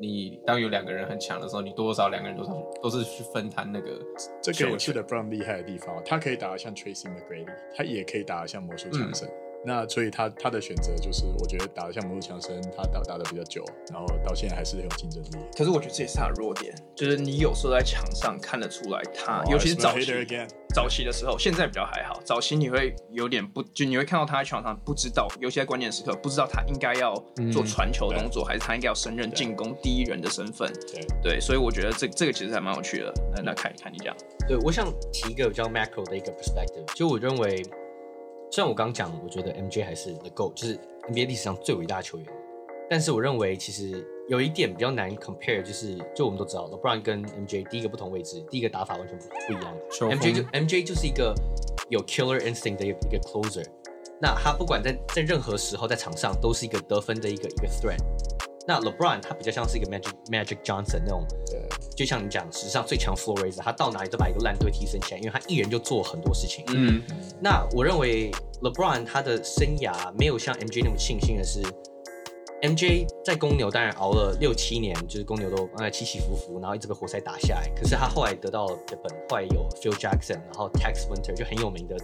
[0.00, 2.50] 你当有两个人很强的时候，你多少两个人都是
[2.82, 3.98] 都是去分摊那个。
[4.40, 9.28] 这个我觉得 LeBron 厉害的地方，他可以打得像 Tracy McGrady，他也可以打得像魔术强森。
[9.28, 15.30] 嗯那所以他他的选择就是，我觉得打得像魔术强森，他打打的比较久，然后到现在还是很有竞争力。
[15.56, 20.06] 可是我觉得这也是他的弱点，就是你有时候在场上看得出来他，他尤其是早期
[20.74, 22.20] 早期的时候，现在比较还好。
[22.24, 27.12] 早期你会有点不，就你会看到他在场上不知道，尤其在关键时刻不知道他应该要
[27.52, 30.72] 做传球动作，嗯、还是他应该要胜任进攻第一人的身份。
[30.92, 33.12] 对对，所以我觉得这这个其实还蛮有趣的。
[33.34, 34.16] 那那看一看你这样。
[34.46, 37.62] 对，我想提一个比较 macro 的一个 perspective，就我认为。
[38.50, 40.76] 虽然我刚讲，我觉得 MJ 还是 the GOAT，就是
[41.10, 42.26] NBA 历史上最伟大的球员，
[42.88, 49.76] 但是我认为其实有一点比较难 compare，就是就我们都知道，LeBron 跟 MJ 第一个不同位置，第一个打法完全不不一样。
[50.18, 51.34] MJ 就 MJ 就是一个
[51.90, 53.66] 有 killer instinct 的一个一个 closer，
[54.18, 58.00] 那他不管在在任何时候在场上都是一个得分的一个一个 threat。
[58.68, 61.58] 那 LeBron 他比较像是一个 Magic Magic Johnson 那种，对，
[61.96, 66.66] 就像你讲史上最强 floor raiser，他到哪里都把一个烂队提升起来，因为他一人就做很多事情。
[66.68, 67.02] 嗯，
[67.40, 68.30] 那我认为
[68.60, 71.62] LeBron 他的生涯没有像 MJ 那么庆幸的是
[72.60, 77.70] ，MJ 在公牛当然熬了六七年，就是公牛都呃起起伏伏，然后一直被活塞打下来。
[77.74, 81.96] 可是他后来得到的本，后来有 Phil Jackson，然后 Tex Winter 就很有名的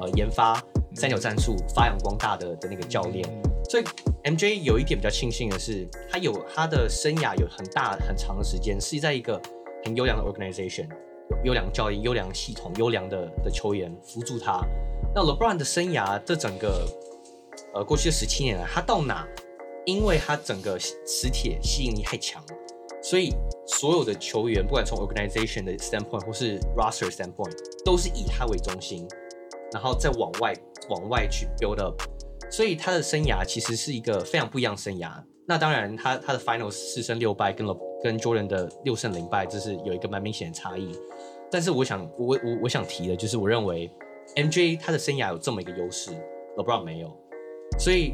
[0.00, 0.54] 呃研发
[0.94, 3.22] 三角战术发扬光大的的那个教练。
[3.70, 3.84] 所以
[4.24, 9.40] MJ 有一点比较庆幸的是，他有他的生涯有很大很长的时间是在一个
[9.84, 10.88] 很优良的 organization，
[11.44, 14.60] 优良教练、优良系统、优良的的球员辅助他。
[15.14, 16.84] 那 LeBron 的生涯这整个
[17.72, 19.24] 呃过去的十七年来，他到哪
[19.84, 22.42] 因为他整个磁铁吸引力太强，
[23.00, 23.32] 所以
[23.68, 29.06] 所有的球员，不管从 organization 的 standpoint 或是 roster standpoint，都是以他为中心，
[29.72, 30.52] 然后再往外
[30.88, 32.02] 往外去 build up。
[32.50, 35.10] 所以他的生涯其实是一个非常不一样的生涯。
[35.46, 40.92] 那当然他，他他的 finals 四胜六败跟了跟 Jordan 的六胜零败，这是有一个蛮明显的差异。
[41.50, 43.90] 但是我想我我我想提的就是，我认为
[44.36, 46.12] MJ 他的生涯有这么一个优势
[46.56, 47.10] ，LeBron 没有。
[47.78, 48.12] 所以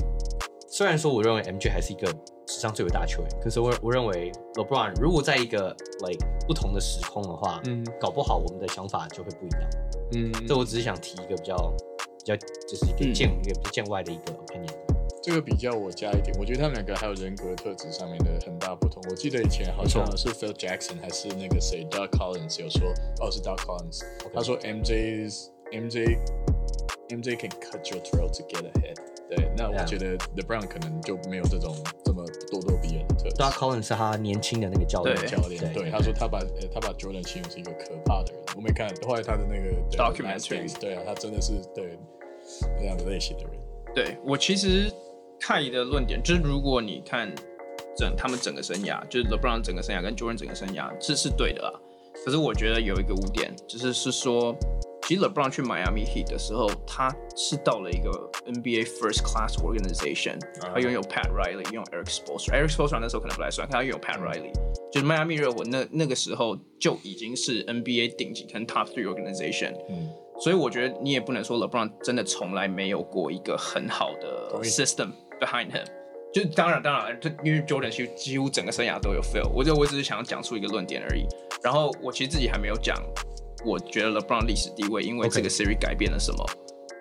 [0.69, 2.07] 虽然说我认为 MJ 还是一个
[2.47, 5.77] 史上最伟大的球员，可是我我认为 LeBron 如果在一个
[6.07, 9.71] like 不同的时空的话，嗯，搞不好我们的想法就会不一样。
[10.15, 11.86] 嗯，这我只是想提一个比较比
[12.27, 14.75] 较就是一个见、嗯、一个比较见外的一个 opinion。
[15.23, 19.03] 这个比较我加一点，我觉得他们两个还有人格特质上面的很大不同。
[19.11, 24.31] 我记得以前好像是 Phil Jackson 还是那个谁 Doug Collins 有说，哦是 Doug Collins，、okay.
[24.33, 26.19] 他说 MJ MJ
[27.09, 28.97] MJ can cut your throat to get ahead。
[29.29, 33.35] 对，那我觉得 The Brown 可能就没有这种这么咄咄逼人的特质。
[33.35, 36.39] Doug Collins 是他年轻的那个教练，教练对，对，他说他把
[36.73, 38.45] 他把 Jordan 形容是一个可怕的人。
[38.55, 41.99] 我没看，后来他的那个 documentary，对啊，他真的是对
[42.79, 43.53] 这样的类型的人。
[43.95, 44.93] 对我其实
[45.41, 47.35] 看你的论点，就是如果你看
[47.97, 51.73] 整他们整个生涯，就是 LeBron 整个生涯跟 Jordan 整个生涯，这是，对的啦。
[52.25, 54.57] 可是我觉得有一个污点，就是是说。
[55.03, 58.11] 其实 LeBron 去 Miami Heat 的时候，他是到了一个
[58.45, 64.51] NBA First Class Organization，他拥有 Pat Riley，拥有 Eric Spoelstra，Eric Spoelstra 那时候可能不来算，他拥有 Pat Riley，
[64.91, 75.11] 就是迈阿密热火那那个时候就已经是 NBA 顶级跟 Top Three Organization，嗯，所以我觉得你也不能说 LeBron 真的从来没有过一个很好的 system
[75.41, 75.85] behind him，
[76.33, 81.27] 就当然当然，就因为 Jordan 几几乎整个生涯都有 fail，我就我只是想要讲出一个论点而已，
[81.63, 82.97] 然后我其实自己还没有讲。
[83.65, 86.47] 我觉得 LeBron 历史地位，因为这个 series 改变了什么.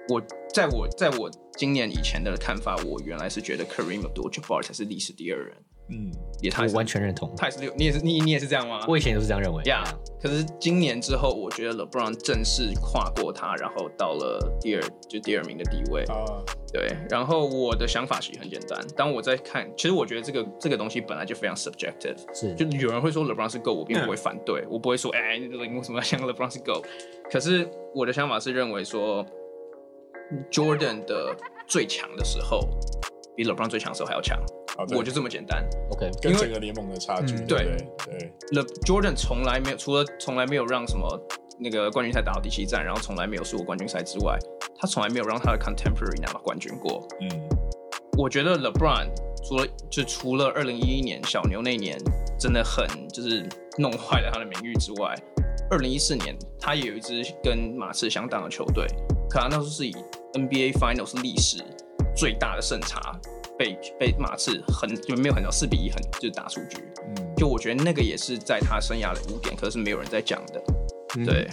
[0.09, 0.21] 我
[0.51, 5.55] 在我在我今年以前的看法，我原来是觉得 Kareem Abdul-Jabbar 才是历史第二人。
[5.89, 7.31] 嗯，也他我完全认同。
[7.37, 8.83] 他也是六，你也是你你也是这样吗？
[8.87, 9.63] 我以前都是这样认为。
[9.65, 16.01] 呀、yeah，可是今年之后，我觉得 LeBron 正式跨过他，然后到了第二，就第二名的地位。
[16.05, 16.87] 啊、uh.，对。
[17.07, 22.17] 然后我的想法其实很简单，当我在看，其实我觉得这个这个东西本来就非常 subjective。
[22.33, 22.55] 是。
[22.55, 26.83] 就有人会说 LeBron 是 GOAT，我并不会反对，我不会说，哎、欸，你为什么要想 LeBron 是 GOAT？
[27.31, 29.23] 可是我的想法是认为说
[30.49, 31.35] ，Jordan 的
[31.67, 32.59] 最强的时候，
[33.35, 34.39] 比 LeBron 最强的时候还要强。
[34.77, 37.77] Oh, 我就这么简单，OK，跟整个联盟的差距，嗯、对对，
[38.19, 38.34] 对。
[38.52, 41.07] Le Jordan 从来没有，除了从来没有让什么
[41.57, 44.38] 那个冠军赛打到第七战，然后从来没有输过冠军赛之外，
[44.77, 47.07] 他从来没有让他的 contemporary 拿到冠军过。
[47.22, 47.30] 嗯，
[48.18, 49.07] 我觉得 LeBron
[49.47, 51.97] 除了就除了二零一一年小牛那年
[52.38, 53.47] 真的很就是
[53.77, 55.15] 弄坏了他的名誉之外，
[55.72, 58.85] 二零一四年他也有一支跟马刺相当的球队，
[59.30, 59.95] 可他那时候是以
[60.34, 61.64] NBA Finals 历史
[62.14, 63.18] 最大的胜差。
[63.57, 66.77] 被被马刺很就没有很少四比一很就是打出局，
[67.07, 70.64] 嗯，就我觉得那个也是在他生涯的污点，可是没有人在讲的，
[71.18, 71.48] 嗯、对，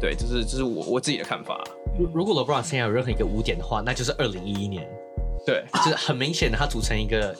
[0.00, 1.62] 对，这是这是我我自己的看法。
[1.98, 4.88] 如如果 LeBron 现在有任何一个污点的话，那就是二零一一年，
[5.44, 7.34] 对，就是很明显的他组成一个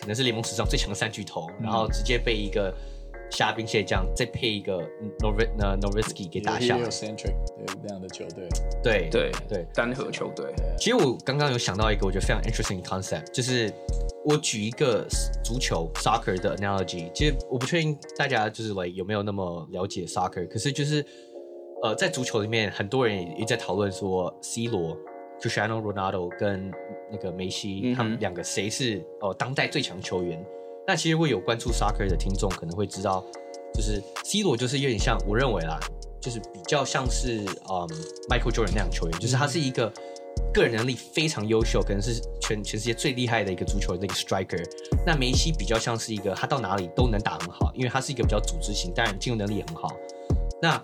[0.00, 2.74] 可能是联盟史上最强的三巨头，嗯，然后直接被一个。
[3.30, 4.78] 虾兵蟹将，再配一个
[5.20, 8.48] Nor 呃 Nowitzki 给打下，也有 centric 对这样的球队，
[8.82, 10.46] 对对对单核球队。
[10.78, 13.72] 其实我刚刚有想到一个我觉得非常 interesting concept，就是
[14.24, 15.06] 我举一个
[15.44, 17.10] 足球 soccer 的 analogy。
[17.12, 21.04] 其实我不确定大家就是 like 有没有那么了解 soccer，可是就是
[21.82, 24.96] 呃在足球里面，很多人也在讨论说 C 罗
[25.40, 26.70] Cristiano Ronaldo 跟
[27.12, 30.44] 那个梅西，嗯、他们两个谁是哦、呃、当代最强球员。
[30.88, 33.22] 那其实会有关注 soccer 的听众可能会知道，
[33.74, 35.78] 就是 C 罗就是有点像，我认为啦，
[36.18, 37.86] 就是比较像是嗯
[38.30, 39.92] Michael Jordan 那样球员，就是他是一个
[40.50, 44.64] 个人能力非常优秀，可能是全全世界最厉害的一个足球的一个 striker。
[45.04, 49.94] 那梅西比较像是一个他到哪里都能打很好，因为他是一个比较组织型，当然进攻能力也很好。
[50.62, 50.82] 那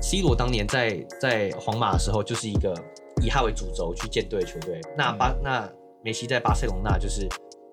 [0.00, 2.74] C 罗当年在在皇马的时候就是一个
[3.22, 4.80] 以他为主轴去建队的球队。
[4.96, 5.70] 那巴那
[6.02, 7.28] 梅西在巴塞隆纳就是。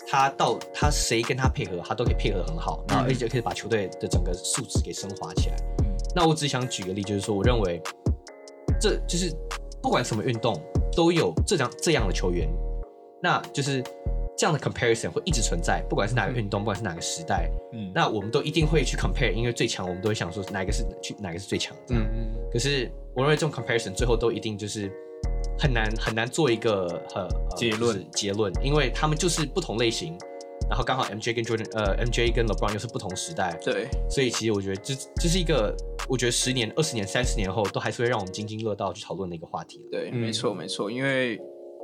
[0.09, 5.57] 他到他谁跟他配合，他都可以配合很好，然后而且可以把球队的整个素质给升华起来。
[5.83, 5.95] 嗯。
[6.15, 7.81] 那我只想举个例，就是说，我认为
[8.79, 9.35] 这就是
[9.81, 10.57] 不管什么运动
[10.95, 12.47] 都有这样这样的球员，
[13.21, 13.83] 那就是
[14.37, 22.49] 这样的 comparison 会一直存在，不管是哪个运动，不管是哪个时代，嗯，那我们都一定会去 compare，因为最强，我们都会想说哪个是去哪个是最强，嗯嗯。
[22.49, 24.89] 可是我认为这种 comparison 最后都一定就是。
[25.57, 30.17] 很难很难做一个呃结论、结论，因为他们就是不同类型，
[30.69, 35.75] 然后刚好 MJ 跟 Jordan 呃 MJ 跟 LeBron 又是不同时代，对，所以其实我觉得这这是一个
[36.07, 39.85] 我觉得十年、二十年、三十年后都还是会让我们津津乐道去讨论的一个话题。
[39.91, 41.37] 对，没错没错，因为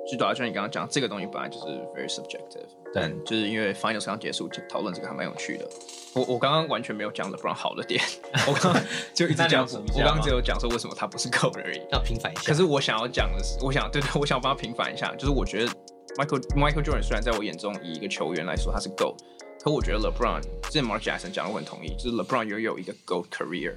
[0.09, 5.67] 就主要像你刚刚讲，这个东西本来就是 very subjective，但就是因为 finals 刚结束，就讨论这个还蛮有趣的。
[6.13, 8.01] 我我刚刚完全没有讲 LeBron 好的点，
[8.47, 8.81] 我刚刚
[9.13, 11.81] 就一直讲，我刚刚只有讲说为什么他不是 GOAT 而已。
[11.91, 12.41] 要平反一下。
[12.45, 15.71] 可是我想要讲的是，我想对对，我想帮他平反一下，就是我觉得
[16.17, 19.15] Michael Michael Jordan 虽然在我眼中以一个球员来说他是 GOAT，
[19.63, 23.75] 可我觉得 LeBron 之前 Mark Jackson 讲的我很同意，就是 LeBron 拥有一个 GOAT career。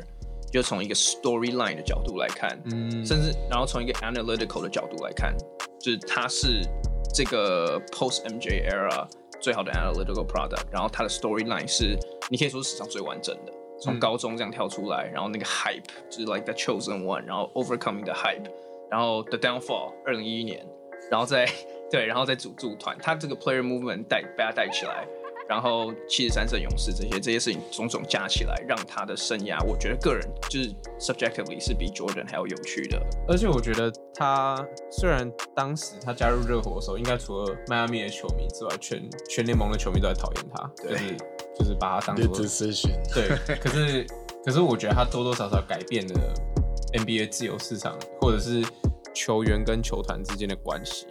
[0.52, 5.36] 就从一个 storyline 的角度来看，嗯，甚至然后从一个 analytical 的角度来看，
[5.78, 6.62] 就是他是
[7.12, 9.06] 这个 post MJ era
[9.40, 10.64] 最好的 analytical product。
[10.70, 11.98] 然后它的 storyline 是
[12.30, 18.44] 你可以说是史上最完整的，从高中这样跳出来，然后那个 hype 就是 like the chosen one，然后 overcoming the hype，
[18.90, 20.66] 然后 the downfall 二零一一年，
[21.10, 21.48] 然后再
[21.90, 25.06] 对，然后再组组团，他这个 player movement 带被他带起来。
[25.48, 33.00] 然后七十三胜勇士这些这些事情种种加起来，让他的生涯，我觉得个人就是 subjectively 是比 Jordan 还要有趣的。
[33.28, 41.16] 而且我觉得他虽然当时他加入热火的时候，应该除了迈阿密的球迷之外，全全联盟的球迷都在讨厌他，就是
[41.58, 42.26] 就是把他当做。
[43.14, 44.06] 对，可是
[44.44, 46.34] 可是我觉得他多多少少改变了
[46.92, 48.64] NBA 自由市场，或者是
[49.14, 51.06] 球员跟球团之间的关系。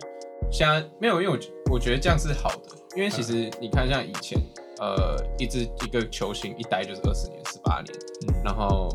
[0.51, 1.33] 现在没有，因为
[1.67, 2.84] 我我觉得这样是好的。
[2.95, 4.39] 因为其实你看，像以前，
[4.79, 7.93] 呃，一支一个球星一待就是二十年、十八年，
[8.29, 8.87] 嗯，然后，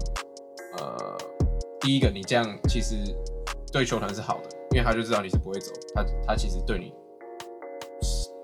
[0.78, 1.16] 呃，
[1.80, 2.96] 第一个你这样其实
[3.70, 6.94] 对球团是好的，因为他就知道你是不会走，他他其实对你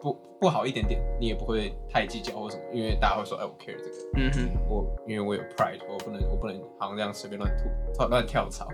[0.03, 8.69] 不不好一点点，你也不会太计较或什么，因为大家会说，哎，我 care 这个，嗯哼，我因为我有 pride，我不能我不能好像这样随便乱吐乱跳槽，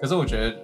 [0.00, 0.56] 可是我觉得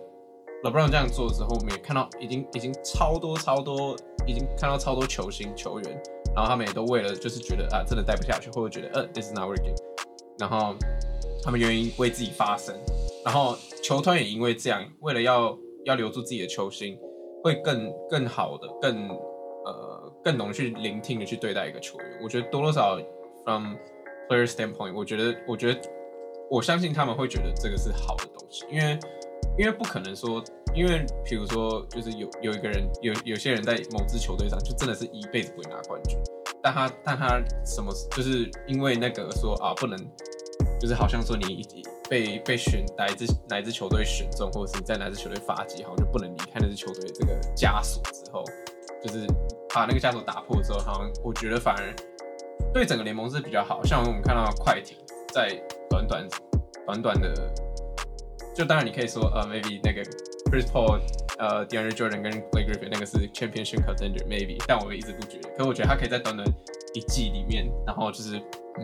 [0.65, 3.95] LeBron 这样做之后，我们也看到已经已经超多超多。
[4.29, 5.91] 已经看到超多球星球员，
[6.35, 9.75] 然后他们也都为了就是觉得啊，真的待不下去，或者觉得呃、啊、，this is not working，
[10.39, 10.77] 然后
[11.43, 12.79] 他们愿意为自己发声，
[13.25, 16.99] 然后球团也因为这样，为了要要留住自己的球星，
[17.43, 22.21] 会更更好的、更呃更懂去聆听的去对待一个球员。
[22.23, 23.05] 我觉得多多少少
[23.47, 23.77] from
[24.29, 25.81] player standpoint，我觉得我觉得
[26.51, 28.99] 我相信他们会觉得这个是好的东西，因为
[29.57, 30.45] 因为不可能说。
[30.75, 36.17] 因为，比如说，就是有有一个人，有有些人在某支球队上，就真的是一辈子不会拿冠军。
[36.63, 39.99] 但他，但他什么，就是因为那个说啊，不能，
[40.81, 41.67] 就是好像说你
[42.09, 48.45] 被被选哪一支哪一支球队选中，或者是你在哪支球队发迹，好像就不能离开那支球队这个枷锁之后，
[49.03, 49.27] 就是
[49.75, 51.95] 把那个枷锁打破之后，好像我觉得反而
[52.73, 53.83] 对整个联盟是比较好。
[53.85, 54.97] 像我们看到快艇
[55.33, 55.49] 在
[55.89, 56.29] 短短
[56.87, 57.33] 短短的，
[58.55, 60.03] 就当然你可以说呃，maybe 那个。
[60.51, 61.01] Chris Paul、
[61.39, 65.51] 呃、uh,，DeAndre Jordan 跟 Blake Griffin 那个是 Championship Contender maybe，但我一直不觉得。
[65.51, 66.47] 可是我觉得他可以在短短
[66.95, 68.37] 一季里面，然后就是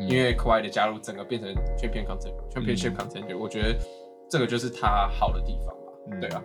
[0.08, 3.78] 因为 Kawhi 的加入，整个变成 Champion Contender，Championship、嗯、Contender，我觉得
[4.28, 5.92] 这个就是他好的地方吧。
[6.10, 6.42] 嗯、对啊。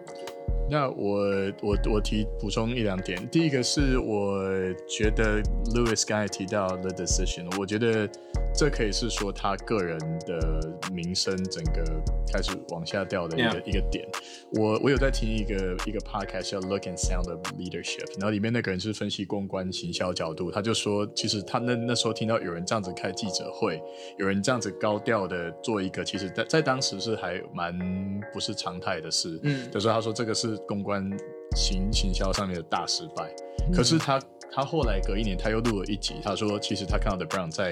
[0.69, 1.19] 那我
[1.61, 4.43] 我我提补充一两点，第一个是我
[4.87, 5.41] 觉得
[5.73, 8.07] Lewis 刚才提到 The Decision，我觉得
[8.53, 9.97] 这可以是说他个人
[10.27, 11.83] 的名声整个
[12.31, 14.07] 开始往下掉的一个.一个点。
[14.53, 23.81] 我我有在听一个一个 podcast 叫 Look and Sound of Leadership，然后里面那个人是分析公关行销角度，他就说其实他那那时候听到有人这样子开记者会，
[24.17, 27.75] 有人这样子高调的做一个，其实在在当时是还蛮
[28.31, 29.39] 不是常态的事。
[29.43, 30.55] 嗯，就是他说这个是。
[30.67, 31.03] 公关
[31.55, 33.33] 行行销上面的大失败，
[33.73, 34.19] 可是他。
[34.51, 36.15] 他后来隔一年，他又录了一集。
[36.23, 37.71] 他说，其实他看到的 Brown 在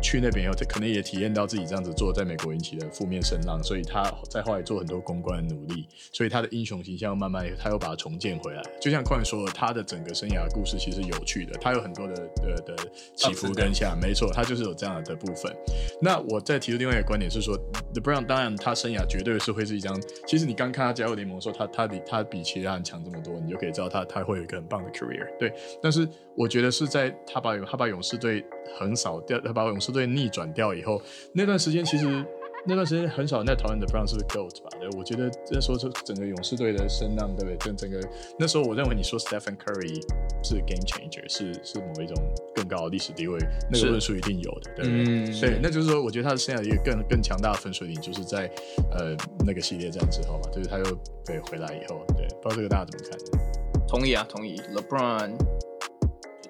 [0.00, 8.62] 去那边以后，他可能也体验到自己这样子做，在美国引起的负面声浪，所以他在后来做很多公关的努力，所以他的英雄形象慢慢他又把它重建回来。
[8.80, 12.76] 就像矿说，他的整个生涯故事其实有趣的，他有很多的的的
[13.14, 15.52] 起伏跟下，没错，他就是有这样的部分。
[16.00, 17.56] 那我再提出另外一个观点是说
[17.92, 25.26] ，The Brown 当然他生涯绝对是会是一张，其实你刚看他加入联盟的时候，他他比他比其他人强这么多，你就可以知道他他会有一个很棒的 career。
[25.38, 25.52] 对，
[25.82, 26.06] 但是。
[26.38, 28.44] 我觉得是在他把他把勇士队
[28.78, 31.00] 横扫掉，他把勇士队逆转掉以后，
[31.32, 32.24] 那段时间其实
[32.68, 34.68] 那段时间很少人在讨论 LeBron 是不是 GOAT 吧？
[34.80, 37.56] 对，我觉得那时候是整个勇士队的声浪，对不对？
[37.58, 38.00] 整整个
[38.38, 39.94] 那时候，我认为你说 Stephen Curry
[40.42, 42.16] 是 game changer，是是某一种
[42.56, 43.38] 更高的历史地位，
[43.70, 45.04] 那个论述一定有的，对不对？
[45.06, 48.50] 嗯，对，那就是说，我觉得他的生涯一个更更强大的分水岭，就是在
[48.90, 49.16] 呃
[49.46, 50.84] 那个系列战之后嘛，就是他又
[51.24, 53.86] 对回来以后，对，不知道这个大家怎么看？
[53.86, 55.55] 同意啊，同意，LeBron。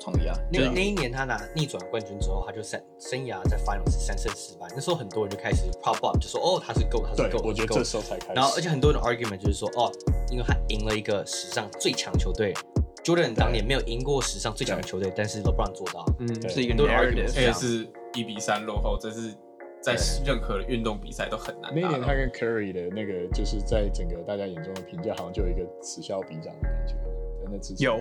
[0.06, 0.38] 同意啊！
[0.52, 4.68] 那那一年他拿逆转冠军之后，他就生生涯在 Finals 是三胜四败。
[4.70, 7.42] 那时候很多人就开始 pop up，就说哦，他是 GOAT，他是 GOAT。
[7.44, 8.32] 我觉得这时候才开始。
[8.34, 9.90] 然后，而且很多人 argument 就是说，哦，
[10.30, 12.54] 因为他赢了一个史上最强球队
[13.02, 19.34] ，Jordan 当年没有赢过史上最强的球队，但是 LeBron 做到，嗯，是一个 narrative，而且是一比三落后，这是
[19.82, 21.72] 在任何的运动比赛都很难。
[21.74, 26.94] 那一年他跟 Curry 的那个，就是在整个大家眼中的评价，好像就有一个此消彼长的感觉。
[27.42, 27.84] 真的支持。
[27.84, 28.00] 有，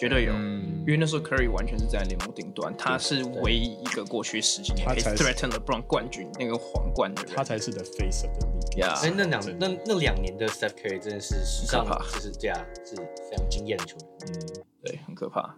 [0.00, 8.78] 绝对有，因为那时候 Curry 完全是在联盟顶端，他是唯一一个过去十几年可以 threaten LeBron 冠军那个皇冠的人，他才是 the face of the league。
[8.78, 15.54] 呀，哎，那两那那两年的 Steph Curry 真的是史上就是这样是非常惊艳的球员，嗯，对，很可怕。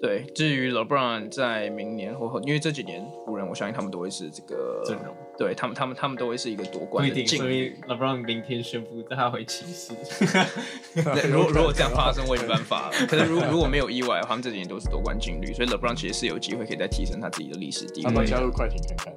[0.00, 5.12] 对，至于 LeBron 在明年或后，因为这几年湖人，我相信他们都会是这个阵容。
[5.36, 7.26] 对他们，他们，他们都会是一个夺冠的境遇。
[7.26, 9.92] 所以 LeBron 明天宣布他回骑士。
[11.28, 13.06] 如果如果这样发生，我也没办法了。
[13.08, 18.04] 可是如如果没有意外，他们这几年都是夺冠境率，所以 LeBron 其实是有机会可以再提升他自己的历史地位。
[18.04, 19.14] 他们加入快艇看看。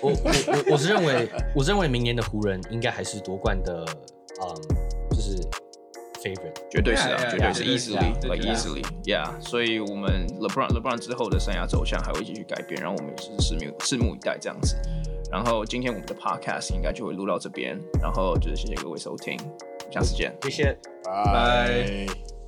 [0.00, 3.84] 我我我我是认为，我是认为明年的湖人应该还是夺冠的，
[4.40, 4.54] 嗯，
[5.10, 5.36] 就是。
[6.22, 9.28] Favorite 绝对是啊，绝对是 easily，like easily，yeah。
[9.40, 14.76] 所以，我们 LeBron LeBron 之后的生涯走向还会继续改变，然后我们也是拭目拭目以待这样子。
[15.30, 19.38] 然后，今天我们的 podcast 应该就会录到这边，然后就是谢谢各位收听，
[19.90, 22.39] 下次见，谢谢，拜。